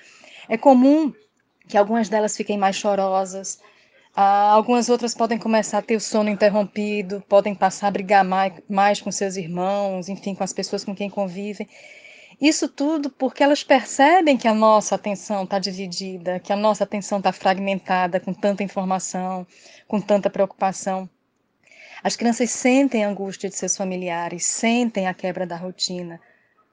É 0.47 0.57
comum 0.57 1.11
que 1.67 1.77
algumas 1.77 2.07
delas 2.07 2.37
fiquem 2.37 2.57
mais 2.57 2.77
chorosas, 2.77 3.59
ah, 4.15 4.51
algumas 4.51 4.87
outras 4.87 5.13
podem 5.13 5.37
começar 5.37 5.79
a 5.79 5.81
ter 5.81 5.97
o 5.97 5.99
sono 5.99 6.29
interrompido, 6.29 7.21
podem 7.27 7.53
passar 7.53 7.89
a 7.89 7.91
brigar 7.91 8.23
mais, 8.23 8.53
mais 8.69 9.01
com 9.01 9.11
seus 9.11 9.35
irmãos, 9.35 10.07
enfim, 10.07 10.33
com 10.33 10.45
as 10.45 10.53
pessoas 10.53 10.85
com 10.85 10.95
quem 10.95 11.09
convivem. 11.09 11.67
Isso 12.39 12.67
tudo 12.67 13.09
porque 13.09 13.41
elas 13.43 13.63
percebem 13.63 14.37
que 14.37 14.47
a 14.47 14.53
nossa 14.53 14.93
atenção 14.93 15.43
está 15.43 15.57
dividida, 15.57 16.39
que 16.39 16.53
a 16.53 16.55
nossa 16.55 16.83
atenção 16.83 17.17
está 17.17 17.31
fragmentada 17.31 18.19
com 18.19 18.31
tanta 18.31 18.63
informação, 18.63 19.45
com 19.87 19.99
tanta 19.99 20.29
preocupação. 20.29 21.09
As 22.03 22.15
crianças 22.15 22.51
sentem 22.51 23.03
a 23.03 23.09
angústia 23.09 23.49
de 23.49 23.55
seus 23.55 23.75
familiares, 23.75 24.45
sentem 24.45 25.07
a 25.07 25.15
quebra 25.15 25.47
da 25.47 25.55
rotina, 25.55 26.21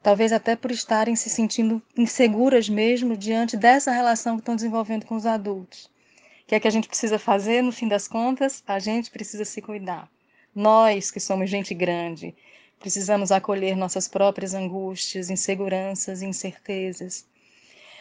talvez 0.03 0.31
até 0.31 0.55
por 0.55 0.69
estarem 0.69 1.15
se 1.15 1.31
sentindo 1.31 1.81
inseguras 1.97 2.69
mesmo 2.69 3.17
diante 3.17 3.57
dessa 3.57 3.91
relação 3.91 4.35
que 4.35 4.41
estão 4.41 4.55
desenvolvendo 4.55 5.07
com 5.07 5.15
os 5.15 5.25
adultos. 5.25 5.85
O 6.43 6.47
que 6.47 6.53
é 6.53 6.59
que 6.59 6.67
a 6.67 6.71
gente 6.71 6.87
precisa 6.87 7.17
fazer 7.17 7.63
no 7.63 7.71
fim 7.71 7.87
das 7.87 8.07
contas? 8.07 8.63
A 8.67 8.77
gente 8.77 9.09
precisa 9.09 9.43
se 9.43 9.63
cuidar. 9.63 10.07
Nós, 10.53 11.09
que 11.09 11.19
somos 11.19 11.49
gente 11.49 11.73
grande, 11.73 12.35
precisamos 12.79 13.31
acolher 13.31 13.75
nossas 13.75 14.07
próprias 14.07 14.53
angústias, 14.53 15.29
inseguranças 15.29 16.21
e 16.21 16.25
incertezas. 16.25 17.25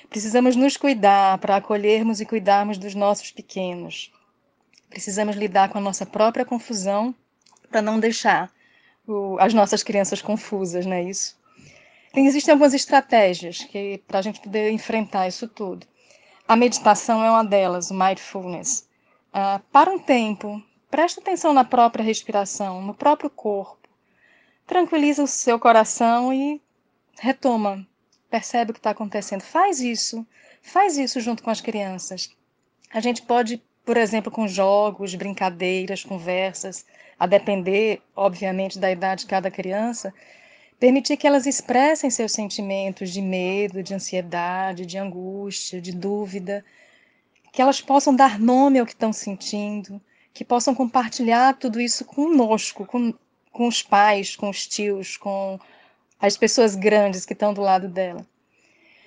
Precisamos 0.09 0.57
nos 0.57 0.77
cuidar 0.77 1.39
para 1.39 1.57
acolhermos 1.57 2.21
e 2.21 2.27
cuidarmos 2.27 2.79
dos 2.79 2.95
nossos 2.95 3.31
pequenos. 3.31 4.13
Precisamos 4.91 5.37
lidar 5.37 5.71
com 5.71 5.79
a 5.79 5.81
nossa 5.81 6.07
própria 6.07 6.45
confusão 6.45 7.15
para 7.69 7.83
não 7.83 7.99
deixar 7.99 8.53
o, 9.07 9.37
as 9.41 9.53
nossas 9.53 9.83
crianças 9.83 10.23
confusas, 10.23 10.87
não 10.87 10.95
é 10.95 11.03
isso? 11.03 11.37
existem 12.17 12.53
algumas 12.53 12.75
estratégias 12.75 13.67
para 14.07 14.21
a 14.21 14.23
gente 14.23 14.41
poder 14.41 14.71
enfrentar 14.71 15.27
isso 15.27 15.49
tudo. 15.49 15.85
A 16.47 16.55
meditação 16.55 17.25
é 17.25 17.31
uma 17.31 17.45
delas, 17.45 17.91
o 17.91 17.95
mindfulness. 17.95 18.89
Uh, 19.31 19.59
para 19.73 19.91
um 19.91 19.99
tempo, 19.99 20.63
presta 20.91 21.21
atenção 21.21 21.53
na 21.53 21.65
própria 21.65 22.05
respiração, 22.05 22.81
no 22.81 22.95
próprio 22.95 23.29
corpo. 23.29 23.84
Tranquiliza 24.67 25.23
o 25.23 25.27
seu 25.27 25.59
coração 25.59 26.33
e 26.33 26.61
retoma. 27.19 27.87
Percebe 28.31 28.71
o 28.71 28.75
que 28.75 28.81
está 28.81 28.91
acontecendo. 28.91 29.43
Faz 29.43 29.81
isso. 29.81 30.27
Faz 30.63 30.97
isso 30.97 31.21
junto 31.21 31.43
com 31.43 31.51
as 31.51 31.61
crianças. 31.61 32.31
A 32.93 33.01
gente 33.01 33.23
pode, 33.23 33.63
por 33.85 33.97
exemplo, 33.97 34.33
com 34.33 34.49
jogos, 34.49 35.15
brincadeiras, 35.15 36.05
conversas, 36.05 36.87
a 37.19 37.27
depender, 37.27 38.01
obviamente, 38.17 38.79
da 38.79 38.91
idade 38.91 39.23
de 39.23 39.27
cada 39.27 39.51
criança, 39.51 40.13
Permitir 40.79 41.17
que 41.17 41.27
elas 41.27 41.47
expressem 41.47 42.11
seus 42.11 42.33
sentimentos 42.33 43.11
de 43.11 43.23
medo, 43.23 43.83
de 43.83 43.95
ansiedade, 43.95 44.85
de 44.85 44.99
angústia, 44.99 45.81
de 45.81 45.93
dúvida, 45.93 46.65
que 47.53 47.63
elas 47.63 47.81
possam 47.81 48.15
dar 48.15 48.39
nome 48.39 48.79
ao 48.79 48.85
que 48.85 48.93
estão 48.93 49.13
sentindo, 49.13 49.99
que 50.33 50.45
possam 50.45 50.75
compartilhar 50.75 51.57
tudo 51.57 51.81
isso 51.81 52.05
conosco, 52.05 52.85
com, 52.85 53.15
com 53.55 53.69
os 53.69 53.83
pais, 53.83 54.35
com 54.35 54.51
os 54.51 54.67
tios, 54.67 55.17
com 55.17 55.61
as 56.21 56.37
pessoas 56.37 56.75
grandes 56.75 57.25
que 57.25 57.35
estão 57.35 57.55
do 57.55 57.63
lado 57.63 57.89
dela. 57.89 58.27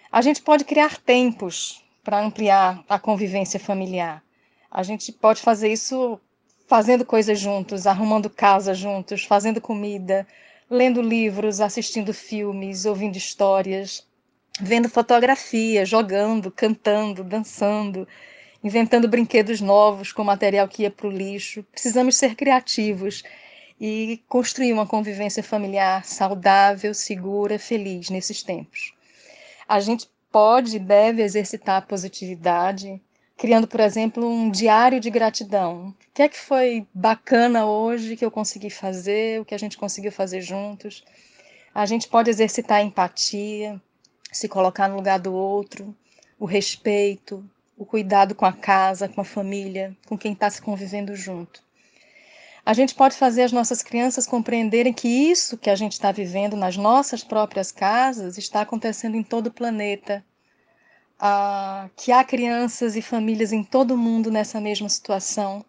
A 0.09 0.21
gente 0.21 0.41
pode 0.41 0.63
criar 0.63 0.97
tempos 0.97 1.83
para 2.01 2.23
ampliar 2.23 2.81
a 2.87 2.97
convivência 2.97 3.59
familiar. 3.59 4.23
A 4.71 4.83
gente 4.83 5.11
pode 5.11 5.41
fazer 5.41 5.69
isso 5.69 6.17
fazendo 6.65 7.03
coisas 7.03 7.37
juntos, 7.37 7.85
arrumando 7.85 8.29
casa 8.29 8.73
juntos, 8.73 9.25
fazendo 9.25 9.59
comida, 9.59 10.25
lendo 10.69 11.01
livros, 11.01 11.59
assistindo 11.59 12.13
filmes, 12.13 12.85
ouvindo 12.85 13.17
histórias, 13.17 14.07
vendo 14.61 14.87
fotografias, 14.87 15.89
jogando, 15.89 16.49
cantando, 16.49 17.21
dançando, 17.21 18.07
inventando 18.63 19.09
brinquedos 19.09 19.59
novos 19.59 20.13
com 20.13 20.23
material 20.23 20.69
que 20.69 20.83
ia 20.83 20.91
para 20.91 21.07
o 21.07 21.11
lixo. 21.11 21.63
Precisamos 21.63 22.15
ser 22.15 22.33
criativos 22.33 23.23
e 23.79 24.23
construir 24.27 24.73
uma 24.73 24.87
convivência 24.87 25.43
familiar 25.43 26.03
saudável, 26.05 26.93
segura, 26.93 27.59
feliz 27.59 28.09
nesses 28.09 28.41
tempos. 28.41 28.93
A 29.67 29.79
gente 29.79 30.09
pode 30.31 30.77
e 30.77 30.79
deve 30.79 31.21
exercitar 31.21 31.77
a 31.77 31.85
positividade, 31.85 33.01
criando, 33.37 33.67
por 33.67 33.79
exemplo, 33.79 34.27
um 34.27 34.49
diário 34.49 34.99
de 34.99 35.09
gratidão. 35.09 35.89
O 35.89 36.13
que 36.13 36.23
é 36.23 36.29
que 36.29 36.37
foi 36.37 36.87
bacana 36.93 37.65
hoje 37.65 38.15
que 38.15 38.25
eu 38.25 38.31
consegui 38.31 38.69
fazer, 38.69 39.39
o 39.39 39.45
que 39.45 39.53
a 39.53 39.59
gente 39.59 39.77
conseguiu 39.77 40.11
fazer 40.11 40.41
juntos? 40.41 41.03
A 41.73 41.85
gente 41.85 42.07
pode 42.07 42.29
exercitar 42.29 42.79
a 42.79 42.83
empatia, 42.83 43.79
se 44.31 44.47
colocar 44.47 44.87
no 44.87 44.95
lugar 44.95 45.19
do 45.19 45.33
outro, 45.33 45.95
o 46.39 46.45
respeito, 46.45 47.47
o 47.77 47.85
cuidado 47.85 48.33
com 48.33 48.45
a 48.45 48.53
casa, 48.53 49.07
com 49.07 49.21
a 49.21 49.25
família, 49.25 49.95
com 50.07 50.17
quem 50.17 50.33
está 50.33 50.49
se 50.49 50.61
convivendo 50.61 51.15
junto. 51.15 51.66
A 52.67 52.73
gente 52.73 52.93
pode 52.93 53.15
fazer 53.15 53.43
as 53.43 53.53
nossas 53.53 53.81
crianças 53.81 54.27
compreenderem 54.27 54.91
que 54.91 55.07
isso 55.07 55.57
que 55.57 55.69
a 55.69 55.75
gente 55.75 55.93
está 55.93 56.11
vivendo 56.11 56.57
nas 56.57 56.75
nossas 56.75 57.23
próprias 57.23 57.71
casas 57.71 58.37
está 58.37 58.59
acontecendo 58.59 59.15
em 59.15 59.23
todo 59.23 59.47
o 59.47 59.53
planeta. 59.53 60.21
Ah, 61.17 61.89
que 61.95 62.11
há 62.11 62.25
crianças 62.25 62.97
e 62.97 63.01
famílias 63.01 63.53
em 63.53 63.63
todo 63.63 63.91
o 63.91 63.97
mundo 63.97 64.29
nessa 64.29 64.59
mesma 64.59 64.89
situação. 64.89 65.63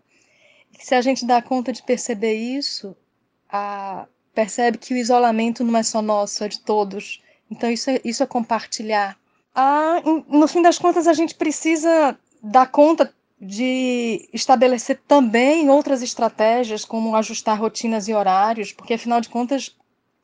E 0.77 0.85
se 0.85 0.93
a 0.93 1.01
gente 1.01 1.25
dá 1.25 1.41
conta 1.41 1.73
de 1.73 1.85
perceber 1.85 2.35
isso, 2.35 2.97
ah, 3.49 4.09
percebe 4.35 4.77
que 4.77 4.93
o 4.93 4.97
isolamento 4.97 5.63
não 5.63 5.79
é 5.79 5.85
só 5.85 6.03
nosso, 6.03 6.43
é 6.43 6.49
de 6.49 6.59
todos. 6.59 7.23
Então, 7.49 7.71
isso 7.71 7.91
é, 7.91 8.01
isso 8.05 8.25
é 8.25 8.27
compartilhar. 8.27 9.17
Ah, 9.55 10.03
no 10.27 10.49
fim 10.49 10.63
das 10.63 10.81
contas, 10.81 11.07
a 11.07 11.13
gente 11.13 11.37
precisa 11.37 12.19
dar 12.43 12.67
conta 12.67 13.15
de 13.41 14.29
estabelecer 14.33 15.01
também 15.07 15.71
outras 15.71 16.03
estratégias, 16.03 16.85
como 16.85 17.15
ajustar 17.15 17.59
rotinas 17.59 18.09
e 18.09 18.15
horários, 18.15 18.73
porque 18.73 18.95
afinal 18.95 19.21
de 19.21 19.29
contas 19.29 19.77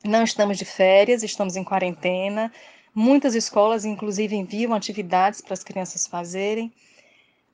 não 0.05 0.25
estamos 0.25 0.59
de 0.59 0.65
férias, 0.65 1.23
estamos 1.23 1.57
em 1.57 1.65
quarentena. 1.65 2.53
Muitas 2.95 3.35
escolas, 3.35 3.85
inclusive, 3.85 4.37
enviam 4.37 4.75
atividades 4.75 5.41
para 5.41 5.55
as 5.55 5.65
crianças 5.65 6.07
fazerem. 6.07 6.73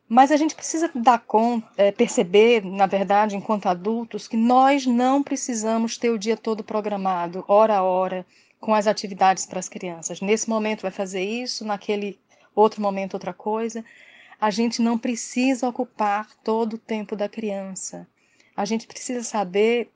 Mas 0.08 0.32
a 0.32 0.36
gente 0.36 0.56
precisa 0.56 0.90
dar 0.94 1.20
conta, 1.20 1.68
é, 1.76 1.92
perceber, 1.92 2.64
na 2.64 2.86
verdade, 2.86 3.36
enquanto 3.36 3.66
adultos, 3.66 4.26
que 4.26 4.36
nós 4.36 4.84
não 4.84 5.22
precisamos 5.22 5.96
ter 5.96 6.10
o 6.10 6.18
dia 6.18 6.36
todo 6.36 6.64
programado, 6.64 7.44
hora 7.46 7.76
a 7.76 7.82
hora, 7.82 8.26
com 8.58 8.74
as 8.74 8.88
atividades 8.88 9.46
para 9.46 9.60
as 9.60 9.68
crianças. 9.68 10.20
Nesse 10.20 10.50
momento 10.50 10.82
vai 10.82 10.90
fazer 10.90 11.22
isso, 11.22 11.64
naquele 11.64 12.18
outro 12.54 12.82
momento 12.82 13.14
outra 13.14 13.32
coisa. 13.32 13.84
A 14.40 14.50
gente 14.50 14.80
não 14.80 14.96
precisa 14.96 15.68
ocupar 15.68 16.34
todo 16.42 16.74
o 16.74 16.78
tempo 16.78 17.14
da 17.14 17.28
criança. 17.28 18.06
A 18.56 18.64
gente 18.64 18.86
precisa 18.86 19.22
saber 19.22 19.90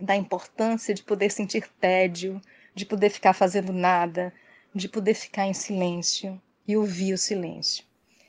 da 0.00 0.16
importância 0.16 0.92
de 0.92 1.02
poder 1.02 1.30
sentir 1.30 1.68
tédio, 1.80 2.40
de 2.74 2.84
poder 2.84 3.10
ficar 3.10 3.32
fazendo 3.32 3.72
nada, 3.72 4.32
de 4.74 4.88
poder 4.88 5.14
ficar 5.14 5.46
em 5.46 5.54
silêncio 5.54 6.40
e 6.66 6.76
ouvir 6.76 7.12
o 7.12 7.18
silêncio. 7.18 7.84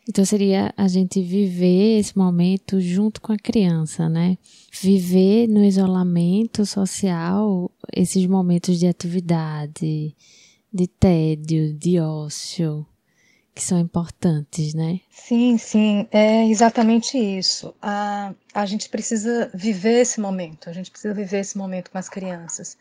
Então 0.07 0.23
seria 0.23 0.71
a 0.77 0.87
gente 0.87 1.19
viver 1.19 1.99
esse 1.99 2.15
momento 2.15 2.79
junto 2.79 3.19
com 3.19 3.33
a 3.33 3.37
criança, 3.37 4.07
né? 4.07 4.37
Viver 4.71 5.47
no 5.47 5.63
isolamento 5.63 6.63
social 6.63 7.71
esses 7.91 8.27
momentos 8.27 8.77
de 8.77 8.85
atividade, 8.85 10.15
de 10.71 10.87
tédio, 10.87 11.73
de 11.73 11.99
ócio, 11.99 12.85
que 13.55 13.63
são 13.63 13.79
importantes, 13.79 14.73
né? 14.73 14.99
Sim, 15.09 15.57
sim, 15.57 16.07
é 16.11 16.45
exatamente 16.49 17.17
isso. 17.17 17.73
A, 17.81 18.33
a 18.53 18.65
gente 18.65 18.89
precisa 18.89 19.49
viver 19.53 20.01
esse 20.01 20.19
momento, 20.19 20.69
a 20.69 20.73
gente 20.73 20.91
precisa 20.91 21.13
viver 21.13 21.39
esse 21.39 21.57
momento 21.57 21.89
com 21.89 21.97
as 21.97 22.09
crianças 22.09 22.77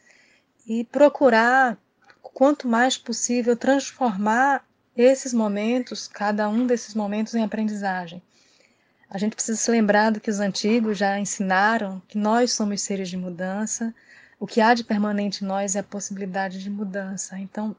e 0.67 0.83
procurar, 0.83 1.79
quanto 2.21 2.67
mais 2.67 2.99
possível, 2.99 3.57
transformar 3.57 4.67
esses 4.97 5.33
momentos, 5.33 6.09
cada 6.09 6.49
um 6.49 6.67
desses 6.67 6.93
momentos, 6.93 7.37
em 7.37 7.45
aprendizagem. 7.45 8.21
A 9.09 9.17
gente 9.17 9.37
precisa 9.37 9.57
se 9.57 9.71
lembrar 9.71 10.11
do 10.11 10.21
que 10.21 10.31
os 10.31 10.41
antigos 10.41 10.99
já 10.99 11.17
ensinaram, 11.21 12.03
que 12.09 12.19
nós 12.19 12.53
somos 12.53 12.83
seres 12.83 13.09
de 13.09 13.17
mudança, 13.17 13.95
o 14.41 14.47
que 14.47 14.61
há 14.61 14.75
de 14.75 14.83
permanente 14.83 15.45
em 15.45 15.47
nós 15.47 15.77
é 15.77 15.79
a 15.79 15.85
possibilidade 15.85 16.61
de 16.61 16.69
mudança. 16.69 17.39
Então, 17.39 17.77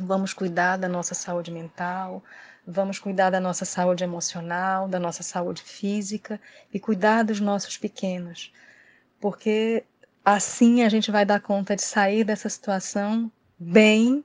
Vamos 0.00 0.32
cuidar 0.32 0.76
da 0.76 0.88
nossa 0.88 1.12
saúde 1.12 1.50
mental, 1.50 2.22
vamos 2.64 3.00
cuidar 3.00 3.30
da 3.30 3.40
nossa 3.40 3.64
saúde 3.64 4.04
emocional, 4.04 4.86
da 4.86 5.00
nossa 5.00 5.24
saúde 5.24 5.62
física 5.62 6.40
e 6.72 6.78
cuidar 6.78 7.24
dos 7.24 7.40
nossos 7.40 7.76
pequenos, 7.76 8.52
porque 9.20 9.82
assim 10.24 10.84
a 10.84 10.88
gente 10.88 11.10
vai 11.10 11.24
dar 11.24 11.40
conta 11.40 11.74
de 11.74 11.82
sair 11.82 12.22
dessa 12.22 12.48
situação 12.48 13.30
bem, 13.58 14.24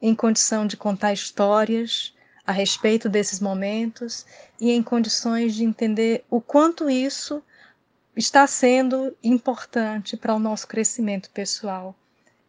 em 0.00 0.14
condição 0.14 0.66
de 0.66 0.78
contar 0.78 1.12
histórias 1.12 2.14
a 2.46 2.52
respeito 2.52 3.08
desses 3.08 3.38
momentos 3.38 4.24
e 4.58 4.70
em 4.70 4.82
condições 4.82 5.54
de 5.54 5.62
entender 5.62 6.24
o 6.30 6.40
quanto 6.40 6.88
isso 6.88 7.42
está 8.16 8.46
sendo 8.46 9.14
importante 9.22 10.16
para 10.16 10.34
o 10.34 10.38
nosso 10.38 10.66
crescimento 10.66 11.28
pessoal 11.30 11.94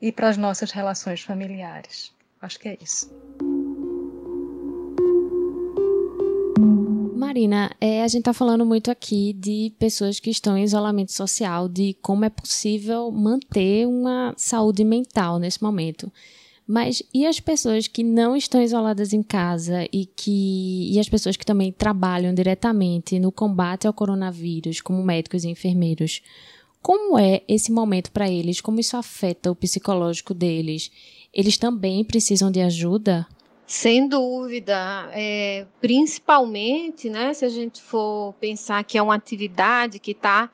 e 0.02 0.12
para 0.14 0.30
as 0.30 0.38
nossas 0.38 0.72
relações 0.72 1.22
familiares. 1.22 2.14
Acho 2.44 2.60
que 2.60 2.68
é 2.68 2.78
isso. 2.84 3.10
Marina, 7.16 7.72
é, 7.80 8.04
a 8.04 8.08
gente 8.10 8.20
está 8.20 8.34
falando 8.34 8.66
muito 8.66 8.92
aqui 8.92 9.32
de 9.32 9.72
pessoas 9.80 10.20
que 10.20 10.30
estão 10.30 10.58
em 10.58 10.64
isolamento 10.66 11.14
social, 11.14 11.70
de 11.70 11.96
como 12.02 12.26
é 12.26 12.30
possível 12.30 13.10
manter 13.12 13.88
uma 13.88 14.34
saúde 14.36 14.84
mental 14.84 15.40
nesse 15.40 15.64
momento. 15.64 16.12
Mas 16.68 17.02
e 17.14 17.26
as 17.26 17.40
pessoas 17.40 17.88
que 17.88 18.04
não 18.04 18.36
estão 18.36 18.62
isoladas 18.62 19.14
em 19.14 19.24
casa 19.24 19.88
e 19.92 20.06
que 20.06 20.92
e 20.92 21.00
as 21.00 21.08
pessoas 21.08 21.38
que 21.38 21.46
também 21.46 21.72
trabalham 21.72 22.34
diretamente 22.34 23.20
no 23.20 23.32
combate 23.32 23.88
ao 23.88 23.94
coronavírus, 23.94 24.82
como 24.82 25.02
médicos 25.02 25.46
e 25.46 25.50
enfermeiros? 25.50 26.22
Como 26.82 27.18
é 27.18 27.42
esse 27.48 27.72
momento 27.72 28.12
para 28.12 28.30
eles? 28.30 28.60
Como 28.60 28.82
isso 28.82 28.98
afeta 28.98 29.50
o 29.50 29.56
psicológico 29.56 30.34
deles? 30.34 30.92
Eles 31.34 31.58
também 31.58 32.04
precisam 32.04 32.52
de 32.52 32.62
ajuda? 32.62 33.28
Sem 33.66 34.08
dúvida, 34.08 35.10
é, 35.14 35.66
principalmente, 35.82 37.10
né, 37.10 37.34
se 37.34 37.46
a 37.46 37.50
gente 37.50 37.82
for 37.82 38.34
pensar 38.34 38.84
que 38.84 38.98
é 38.98 39.02
uma 39.02 39.16
atividade 39.16 40.00
que 40.00 40.12
está 40.12 40.52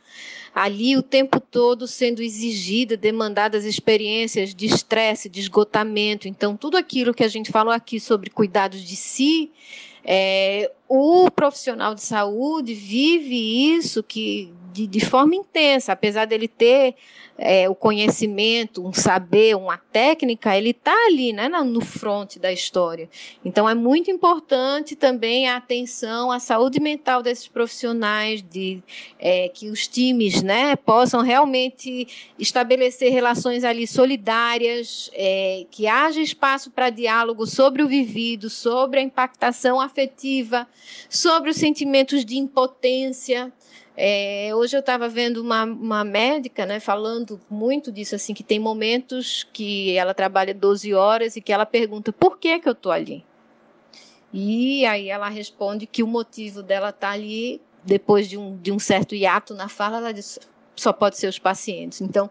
ali 0.53 0.95
o 0.95 1.01
tempo 1.01 1.39
todo 1.39 1.87
sendo 1.87 2.21
exigida, 2.21 2.95
demandadas 2.95 3.65
experiências 3.65 4.53
de 4.53 4.67
estresse, 4.67 5.27
de 5.27 5.39
esgotamento. 5.39 6.27
Então, 6.27 6.55
tudo 6.55 6.77
aquilo 6.77 7.13
que 7.13 7.23
a 7.23 7.27
gente 7.27 7.51
falou 7.51 7.73
aqui 7.73 7.99
sobre 7.99 8.29
cuidados 8.29 8.81
de 8.81 8.95
si, 8.95 9.51
é, 10.03 10.71
o 10.87 11.29
profissional 11.31 11.93
de 11.95 12.01
saúde 12.01 12.73
vive 12.73 13.75
isso 13.75 14.01
que 14.01 14.53
de, 14.79 14.87
de 14.87 15.05
forma 15.05 15.35
intensa, 15.35 15.91
apesar 15.91 16.25
dele 16.25 16.47
ter 16.47 16.95
é, 17.37 17.69
o 17.69 17.75
conhecimento, 17.75 18.85
um 18.85 18.93
saber, 18.93 19.55
uma 19.55 19.77
técnica, 19.77 20.57
ele 20.57 20.71
está 20.71 20.93
ali, 21.07 21.33
né, 21.33 21.47
no 21.47 21.81
front 21.81 22.37
da 22.37 22.51
história. 22.51 23.09
Então 23.43 23.67
é 23.67 23.73
muito 23.73 24.11
importante 24.11 24.95
também 24.95 25.47
a 25.47 25.57
atenção 25.57 26.31
à 26.31 26.39
saúde 26.39 26.79
mental 26.79 27.21
desses 27.21 27.47
profissionais, 27.47 28.41
de 28.41 28.81
é, 29.17 29.49
que 29.49 29.69
os 29.69 29.87
times, 29.87 30.41
né, 30.41 30.75
possam 30.75 31.21
realmente 31.21 32.07
estabelecer 32.37 33.11
relações 33.11 33.63
ali 33.63 33.87
solidárias, 33.87 35.09
é, 35.13 35.65
que 35.71 35.87
haja 35.87 36.21
espaço 36.21 36.71
para 36.71 36.89
diálogo 36.89 37.45
sobre 37.45 37.83
o 37.83 37.87
vivido, 37.87 38.49
sobre 38.49 38.99
a 38.99 39.03
impactação 39.03 39.79
afetiva, 39.79 40.67
sobre 41.09 41.49
os 41.49 41.57
sentimentos 41.57 42.23
de 42.23 42.37
impotência. 42.37 43.51
É, 44.01 44.55
hoje 44.55 44.77
eu 44.77 44.79
estava 44.79 45.09
vendo 45.09 45.41
uma, 45.41 45.65
uma 45.65 46.05
médica 46.05 46.65
né, 46.65 46.79
falando 46.79 47.37
muito 47.49 47.91
disso, 47.91 48.15
assim, 48.15 48.33
que 48.33 48.45
tem 48.45 48.57
momentos 48.57 49.45
que 49.51 49.93
ela 49.97 50.13
trabalha 50.13 50.53
12 50.53 50.93
horas 50.93 51.35
e 51.35 51.41
que 51.41 51.51
ela 51.51 51.65
pergunta 51.65 52.13
por 52.13 52.37
que, 52.37 52.59
que 52.59 52.69
eu 52.69 52.71
estou 52.71 52.93
ali. 52.93 53.25
E 54.31 54.85
aí 54.85 55.09
ela 55.09 55.27
responde 55.27 55.85
que 55.85 56.01
o 56.01 56.07
motivo 56.07 56.63
dela 56.63 56.91
estar 56.91 57.09
tá 57.09 57.13
ali, 57.13 57.61
depois 57.83 58.29
de 58.29 58.37
um, 58.37 58.55
de 58.55 58.71
um 58.71 58.79
certo 58.79 59.13
hiato 59.13 59.53
na 59.53 59.67
fala, 59.67 59.97
ela 59.97 60.13
diz, 60.13 60.39
só 60.79 60.93
pode 60.93 61.17
ser 61.17 61.27
os 61.27 61.39
pacientes. 61.39 62.01
Então, 62.01 62.29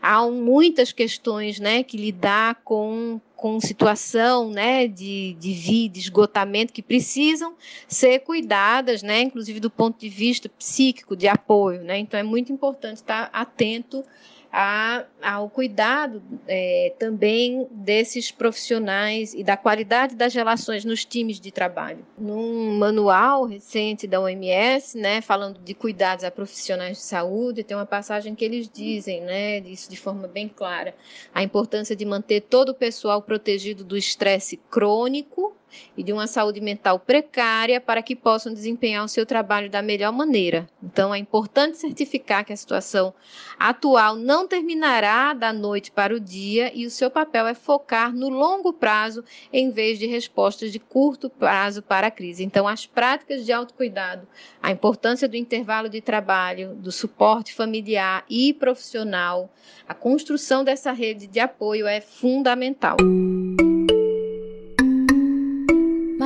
há 0.00 0.26
muitas 0.26 0.92
questões 0.92 1.60
né, 1.60 1.82
que 1.82 1.96
lidar 1.96 2.56
com, 2.64 3.20
com 3.36 3.60
situação 3.60 4.50
né, 4.50 4.86
de, 4.86 5.36
de 5.38 5.52
vida, 5.52 5.94
de 5.94 6.00
esgotamento, 6.00 6.72
que 6.72 6.82
precisam 6.82 7.54
ser 7.88 8.20
cuidadas, 8.20 9.02
né, 9.02 9.22
inclusive 9.22 9.60
do 9.60 9.70
ponto 9.70 9.98
de 9.98 10.08
vista 10.08 10.48
psíquico, 10.48 11.16
de 11.16 11.28
apoio. 11.28 11.82
Né? 11.82 11.98
Então, 11.98 12.18
é 12.18 12.22
muito 12.22 12.52
importante 12.52 12.96
estar 12.96 13.30
atento 13.32 14.04
a, 14.52 15.04
ao 15.22 15.48
cuidado 15.48 16.22
é, 16.48 16.92
também 16.98 17.68
desses 17.70 18.30
profissionais 18.30 19.32
e 19.32 19.44
da 19.44 19.56
qualidade 19.56 20.16
das 20.16 20.34
relações 20.34 20.84
nos 20.84 21.04
times 21.04 21.38
de 21.38 21.50
trabalho. 21.52 22.04
Num 22.18 22.76
manual 22.76 23.44
recente 23.44 24.06
da 24.06 24.20
OMS, 24.20 24.98
né, 24.98 25.20
falando 25.20 25.60
de 25.60 25.72
cuidados 25.72 26.24
a 26.24 26.30
profissionais 26.30 26.98
de 26.98 27.04
saúde, 27.04 27.62
tem 27.62 27.76
uma 27.76 27.86
passagem 27.86 28.34
que 28.34 28.44
eles 28.44 28.68
dizem, 28.68 29.20
né, 29.20 29.58
isso 29.60 29.88
de 29.88 29.96
forma 29.96 30.26
bem 30.26 30.48
clara, 30.48 30.94
a 31.32 31.42
importância 31.42 31.94
de 31.94 32.04
manter 32.04 32.40
todo 32.42 32.70
o 32.70 32.74
pessoal 32.74 33.22
protegido 33.22 33.84
do 33.84 33.96
estresse 33.96 34.56
crônico 34.68 35.56
e 35.96 36.02
de 36.02 36.12
uma 36.12 36.26
saúde 36.26 36.60
mental 36.60 36.98
precária 36.98 37.80
para 37.80 38.02
que 38.02 38.16
possam 38.16 38.52
desempenhar 38.52 39.04
o 39.04 39.08
seu 39.08 39.24
trabalho 39.24 39.70
da 39.70 39.82
melhor 39.82 40.12
maneira. 40.12 40.68
Então, 40.82 41.14
é 41.14 41.18
importante 41.18 41.78
certificar 41.78 42.44
que 42.44 42.52
a 42.52 42.56
situação 42.56 43.14
atual 43.58 44.16
não 44.16 44.46
terminará 44.46 45.32
da 45.32 45.52
noite 45.52 45.90
para 45.90 46.14
o 46.14 46.20
dia 46.20 46.70
e 46.74 46.86
o 46.86 46.90
seu 46.90 47.10
papel 47.10 47.46
é 47.46 47.54
focar 47.54 48.14
no 48.14 48.28
longo 48.28 48.72
prazo 48.72 49.24
em 49.52 49.70
vez 49.70 49.98
de 49.98 50.06
respostas 50.06 50.72
de 50.72 50.78
curto 50.78 51.28
prazo 51.28 51.82
para 51.82 52.08
a 52.08 52.10
crise. 52.10 52.44
Então, 52.44 52.66
as 52.66 52.86
práticas 52.86 53.44
de 53.44 53.52
autocuidado, 53.52 54.26
a 54.62 54.70
importância 54.70 55.28
do 55.28 55.36
intervalo 55.36 55.88
de 55.88 56.00
trabalho, 56.00 56.74
do 56.74 56.90
suporte 56.90 57.54
familiar 57.54 58.24
e 58.28 58.52
profissional, 58.52 59.50
a 59.88 59.94
construção 59.94 60.64
dessa 60.64 60.92
rede 60.92 61.26
de 61.26 61.40
apoio 61.40 61.86
é 61.86 62.00
fundamental. 62.00 62.96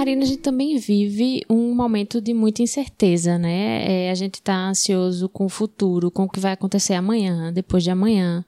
Marina, 0.05 0.23
a 0.23 0.27
gente 0.27 0.43
também 0.43 0.77
vive 0.77 1.47
um 1.49 1.75
momento 1.75 2.21
de 2.21 2.35
muita 2.35 2.61
incerteza, 2.61 3.39
né? 3.39 4.09
É, 4.09 4.11
a 4.11 4.15
gente 4.15 4.35
está 4.35 4.55
ansioso 4.55 5.31
com 5.31 5.47
o 5.47 5.49
futuro, 5.49 6.11
com 6.11 6.25
o 6.25 6.29
que 6.29 6.39
vai 6.39 6.53
acontecer 6.53 6.93
amanhã, 6.93 7.51
depois 7.51 7.83
de 7.83 7.91
amanhã. 7.91 8.45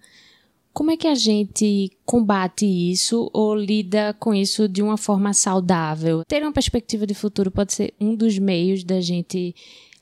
Como 0.74 0.90
é 0.90 0.98
que 0.98 1.08
a 1.08 1.14
gente 1.14 1.90
combate 2.04 2.66
isso 2.66 3.30
ou 3.32 3.54
lida 3.54 4.14
com 4.20 4.34
isso 4.34 4.68
de 4.68 4.82
uma 4.82 4.98
forma 4.98 5.32
saudável? 5.32 6.22
Ter 6.28 6.42
uma 6.42 6.52
perspectiva 6.52 7.06
de 7.06 7.14
futuro 7.14 7.50
pode 7.50 7.72
ser 7.72 7.94
um 7.98 8.14
dos 8.14 8.38
meios 8.38 8.84
da 8.84 9.00
gente 9.00 9.54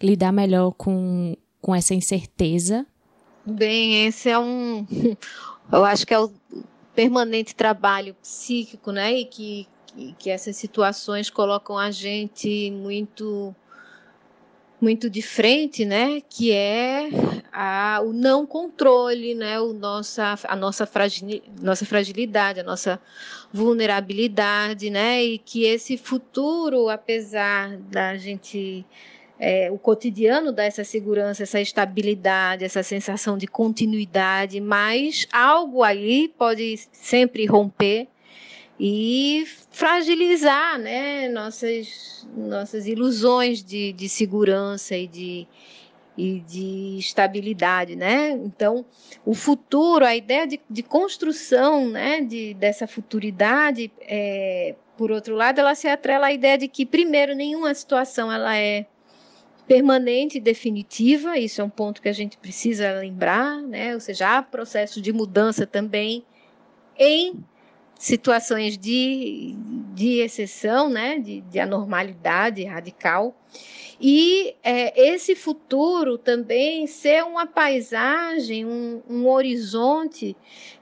lidar 0.03 0.33
melhor 0.33 0.73
com, 0.73 1.37
com 1.63 1.73
essa 1.73 1.95
incerteza? 1.95 2.85
Bem, 3.47 4.07
esse 4.07 4.29
é 4.29 4.37
um. 4.37 4.85
Eu 5.71 5.85
acho 5.85 6.05
que 6.05 6.13
é 6.13 6.19
o 6.19 6.33
permanente 6.97 7.55
trabalho 7.55 8.13
psíquico, 8.21 8.91
né? 8.91 9.21
E 9.21 9.25
que 9.25 9.69
que, 10.19 10.31
essas 10.31 10.57
situações 10.57 11.31
colocam 11.31 11.79
a 11.79 11.91
gente 11.91 12.71
muito 12.71 13.55
muito 14.81 15.09
de 15.09 15.23
frente, 15.23 15.85
né? 15.85 16.21
Que 16.29 16.53
é 16.53 17.09
a, 17.51 18.03
o 18.05 18.13
não 18.13 18.45
controle, 18.45 19.35
né? 19.35 19.59
O 19.59 19.73
nossa, 19.73 20.39
a 20.45 20.55
nossa, 20.55 20.87
nossa 21.63 21.87
fragilidade, 21.87 22.61
a 22.61 22.63
nossa 22.63 23.01
vulnerabilidade, 23.51 24.91
né? 24.91 25.25
E 25.25 25.39
que 25.39 25.65
esse 25.65 25.97
futuro, 25.97 26.91
apesar 26.91 27.79
da 27.79 28.17
gente 28.17 28.85
é, 29.39 29.71
o 29.71 29.79
cotidiano 29.79 30.53
dá 30.53 30.65
essa 30.65 30.85
segurança, 30.85 31.43
essa 31.43 31.61
estabilidade, 31.61 32.65
essa 32.65 32.83
sensação 32.83 33.39
de 33.39 33.47
continuidade, 33.47 34.61
mas 34.61 35.27
algo 35.33 35.83
aí 35.83 36.29
pode 36.37 36.79
sempre 36.93 37.47
romper 37.47 38.09
e 38.79 39.45
fragilizar 39.71 40.79
né, 40.79 41.29
nossas, 41.29 42.27
nossas 42.37 42.87
ilusões 42.87 43.63
de, 43.63 43.93
de 43.93 44.09
segurança 44.09 44.97
e 44.97 45.07
de, 45.07 45.49
e 46.17 46.41
de 46.41 46.99
estabilidade, 46.99 47.95
né? 47.95 48.31
Então, 48.31 48.85
o 49.25 49.35
futuro, 49.35 50.05
a 50.05 50.17
ideia 50.17 50.47
de, 50.47 50.61
de 50.69 50.83
construção, 50.83 51.89
né, 51.89 52.21
de, 52.21 52.55
dessa 52.55 52.87
futuridade, 52.87 53.93
é, 54.01 54.75
por 54.97 55.11
outro 55.11 55.35
lado, 55.35 55.61
ela 55.61 55.75
se 55.75 55.87
atrela 55.87 56.27
à 56.27 56.33
ideia 56.33 56.59
de 56.59 56.69
que, 56.69 56.85
primeiro, 56.85 57.35
nenhuma 57.35 57.73
situação 57.75 58.31
ela 58.31 58.57
é 58.57 58.87
permanente 59.67 60.39
e 60.39 60.41
definitiva, 60.41 61.39
isso 61.39 61.61
é 61.61 61.65
um 61.65 61.71
ponto 61.71 62.03
que 62.03 62.09
a 62.09 62.13
gente 62.13 62.37
precisa 62.37 62.93
lembrar, 62.99 63.63
né? 63.63 63.95
Ou 63.95 64.01
seja, 64.01 64.39
há 64.39 64.43
processo 64.43 65.01
de 65.01 65.13
mudança 65.13 65.67
também 65.67 66.25
em 66.99 67.43
situações 68.05 68.77
de, 68.77 69.55
de 69.95 70.19
exceção, 70.19 70.91
né, 70.91 71.19
de, 71.19 71.41
de 71.41 71.59
anormalidade 71.59 72.63
radical. 72.63 73.35
E 73.99 74.55
é, 74.63 75.09
esse 75.09 75.35
futuro 75.35 76.19
também 76.19 76.87
ser 76.87 77.25
uma 77.25 77.47
paisagem, 77.47 78.67
um, 78.67 79.01
um 79.09 79.27
horizonte 79.27 80.37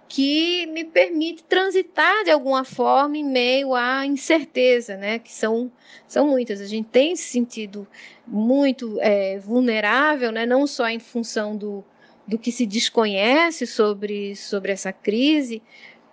que 0.08 0.66
me 0.66 0.84
permite 0.84 1.44
transitar 1.44 2.24
de 2.24 2.32
alguma 2.32 2.64
forma 2.64 3.16
em 3.16 3.24
meio 3.24 3.72
à 3.72 4.04
incerteza, 4.04 4.96
né? 4.96 5.20
Que 5.20 5.32
são, 5.32 5.70
são 6.08 6.26
muitas. 6.26 6.60
A 6.60 6.66
gente 6.66 6.88
tem 6.88 7.14
se 7.14 7.28
sentido 7.28 7.86
muito 8.26 8.98
é, 9.00 9.38
vulnerável, 9.38 10.32
né? 10.32 10.44
Não 10.44 10.66
só 10.66 10.88
em 10.88 10.98
função 10.98 11.56
do, 11.56 11.84
do 12.26 12.38
que 12.38 12.50
se 12.50 12.66
desconhece 12.66 13.66
sobre, 13.66 14.34
sobre 14.34 14.72
essa 14.72 14.92
crise, 14.92 15.62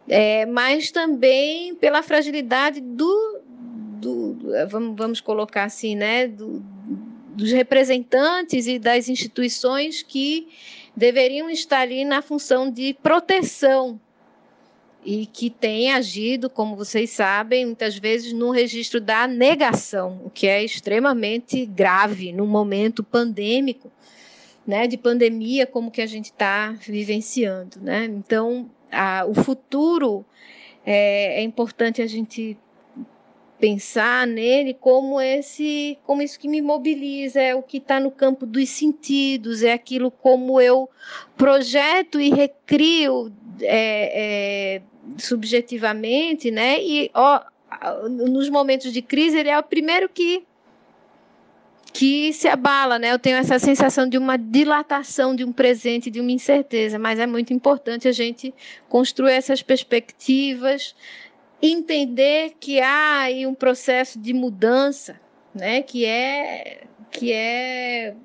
é, 0.09 0.45
mas 0.47 0.89
também 0.89 1.75
pela 1.75 2.01
fragilidade 2.01 2.81
do, 2.81 3.41
do 4.01 4.37
vamos, 4.67 4.97
vamos 4.97 5.21
colocar 5.21 5.65
assim, 5.65 5.95
né, 5.95 6.27
do, 6.27 6.63
dos 7.35 7.51
representantes 7.51 8.65
e 8.65 8.79
das 8.79 9.07
instituições 9.07 10.01
que 10.01 10.47
deveriam 10.95 11.49
estar 11.49 11.81
ali 11.81 12.03
na 12.03 12.23
função 12.23 12.71
de 12.71 12.95
proteção 12.95 14.01
e 15.05 15.27
que 15.27 15.49
têm 15.49 15.93
agido, 15.93 16.49
como 16.49 16.75
vocês 16.75 17.11
sabem, 17.11 17.67
muitas 17.67 17.97
vezes 17.97 18.33
no 18.33 18.49
registro 18.49 18.99
da 18.99 19.27
negação, 19.27 20.19
o 20.25 20.29
que 20.29 20.47
é 20.47 20.63
extremamente 20.63 21.65
grave 21.65 22.33
num 22.33 22.47
momento 22.47 23.03
pandêmico, 23.03 23.91
né, 24.67 24.87
de 24.87 24.97
pandemia 24.97 25.65
como 25.65 25.91
que 25.91 26.01
a 26.01 26.05
gente 26.05 26.25
está 26.25 26.71
vivenciando, 26.81 27.79
né? 27.79 28.05
Então 28.05 28.69
a, 28.91 29.25
o 29.25 29.33
futuro 29.33 30.25
é, 30.85 31.39
é 31.39 31.43
importante 31.43 32.01
a 32.01 32.07
gente 32.07 32.57
pensar 33.59 34.25
nele 34.25 34.73
como 34.73 35.19
esse, 35.19 35.97
como 36.05 36.21
isso 36.21 36.39
que 36.39 36.47
me 36.47 36.61
mobiliza, 36.61 37.41
é 37.41 37.53
o 37.53 37.61
que 37.61 37.77
está 37.77 37.99
no 37.99 38.09
campo 38.09 38.45
dos 38.45 38.69
sentidos, 38.69 39.63
é 39.63 39.73
aquilo 39.73 40.09
como 40.09 40.61
eu 40.61 40.89
projeto 41.35 42.19
e 42.19 42.29
recrio 42.29 43.31
é, 43.61 44.77
é, 44.77 44.81
subjetivamente, 45.17 46.49
né? 46.49 46.81
E 46.81 47.11
ó, 47.13 47.41
nos 48.09 48.49
momentos 48.49 48.93
de 48.93 49.01
crise 49.01 49.37
ele 49.37 49.49
é 49.49 49.59
o 49.59 49.63
primeiro 49.63 50.07
que 50.07 50.43
que 51.91 52.31
se 52.33 52.47
abala, 52.47 52.99
né? 52.99 53.11
Eu 53.11 53.19
tenho 53.19 53.37
essa 53.37 53.57
sensação 53.59 54.07
de 54.07 54.17
uma 54.17 54.37
dilatação 54.37 55.35
de 55.35 55.43
um 55.43 55.51
presente, 55.51 56.11
de 56.11 56.19
uma 56.19 56.31
incerteza, 56.31 56.99
mas 56.99 57.19
é 57.19 57.25
muito 57.25 57.53
importante 57.53 58.07
a 58.07 58.11
gente 58.11 58.53
construir 58.87 59.33
essas 59.33 59.61
perspectivas, 59.61 60.95
entender 61.61 62.53
que 62.59 62.79
há 62.79 63.21
aí 63.21 63.45
um 63.45 63.53
processo 63.53 64.19
de 64.19 64.33
mudança, 64.33 65.19
né? 65.53 65.81
Que 65.81 66.05
é 66.05 66.83
que 67.11 67.33
é 67.33 68.15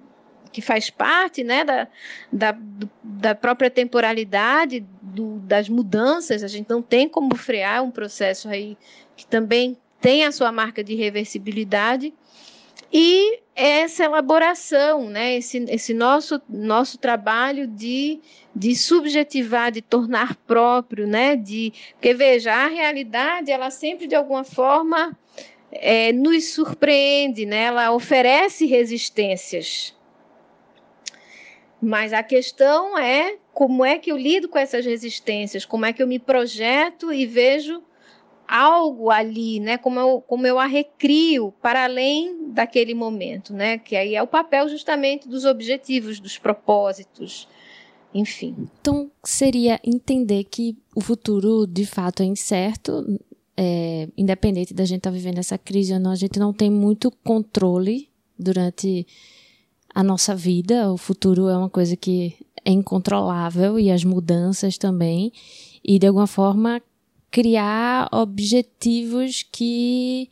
que 0.52 0.60
faz 0.60 0.88
parte, 0.88 1.42
né? 1.42 1.64
Da, 1.64 1.88
da, 2.32 2.56
da 3.02 3.34
própria 3.34 3.70
temporalidade 3.70 4.86
do, 5.02 5.38
das 5.40 5.68
mudanças. 5.68 6.44
A 6.44 6.48
gente 6.48 6.68
não 6.68 6.80
tem 6.80 7.08
como 7.08 7.34
frear 7.34 7.82
um 7.82 7.90
processo 7.90 8.48
aí 8.48 8.76
que 9.16 9.26
também 9.26 9.76
tem 10.00 10.24
a 10.24 10.30
sua 10.30 10.52
marca 10.52 10.84
de 10.84 10.94
reversibilidade 10.94 12.12
e 12.96 13.40
essa 13.56 14.04
elaboração, 14.04 15.10
né, 15.10 15.34
esse, 15.34 15.58
esse 15.68 15.92
nosso, 15.92 16.40
nosso 16.48 16.96
trabalho 16.96 17.66
de, 17.66 18.20
de 18.54 18.76
subjetivar, 18.76 19.72
de 19.72 19.82
tornar 19.82 20.36
próprio, 20.36 21.04
né, 21.04 21.34
de, 21.34 21.72
porque 21.94 22.14
veja, 22.14 22.54
a 22.54 22.68
realidade, 22.68 23.50
ela 23.50 23.68
sempre 23.68 24.06
de 24.06 24.14
alguma 24.14 24.44
forma 24.44 25.18
é, 25.72 26.12
nos 26.12 26.52
surpreende, 26.52 27.44
né, 27.44 27.64
ela 27.64 27.90
oferece 27.90 28.64
resistências, 28.64 29.92
mas 31.82 32.12
a 32.12 32.22
questão 32.22 32.96
é 32.96 33.38
como 33.52 33.84
é 33.84 33.98
que 33.98 34.12
eu 34.12 34.16
lido 34.16 34.48
com 34.48 34.58
essas 34.58 34.86
resistências, 34.86 35.64
como 35.64 35.84
é 35.84 35.92
que 35.92 36.00
eu 36.00 36.06
me 36.06 36.20
projeto 36.20 37.12
e 37.12 37.26
vejo 37.26 37.82
algo 38.46 39.10
ali, 39.10 39.60
né? 39.60 39.78
Como 39.78 39.98
eu, 39.98 40.20
como 40.20 40.46
eu 40.46 40.58
a 40.58 40.66
recrio 40.66 41.52
para 41.62 41.84
além 41.84 42.50
daquele 42.52 42.94
momento, 42.94 43.52
né? 43.52 43.78
Que 43.78 43.96
aí 43.96 44.14
é 44.14 44.22
o 44.22 44.26
papel 44.26 44.68
justamente 44.68 45.28
dos 45.28 45.44
objetivos, 45.44 46.20
dos 46.20 46.38
propósitos, 46.38 47.48
enfim. 48.12 48.54
Então 48.80 49.10
seria 49.24 49.80
entender 49.84 50.44
que 50.44 50.76
o 50.94 51.00
futuro 51.00 51.66
de 51.66 51.84
fato 51.84 52.22
é 52.22 52.26
incerto, 52.26 53.20
é, 53.56 54.08
independente 54.16 54.74
da 54.74 54.84
gente 54.84 54.98
estar 54.98 55.10
tá 55.10 55.16
vivendo 55.16 55.38
essa 55.38 55.58
crise 55.58 55.92
ou 55.92 56.00
não, 56.00 56.10
a 56.10 56.16
gente 56.16 56.38
não 56.38 56.52
tem 56.52 56.70
muito 56.70 57.10
controle 57.22 58.08
durante 58.38 59.06
a 59.94 60.02
nossa 60.02 60.34
vida. 60.34 60.92
O 60.92 60.96
futuro 60.96 61.48
é 61.48 61.56
uma 61.56 61.70
coisa 61.70 61.96
que 61.96 62.34
é 62.64 62.70
incontrolável 62.72 63.78
e 63.78 63.90
as 63.90 64.04
mudanças 64.04 64.76
também. 64.76 65.32
E 65.84 65.98
de 65.98 66.06
alguma 66.06 66.26
forma 66.26 66.82
criar 67.34 68.08
objetivos 68.12 69.44
que, 69.50 70.30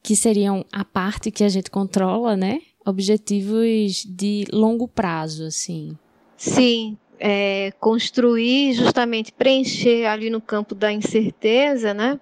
que 0.00 0.14
seriam 0.14 0.64
a 0.70 0.84
parte 0.84 1.28
que 1.28 1.42
a 1.42 1.48
gente 1.48 1.68
controla, 1.68 2.36
né? 2.36 2.60
Objetivos 2.86 4.04
de 4.04 4.44
longo 4.52 4.86
prazo, 4.86 5.44
assim. 5.44 5.98
Sim, 6.36 6.96
é, 7.18 7.72
construir 7.80 8.74
justamente 8.74 9.32
preencher 9.32 10.06
ali 10.06 10.30
no 10.30 10.40
campo 10.40 10.72
da 10.72 10.92
incerteza, 10.92 11.92
né? 11.92 12.20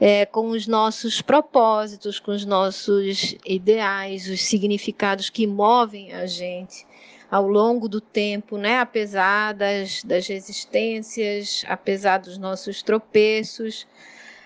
é, 0.00 0.26
com 0.26 0.48
os 0.48 0.66
nossos 0.66 1.20
propósitos, 1.20 2.18
com 2.18 2.32
os 2.32 2.44
nossos 2.44 3.36
ideais, 3.44 4.28
os 4.28 4.42
significados 4.42 5.30
que 5.30 5.46
movem 5.46 6.12
a 6.12 6.26
gente 6.26 6.86
ao 7.32 7.48
longo 7.48 7.88
do 7.88 7.98
tempo, 7.98 8.58
né? 8.58 8.78
apesar 8.78 9.54
das, 9.54 10.04
das 10.04 10.26
resistências, 10.26 11.64
apesar 11.66 12.18
dos 12.18 12.36
nossos 12.36 12.82
tropeços, 12.82 13.86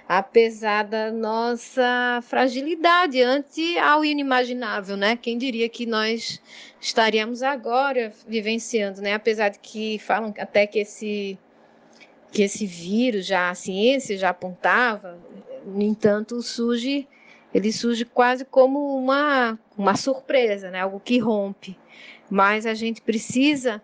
apesar 0.09 0.85
da 0.85 1.11
nossa 1.11 2.21
fragilidade 2.23 3.21
ante 3.21 3.77
ao 3.77 4.05
inimaginável, 4.05 4.97
né? 4.97 5.17
Quem 5.17 5.37
diria 5.37 5.69
que 5.69 5.85
nós 5.85 6.41
estaríamos 6.81 7.43
agora 7.43 8.13
vivenciando, 8.25 9.03
né? 9.03 9.15
Apesar 9.15 9.49
de 9.49 9.59
que 9.59 9.99
falam 9.99 10.33
até 10.39 10.65
que 10.65 10.79
esse 10.79 11.37
que 12.31 12.43
esse 12.43 12.67
vírus 12.67 13.27
já 13.27 13.51
a 13.51 13.55
ciência 13.57 14.17
já 14.17 14.29
apontava, 14.29 15.19
no 15.65 15.83
entanto, 15.83 16.41
surge 16.41 17.09
ele 17.53 17.73
surge 17.73 18.05
quase 18.05 18.45
como 18.45 18.97
uma 18.97 19.59
uma 19.77 19.97
surpresa, 19.97 20.71
né? 20.71 20.83
Algo 20.83 21.01
que 21.01 21.19
rompe. 21.19 21.77
Mas 22.31 22.67
a 22.67 22.75
gente 22.75 23.01
precisa 23.01 23.83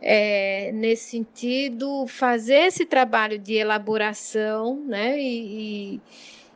é, 0.00 0.70
nesse 0.72 1.10
sentido, 1.10 2.06
fazer 2.06 2.66
esse 2.66 2.86
trabalho 2.86 3.38
de 3.38 3.54
elaboração 3.54 4.76
né, 4.86 5.20
e, 5.20 5.96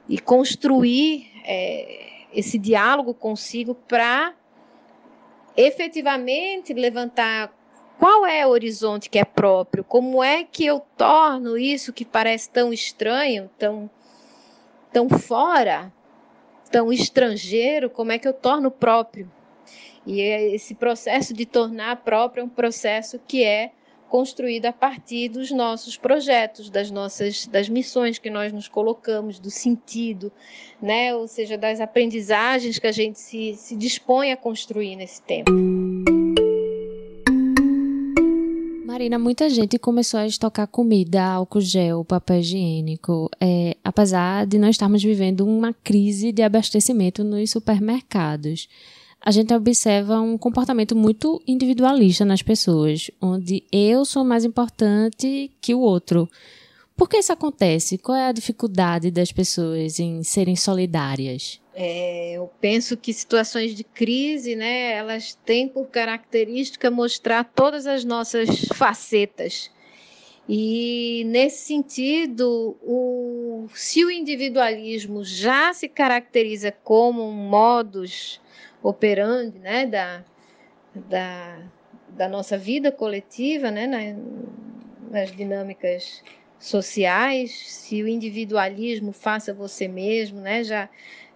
e, 0.08 0.14
e 0.14 0.18
construir 0.18 1.30
é, 1.44 2.08
esse 2.32 2.58
diálogo 2.58 3.12
consigo 3.12 3.74
para 3.74 4.34
efetivamente 5.56 6.72
levantar 6.72 7.54
qual 7.98 8.26
é 8.26 8.44
o 8.44 8.50
horizonte 8.50 9.08
que 9.08 9.18
é 9.18 9.24
próprio, 9.24 9.84
como 9.84 10.22
é 10.22 10.42
que 10.42 10.66
eu 10.66 10.80
torno 10.96 11.56
isso 11.56 11.92
que 11.92 12.04
parece 12.04 12.50
tão 12.50 12.72
estranho, 12.72 13.48
tão, 13.56 13.88
tão 14.92 15.08
fora, 15.08 15.92
tão 16.72 16.92
estrangeiro, 16.92 17.88
como 17.88 18.10
é 18.10 18.18
que 18.18 18.26
eu 18.26 18.32
torno 18.32 18.70
próprio. 18.70 19.30
E 20.06 20.20
esse 20.20 20.74
processo 20.74 21.32
de 21.32 21.46
tornar 21.46 21.96
próprio 21.96 22.42
é 22.42 22.44
um 22.44 22.48
processo 22.48 23.18
que 23.26 23.42
é 23.42 23.72
construído 24.08 24.66
a 24.66 24.72
partir 24.72 25.28
dos 25.28 25.50
nossos 25.50 25.96
projetos, 25.96 26.70
das 26.70 26.90
nossas 26.90 27.46
das 27.46 27.68
missões 27.68 28.18
que 28.18 28.30
nós 28.30 28.52
nos 28.52 28.68
colocamos, 28.68 29.40
do 29.40 29.50
sentido, 29.50 30.30
né? 30.80 31.14
ou 31.14 31.26
seja, 31.26 31.58
das 31.58 31.80
aprendizagens 31.80 32.78
que 32.78 32.86
a 32.86 32.92
gente 32.92 33.18
se, 33.18 33.54
se 33.54 33.74
dispõe 33.74 34.30
a 34.30 34.36
construir 34.36 34.94
nesse 34.94 35.20
tempo. 35.22 35.50
Marina, 38.86 39.18
muita 39.18 39.50
gente 39.50 39.76
começou 39.80 40.20
a 40.20 40.26
estocar 40.26 40.68
comida, 40.68 41.20
álcool 41.20 41.60
gel, 41.60 42.04
papel 42.04 42.38
higiênico, 42.38 43.28
é, 43.40 43.76
apesar 43.82 44.46
de 44.46 44.56
nós 44.58 44.70
estarmos 44.76 45.02
vivendo 45.02 45.44
uma 45.44 45.72
crise 45.72 46.30
de 46.30 46.42
abastecimento 46.42 47.24
nos 47.24 47.50
supermercados 47.50 48.68
a 49.24 49.30
gente 49.30 49.54
observa 49.54 50.20
um 50.20 50.36
comportamento 50.36 50.94
muito 50.94 51.42
individualista 51.46 52.26
nas 52.26 52.42
pessoas, 52.42 53.10
onde 53.22 53.64
eu 53.72 54.04
sou 54.04 54.22
mais 54.22 54.44
importante 54.44 55.50
que 55.62 55.74
o 55.74 55.80
outro. 55.80 56.28
Por 56.94 57.08
que 57.08 57.16
isso 57.16 57.32
acontece? 57.32 57.96
Qual 57.96 58.14
é 58.14 58.28
a 58.28 58.32
dificuldade 58.32 59.10
das 59.10 59.32
pessoas 59.32 59.98
em 59.98 60.22
serem 60.22 60.54
solidárias? 60.54 61.58
É, 61.74 62.34
eu 62.34 62.50
penso 62.60 62.98
que 62.98 63.14
situações 63.14 63.74
de 63.74 63.82
crise, 63.82 64.54
né, 64.54 64.92
elas 64.92 65.34
têm 65.46 65.66
por 65.66 65.86
característica 65.86 66.90
mostrar 66.90 67.44
todas 67.44 67.86
as 67.86 68.04
nossas 68.04 68.66
facetas. 68.74 69.70
E 70.46 71.24
nesse 71.28 71.66
sentido, 71.66 72.76
o, 72.82 73.66
se 73.74 74.04
o 74.04 74.10
individualismo 74.10 75.24
já 75.24 75.72
se 75.72 75.88
caracteriza 75.88 76.70
como 76.70 77.26
um 77.26 77.32
modus 77.32 78.38
operandi 78.84 79.58
né, 79.58 79.86
da, 79.86 80.22
da, 80.94 81.58
da 82.10 82.28
nossa 82.28 82.58
vida 82.58 82.92
coletiva, 82.92 83.70
né, 83.70 83.86
nas 85.10 85.34
dinâmicas 85.34 86.22
sociais, 86.58 87.50
se 87.66 88.02
o 88.02 88.08
individualismo 88.08 89.10
faça 89.12 89.54
você 89.54 89.88
mesmo, 89.88 90.38
né, 90.40 90.62
já, 90.62 90.88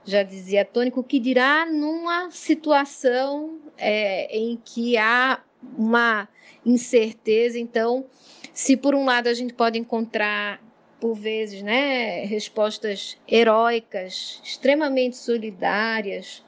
já 0.05 0.23
dizia 0.23 0.65
Tônico, 0.65 1.03
que 1.03 1.19
dirá 1.19 1.65
numa 1.65 2.31
situação 2.31 3.59
é, 3.79 4.37
em 4.37 4.61
que 4.63 4.99
há 4.99 5.43
uma 5.77 6.29
incerteza. 6.67 7.59
Então, 7.59 8.05
se 8.53 8.77
por 8.77 8.95
um 8.95 9.07
lado 9.07 9.29
a 9.29 9.35
gente 9.35 9.55
pode 9.55 9.79
encontrar 9.79 10.61
por 11.01 11.15
vezes, 11.15 11.63
né, 11.63 12.25
respostas 12.25 13.17
heróicas, 13.27 14.41
extremamente 14.45 15.17
solidárias, 15.17 16.43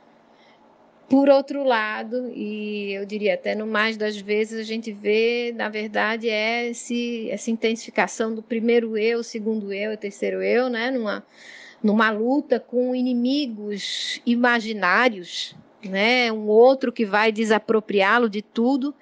por 1.11 1.28
outro 1.28 1.64
lado, 1.64 2.30
e 2.32 2.92
eu 2.92 3.04
diria 3.04 3.34
até 3.34 3.52
no 3.52 3.66
mais 3.66 3.96
das 3.96 4.16
vezes, 4.16 4.61
a 4.61 4.62
gente 4.62 4.92
vê, 4.92 5.52
na 5.56 5.68
verdade, 5.68 6.30
é 6.30 6.68
esse, 6.68 7.28
essa 7.32 7.50
intensificação 7.50 8.32
do 8.32 8.40
primeiro 8.40 8.96
eu, 8.96 9.24
segundo 9.24 9.72
eu 9.72 9.96
terceiro 9.96 10.40
eu, 10.40 10.68
né? 10.68 10.88
numa, 10.92 11.26
numa 11.82 12.12
luta 12.12 12.61
com 12.61 12.94
inimigos 12.94 14.22
imaginários, 14.24 15.56
né? 15.82 16.30
um 16.30 16.46
outro 16.46 16.92
que 16.92 17.04
vai 17.04 17.32
desapropriá-lo 17.32 18.30
de 18.30 18.40
tudo, 18.40 18.94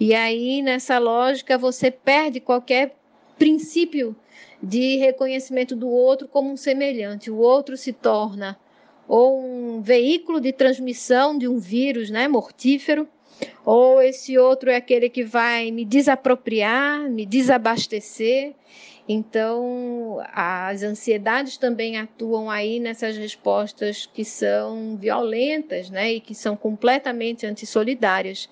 e 0.00 0.14
aí 0.14 0.62
nessa 0.62 0.98
lógica 0.98 1.58
você 1.58 1.90
perde 1.90 2.40
qualquer 2.40 2.96
princípio 3.38 4.16
de 4.62 4.96
reconhecimento 4.96 5.76
do 5.76 5.90
outro 5.90 6.26
como 6.26 6.50
um 6.50 6.56
semelhante, 6.56 7.30
o 7.30 7.36
outro 7.36 7.76
se 7.76 7.92
torna 7.92 8.58
ou 9.10 9.42
um 9.44 9.82
veículo 9.82 10.40
de 10.40 10.52
transmissão 10.52 11.36
de 11.36 11.48
um 11.48 11.58
vírus 11.58 12.10
né, 12.10 12.28
mortífero, 12.28 13.08
ou 13.66 14.00
esse 14.00 14.38
outro 14.38 14.70
é 14.70 14.76
aquele 14.76 15.10
que 15.10 15.24
vai 15.24 15.72
me 15.72 15.84
desapropriar, 15.84 17.10
me 17.10 17.26
desabastecer. 17.26 18.54
Então, 19.08 20.20
as 20.32 20.84
ansiedades 20.84 21.56
também 21.56 21.98
atuam 21.98 22.48
aí 22.48 22.78
nessas 22.78 23.16
respostas 23.16 24.06
que 24.06 24.24
são 24.24 24.96
violentas 24.96 25.90
né, 25.90 26.12
e 26.12 26.20
que 26.20 26.32
são 26.32 26.56
completamente 26.56 27.44
antissolidárias. 27.44 28.48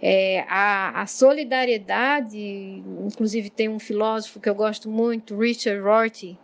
É, 0.00 0.44
a, 0.48 1.02
a, 1.02 1.06
solidariedade, 1.06 2.38
inclusive 3.04 3.50
tem 3.50 3.68
um 3.68 3.80
filósofo 3.80 4.38
que 4.38 4.48
eu 4.48 4.54
gosto 4.54 4.88
muito, 4.88 5.36
Richard 5.36 5.80
Rorty, 5.80 6.38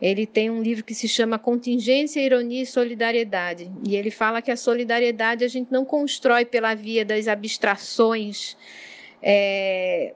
ele 0.00 0.26
tem 0.26 0.50
um 0.50 0.62
livro 0.62 0.84
que 0.84 0.94
se 0.94 1.08
chama 1.08 1.38
Contingência, 1.38 2.20
Ironia 2.20 2.62
e 2.62 2.66
Solidariedade. 2.66 3.70
E 3.86 3.96
ele 3.96 4.10
fala 4.10 4.42
que 4.42 4.50
a 4.50 4.56
solidariedade 4.56 5.42
a 5.42 5.48
gente 5.48 5.72
não 5.72 5.84
constrói 5.84 6.44
pela 6.44 6.74
via 6.74 7.04
das 7.04 7.28
abstrações, 7.28 8.56
é, 9.22 10.14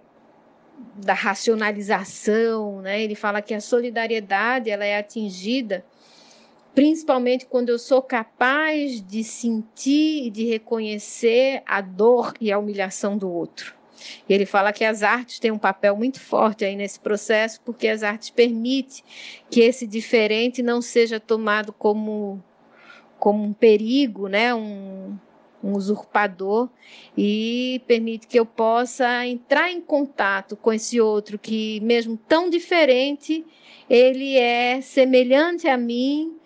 da 0.97 1.15
racionalização, 1.15 2.81
né? 2.83 3.03
Ele 3.03 3.15
fala 3.15 3.41
que 3.41 3.55
a 3.55 3.61
solidariedade 3.61 4.69
ela 4.69 4.85
é 4.85 4.99
atingida 4.99 5.85
principalmente 6.75 7.47
quando 7.47 7.69
eu 7.69 7.79
sou 7.79 8.03
capaz 8.03 9.01
de 9.07 9.23
sentir 9.23 10.27
e 10.27 10.31
de 10.31 10.45
reconhecer 10.45 11.63
a 11.67 11.81
dor 11.81 12.35
e 12.41 12.51
a 12.51 12.59
humilhação 12.59 13.17
do 13.17 13.31
outro. 13.31 13.75
E 14.29 14.33
ele 14.33 14.47
fala 14.47 14.73
que 14.73 14.85
as 14.85 15.03
artes 15.03 15.39
têm 15.39 15.51
um 15.51 15.59
papel 15.59 15.97
muito 15.97 16.19
forte 16.19 16.65
aí 16.65 16.75
nesse 16.75 16.99
processo, 16.99 17.61
porque 17.65 17.87
as 17.87 18.03
artes 18.03 18.31
permitem 18.31 19.05
que 19.51 19.61
esse 19.61 19.87
diferente 19.87 20.63
não 20.63 20.83
seja 20.83 21.21
tomado 21.21 21.73
como, 21.73 22.43
como 23.19 23.45
um 23.45 23.53
perigo, 23.53 24.27
né? 24.27 24.53
um, 24.53 25.17
um 25.63 25.73
usurpador, 25.77 26.69
e 27.17 27.81
permite 27.87 28.27
que 28.27 28.39
eu 28.39 28.47
possa 28.47 29.25
entrar 29.25 29.71
em 29.71 29.81
contato 29.81 30.57
com 30.57 30.73
esse 30.73 31.01
outro 31.01 31.39
que, 31.39 31.79
mesmo 31.81 32.17
tão 32.17 32.51
diferente, 32.51 33.45
ele 33.89 34.37
é 34.37 34.81
semelhante 34.81 35.69
a 35.69 35.77
mim 35.77 36.41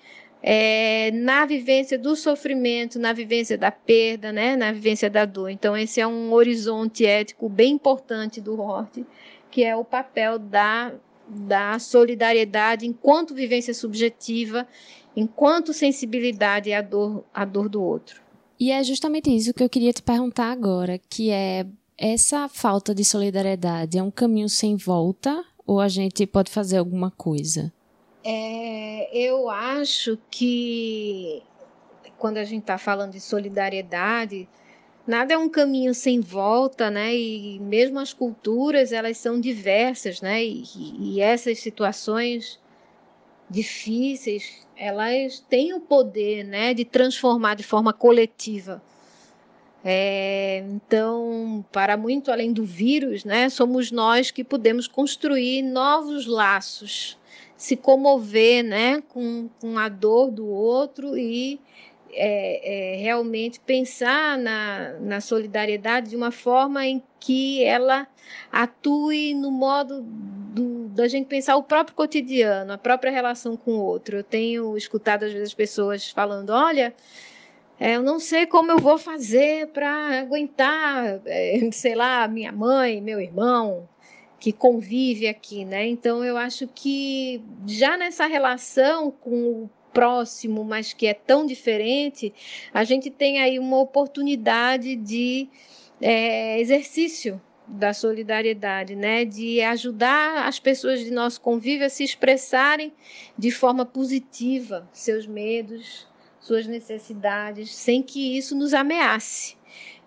é, 0.49 1.11
na 1.11 1.45
vivência 1.45 1.99
do 1.99 2.15
sofrimento, 2.15 3.01
na 3.01 3.13
vivência 3.13 3.59
da 3.59 3.73
perda, 3.73 4.31
né, 4.31 4.55
na 4.55 4.71
vivência 4.71 5.11
da 5.11 5.25
dor. 5.25 5.51
Então, 5.51 5.77
esse 5.77 6.01
é 6.01 6.07
um 6.07 6.33
horizonte 6.33 7.05
ético 7.05 7.49
bem 7.49 7.73
importante 7.73 8.41
do 8.41 8.61
Hort, 8.61 9.05
que 9.51 9.65
é 9.65 9.75
o 9.75 9.85
papel 9.85 10.39
da, 10.39 10.95
da 11.29 11.81
solidariedade 11.81 12.87
enquanto 12.87 13.35
vivência 13.35 13.75
subjetiva, 13.75 14.69
enquanto 15.17 15.73
sensibilidade 15.73 16.73
à 16.73 16.81
dor, 16.81 17.25
à 17.35 17.45
dor 17.45 17.69
do 17.69 17.83
outro. 17.83 18.23
E 18.61 18.71
é 18.71 18.85
justamente 18.85 19.35
isso 19.35 19.53
que 19.53 19.65
eu 19.65 19.69
queria 19.69 19.93
te 19.93 20.01
perguntar 20.01 20.53
agora, 20.53 21.01
que 21.11 21.29
é 21.29 21.67
essa 21.99 22.49
falta 22.49 22.95
de 22.95 23.05
solidariedade 23.05 23.99
é 23.99 24.03
um 24.03 24.13
caminho 24.13 24.49
sem 24.49 24.77
volta 24.77 25.45
ou 25.67 25.81
a 25.81 25.89
gente 25.89 26.25
pode 26.25 26.53
fazer 26.53 26.77
alguma 26.77 27.11
coisa? 27.11 27.73
É, 28.29 29.09
eu 29.17 29.49
acho 29.49 30.19
que 30.29 31.45
quando 32.19 32.39
a 32.39 32.45
gente 32.45 32.63
está 32.63 32.77
falando 32.77 33.13
de 33.13 33.21
solidariedade, 33.21 34.49
nada 35.07 35.35
é 35.35 35.39
um 35.39 35.49
caminho 35.49 35.95
sem 35.95 36.21
volta, 36.21 36.91
né? 36.91 37.15
E 37.15 37.61
mesmo 37.61 38.01
as 38.01 38.13
culturas 38.13 38.91
elas 38.91 39.17
são 39.17 39.41
diversas, 39.41 40.21
né? 40.21 40.45
E, 40.45 40.65
e 40.99 41.21
essas 41.21 41.61
situações 41.61 42.59
difíceis, 43.49 44.67
elas 44.77 45.39
têm 45.49 45.73
o 45.73 45.81
poder 45.81 46.43
né, 46.43 46.75
de 46.75 46.85
transformar 46.85 47.55
de 47.55 47.63
forma 47.63 47.93
coletiva. 47.93 48.83
É, 49.85 50.65
então, 50.69 51.65
para 51.71 51.97
muito 51.97 52.33
além 52.33 52.53
do 52.53 52.65
vírus, 52.65 53.25
né, 53.25 53.49
somos 53.49 53.93
nós 53.93 54.33
que 54.33 54.43
podemos 54.43 54.89
construir 54.89 55.63
novos 55.63 56.27
laços, 56.27 57.17
se 57.57 57.77
comover 57.77 58.63
né, 58.63 59.03
com, 59.09 59.49
com 59.61 59.79
a 59.79 59.89
dor 59.89 60.31
do 60.31 60.47
outro 60.47 61.17
e 61.17 61.61
é, 62.13 62.95
é, 62.95 62.97
realmente 62.97 63.61
pensar 63.61 64.39
na, 64.39 64.95
na 65.01 65.21
solidariedade 65.21 66.11
de 66.11 66.17
uma 66.17 66.31
forma 66.31 66.87
em 66.87 67.03
que 67.21 67.65
ela 67.65 68.07
atue 68.51 69.35
no 69.35 69.51
modo 69.51 70.03
do, 70.03 70.89
da 70.89 71.09
gente 71.09 71.27
pensar 71.27 71.57
o 71.57 71.63
próprio 71.63 71.97
cotidiano, 71.97 72.73
a 72.73 72.79
própria 72.79 73.13
relação 73.13 73.57
com 73.57 73.73
o 73.73 73.83
outro. 73.83 74.19
Eu 74.19 74.25
tenho 74.25 74.77
escutado 74.77 75.25
às 75.25 75.33
vezes 75.33 75.55
pessoas 75.55 76.11
falando: 76.11 76.51
olha. 76.51 76.95
É, 77.79 77.97
eu 77.97 78.03
não 78.03 78.19
sei 78.19 78.47
como 78.47 78.73
eu 78.73 78.79
vou 78.79 78.97
fazer 78.97 79.67
para 79.67 80.21
aguentar, 80.21 81.21
é, 81.27 81.61
sei 81.71 81.95
lá, 81.95 82.27
minha 82.27 82.51
mãe, 82.51 83.03
meu 83.03 83.21
irmão, 83.21 83.87
que 84.39 84.53
convive 84.53 85.27
aqui, 85.27 85.65
né? 85.65 85.87
Então 85.87 86.25
eu 86.25 86.37
acho 86.37 86.69
que 86.69 87.43
já 87.67 87.97
nessa 87.97 88.27
relação 88.27 89.11
com 89.11 89.63
o 89.63 89.71
próximo, 89.93 90.63
mas 90.63 90.93
que 90.93 91.07
é 91.07 91.15
tão 91.15 91.47
diferente, 91.47 92.33
a 92.73 92.85
gente 92.85 93.11
tem 93.11 93.41
aí 93.41 93.59
uma 93.59 93.79
oportunidade 93.79 94.95
de 94.95 95.49
é, 96.01 96.61
exercício 96.61 97.41
da 97.67 97.93
solidariedade, 97.93 98.95
né? 98.95 99.25
De 99.25 99.61
ajudar 99.63 100.47
as 100.47 100.59
pessoas 100.59 101.01
de 101.01 101.11
nosso 101.11 101.41
convívio 101.41 101.87
a 101.87 101.89
se 101.89 102.05
expressarem 102.05 102.93
de 103.37 103.51
forma 103.51 103.85
positiva 103.85 104.89
seus 104.93 105.27
medos, 105.27 106.07
suas 106.41 106.67
necessidades, 106.67 107.75
sem 107.75 108.03
que 108.03 108.37
isso 108.37 108.55
nos 108.55 108.73
ameace. 108.73 109.57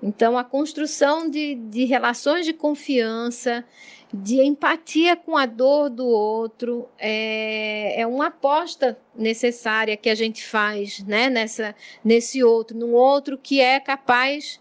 Então, 0.01 0.37
a 0.37 0.43
construção 0.43 1.29
de, 1.29 1.55
de 1.55 1.83
relações 1.83 2.45
de 2.45 2.53
confiança, 2.53 3.65
de 4.13 4.41
empatia 4.41 5.15
com 5.15 5.37
a 5.37 5.45
dor 5.45 5.89
do 5.89 6.07
outro 6.07 6.87
é, 6.97 8.01
é 8.01 8.07
uma 8.07 8.27
aposta 8.27 8.97
necessária 9.13 9.97
que 9.97 10.09
a 10.09 10.15
gente 10.15 10.43
faz 10.43 11.03
né, 11.03 11.29
nessa, 11.29 11.75
nesse 12.03 12.43
outro, 12.43 12.77
num 12.77 12.93
outro 12.93 13.37
que 13.37 13.59
é 13.59 13.79
capaz 13.79 14.59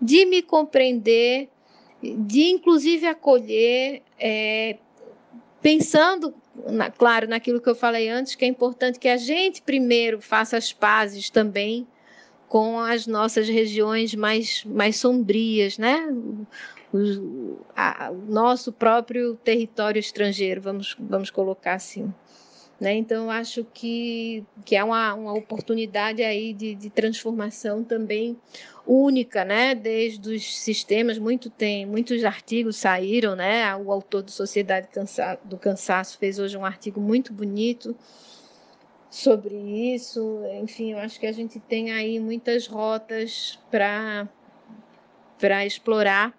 de 0.00 0.24
me 0.24 0.40
compreender, 0.40 1.48
de 2.00 2.44
inclusive 2.50 3.06
acolher, 3.06 4.02
é, 4.18 4.78
pensando, 5.60 6.32
claro, 6.96 7.26
naquilo 7.28 7.60
que 7.60 7.68
eu 7.68 7.74
falei 7.74 8.08
antes, 8.08 8.36
que 8.36 8.44
é 8.44 8.48
importante 8.48 9.00
que 9.00 9.08
a 9.08 9.16
gente 9.16 9.60
primeiro 9.62 10.20
faça 10.20 10.56
as 10.56 10.72
pazes 10.72 11.28
também 11.28 11.86
com 12.56 12.80
as 12.80 13.06
nossas 13.06 13.46
regiões 13.50 14.14
mais, 14.14 14.64
mais 14.64 14.96
sombrias, 14.96 15.76
né? 15.76 16.08
o, 16.90 17.58
a, 17.76 18.10
o 18.10 18.32
nosso 18.32 18.72
próprio 18.72 19.34
território 19.36 20.00
estrangeiro, 20.00 20.62
vamos, 20.62 20.96
vamos 20.98 21.28
colocar 21.28 21.74
assim. 21.74 22.10
Né? 22.80 22.94
Então, 22.94 23.30
acho 23.30 23.62
que, 23.74 24.42
que 24.64 24.74
é 24.74 24.82
uma, 24.82 25.12
uma 25.12 25.34
oportunidade 25.34 26.22
aí 26.22 26.54
de, 26.54 26.74
de 26.74 26.88
transformação 26.88 27.84
também 27.84 28.38
única, 28.86 29.44
né? 29.44 29.74
Desde 29.74 30.36
os 30.36 30.58
sistemas, 30.58 31.18
muito 31.18 31.50
tem, 31.50 31.84
muitos 31.84 32.24
artigos 32.24 32.76
saíram, 32.76 33.36
né? 33.36 33.76
O 33.76 33.92
autor 33.92 34.22
do 34.22 34.30
Sociedade 34.30 34.88
do 35.44 35.58
Cansaço 35.58 36.16
fez 36.16 36.38
hoje 36.38 36.56
um 36.56 36.64
artigo 36.64 37.02
muito 37.02 37.34
bonito 37.34 37.94
sobre 39.10 39.54
isso. 39.94 40.42
Enfim, 40.60 40.92
eu 40.92 40.98
acho 40.98 41.18
que 41.18 41.26
a 41.26 41.32
gente 41.32 41.58
tem 41.60 41.92
aí 41.92 42.18
muitas 42.20 42.66
rotas 42.66 43.58
para 43.70 44.28
para 45.38 45.66
explorar 45.66 46.34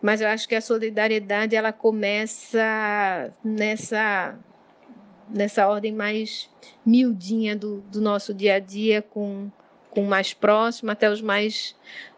mas 0.00 0.20
eu 0.20 0.28
acho 0.28 0.48
que 0.48 0.54
a 0.54 0.60
solidariedade 0.60 1.56
ela 1.56 1.72
começa 1.72 3.32
nessa 3.44 4.38
nessa 5.28 5.66
ordem 5.66 5.92
mais 5.92 6.50
miudinha 6.84 7.56
do, 7.56 7.80
do 7.90 8.00
nosso 8.00 8.34
dia 8.34 8.56
a 8.56 8.58
dia 8.58 9.00
com 9.02 9.50
com 9.90 10.04
o 10.04 10.08
mais 10.08 10.32
próximo 10.32 10.90
até 10.90 11.10
os 11.10 11.20
mais 11.20 11.74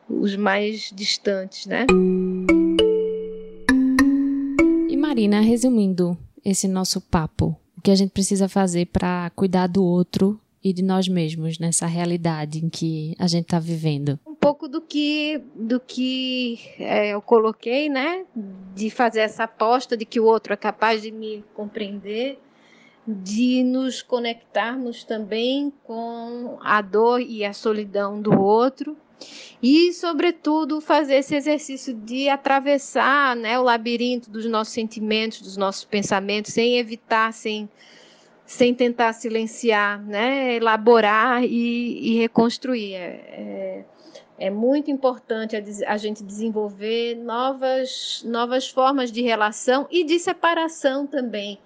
os 0.08 0.36
mais 0.36 0.90
distantes, 0.94 1.66
né? 1.66 1.86
E 4.88 4.96
Marina, 4.96 5.40
resumindo 5.40 6.16
esse 6.44 6.68
nosso 6.68 7.00
papo, 7.00 7.56
o 7.76 7.80
que 7.80 7.90
a 7.90 7.94
gente 7.94 8.10
precisa 8.10 8.48
fazer 8.48 8.86
para 8.86 9.30
cuidar 9.34 9.66
do 9.66 9.84
outro 9.84 10.40
e 10.62 10.72
de 10.72 10.82
nós 10.82 11.06
mesmos 11.06 11.58
nessa 11.58 11.86
realidade 11.86 12.64
em 12.64 12.70
que 12.70 13.14
a 13.18 13.26
gente 13.26 13.44
está 13.44 13.58
vivendo? 13.58 14.18
Um 14.26 14.34
pouco 14.34 14.66
do 14.66 14.80
que 14.80 15.42
do 15.54 15.78
que 15.78 16.58
é, 16.78 17.10
eu 17.10 17.20
coloquei, 17.20 17.90
né? 17.90 18.24
De 18.74 18.88
fazer 18.88 19.20
essa 19.20 19.44
aposta 19.44 19.96
de 19.96 20.06
que 20.06 20.18
o 20.18 20.24
outro 20.24 20.54
é 20.54 20.56
capaz 20.56 21.02
de 21.02 21.10
me 21.10 21.44
compreender, 21.54 22.38
de 23.06 23.62
nos 23.62 24.00
conectarmos 24.00 25.04
também 25.04 25.70
com 25.84 26.58
a 26.62 26.80
dor 26.80 27.20
e 27.20 27.44
a 27.44 27.52
solidão 27.52 28.20
do 28.20 28.40
outro. 28.40 28.96
E, 29.62 29.92
sobretudo, 29.92 30.80
fazer 30.80 31.16
esse 31.16 31.34
exercício 31.34 31.94
de 31.94 32.28
atravessar 32.28 33.34
né, 33.34 33.58
o 33.58 33.62
labirinto 33.62 34.30
dos 34.30 34.44
nossos 34.46 34.74
sentimentos, 34.74 35.40
dos 35.40 35.56
nossos 35.56 35.84
pensamentos, 35.84 36.52
sem 36.52 36.78
evitar, 36.78 37.32
sem 37.32 37.68
sem 38.46 38.74
tentar 38.74 39.12
silenciar, 39.12 40.02
né? 40.04 40.54
elaborar 40.54 41.42
e, 41.42 42.12
e 42.12 42.18
reconstruir. 42.18 42.94
É, 42.94 42.98
é, 42.98 43.84
é, 44.38 44.50
muito 44.50 44.90
importante 44.90 45.56
a, 45.56 45.62
a, 45.92 45.96
gente 45.96 46.22
desenvolver 46.22 47.16
novas, 47.16 48.22
novas 48.26 48.68
formas 48.68 49.10
de 49.10 49.22
relação 49.22 49.86
e 49.90 50.04
de 50.04 50.18
separação 50.18 51.06
também. 51.06 51.58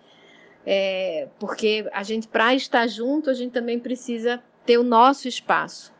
É, 0.65 1.29
porque 1.39 1.89
a 1.93 2.03
gente, 2.03 2.29
para 2.29 2.55
estar 2.55 2.87
junto, 2.87 3.31
a 3.31 3.35
gente 3.35 3.53
também 3.53 3.79
precisa 3.79 4.43
ter 4.65 4.79
o 4.79 4.83
nosso 4.85 5.27
espaço. 5.27 5.93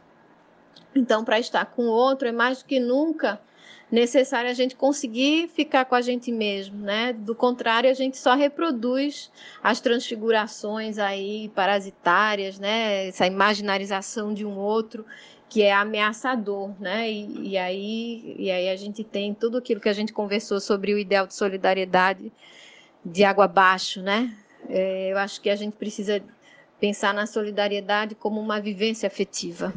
Então, 0.95 1.25
para 1.25 1.39
estar 1.39 1.67
com 1.67 1.83
o 1.83 1.91
outro, 1.91 2.29
é 2.29 2.33
mais 2.33 2.59
do 2.59 2.65
que 2.65 2.81
nunca 2.81 3.41
necessário 3.91 4.51
a 4.51 4.55
gente 4.55 4.77
conseguir 4.77 5.49
ficar 5.49 5.85
com 5.87 5.95
a 5.95 6.01
gente 6.01 6.31
mesmo, 6.31 6.79
né? 6.79 7.13
Do 7.13 7.35
contrário, 7.35 7.91
a 7.91 7.95
gente 7.95 8.19
só 8.19 8.35
reproduz 8.35 9.31
as 9.63 9.81
transfigurações 9.81 10.99
aí 10.99 11.51
parasitárias, 11.55 12.59
né? 12.59 13.09
Essa 13.09 13.27
imaginarização 13.27 14.35
de 14.35 14.45
um 14.45 14.57
outro 14.59 15.05
que 15.49 15.63
é 15.63 15.73
ameaçador, 15.73 16.71
né? 16.79 17.11
E, 17.11 17.51
e, 17.51 17.59
aí, 17.59 18.37
e 18.39 18.51
aí 18.51 18.69
a 18.69 18.77
gente 18.77 19.03
tem 19.03 19.33
tudo 19.33 19.57
aquilo 19.57 19.81
que 19.81 19.89
a 19.89 19.95
gente 19.95 20.13
conversou 20.13 20.61
sobre 20.61 20.93
o 20.93 20.99
ideal 20.99 21.27
de 21.27 21.35
solidariedade 21.35 22.31
de 23.03 23.25
água 23.25 23.47
abaixo, 23.47 24.03
né? 24.03 24.35
É, 24.69 25.13
eu 25.13 25.19
acho 25.19 25.41
que 25.41 25.49
a 25.49 25.57
gente 25.57 25.75
precisa 25.75 26.23
pensar 26.79 27.15
na 27.15 27.27
solidariedade 27.27 28.15
como 28.15 28.39
uma 28.39 28.61
vivência 28.61 29.07
afetiva. 29.07 29.73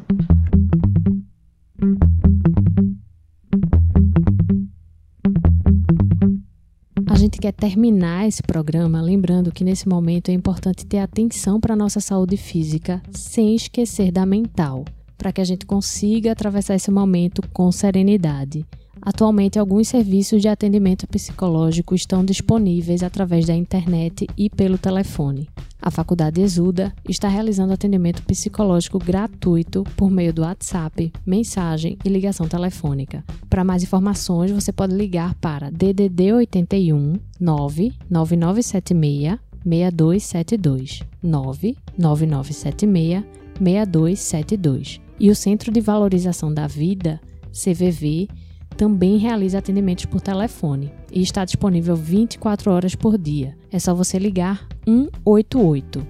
Gente 7.32 7.40
quer 7.40 7.52
terminar 7.52 8.28
esse 8.28 8.42
programa 8.42 9.00
lembrando 9.00 9.50
que 9.50 9.64
nesse 9.64 9.88
momento 9.88 10.28
é 10.28 10.32
importante 10.32 10.84
ter 10.84 10.98
atenção 10.98 11.58
para 11.58 11.72
a 11.72 11.76
nossa 11.76 11.98
saúde 11.98 12.36
física, 12.36 13.02
sem 13.10 13.54
esquecer 13.54 14.12
da 14.12 14.26
mental, 14.26 14.84
para 15.16 15.32
que 15.32 15.40
a 15.40 15.44
gente 15.44 15.64
consiga 15.64 16.32
atravessar 16.32 16.74
esse 16.74 16.90
momento 16.90 17.40
com 17.50 17.72
serenidade. 17.72 18.66
Atualmente, 19.04 19.58
alguns 19.58 19.88
serviços 19.88 20.40
de 20.40 20.46
atendimento 20.46 21.08
psicológico 21.08 21.92
estão 21.92 22.24
disponíveis 22.24 23.02
através 23.02 23.46
da 23.46 23.54
internet 23.54 24.28
e 24.38 24.48
pelo 24.48 24.78
telefone. 24.78 25.50
A 25.80 25.90
Faculdade 25.90 26.40
Exuda 26.40 26.94
está 27.08 27.26
realizando 27.26 27.72
atendimento 27.72 28.22
psicológico 28.22 29.00
gratuito 29.00 29.82
por 29.96 30.08
meio 30.08 30.32
do 30.32 30.42
WhatsApp, 30.42 31.12
mensagem 31.26 31.98
e 32.04 32.08
ligação 32.08 32.46
telefônica. 32.46 33.24
Para 33.50 33.64
mais 33.64 33.82
informações, 33.82 34.52
você 34.52 34.72
pode 34.72 34.94
ligar 34.94 35.34
para 35.34 35.70
DDD 35.70 36.34
81 36.34 37.18
99976 37.40 39.36
6272 39.64 41.02
99976 41.20 43.24
6272 43.58 45.00
e 45.18 45.30
o 45.30 45.34
Centro 45.34 45.72
de 45.72 45.80
Valorização 45.80 46.54
da 46.54 46.68
Vida, 46.68 47.20
CVV, 47.52 48.28
também 48.72 49.18
realiza 49.18 49.58
atendimentos 49.58 50.04
por 50.04 50.20
telefone 50.20 50.92
e 51.10 51.22
está 51.22 51.44
disponível 51.44 51.94
24 51.94 52.70
horas 52.72 52.94
por 52.94 53.18
dia. 53.18 53.56
É 53.70 53.78
só 53.78 53.94
você 53.94 54.18
ligar 54.18 54.66
188. 54.84 56.06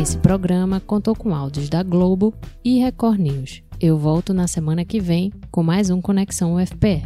Esse 0.00 0.16
programa 0.18 0.78
contou 0.80 1.16
com 1.16 1.34
áudios 1.34 1.68
da 1.68 1.82
Globo 1.82 2.32
e 2.64 2.78
Record 2.78 3.18
News. 3.18 3.62
Eu 3.80 3.98
volto 3.98 4.32
na 4.32 4.46
semana 4.46 4.84
que 4.84 5.00
vem 5.00 5.32
com 5.50 5.60
mais 5.62 5.90
um 5.90 6.00
Conexão 6.00 6.54
UFPE. 6.54 7.02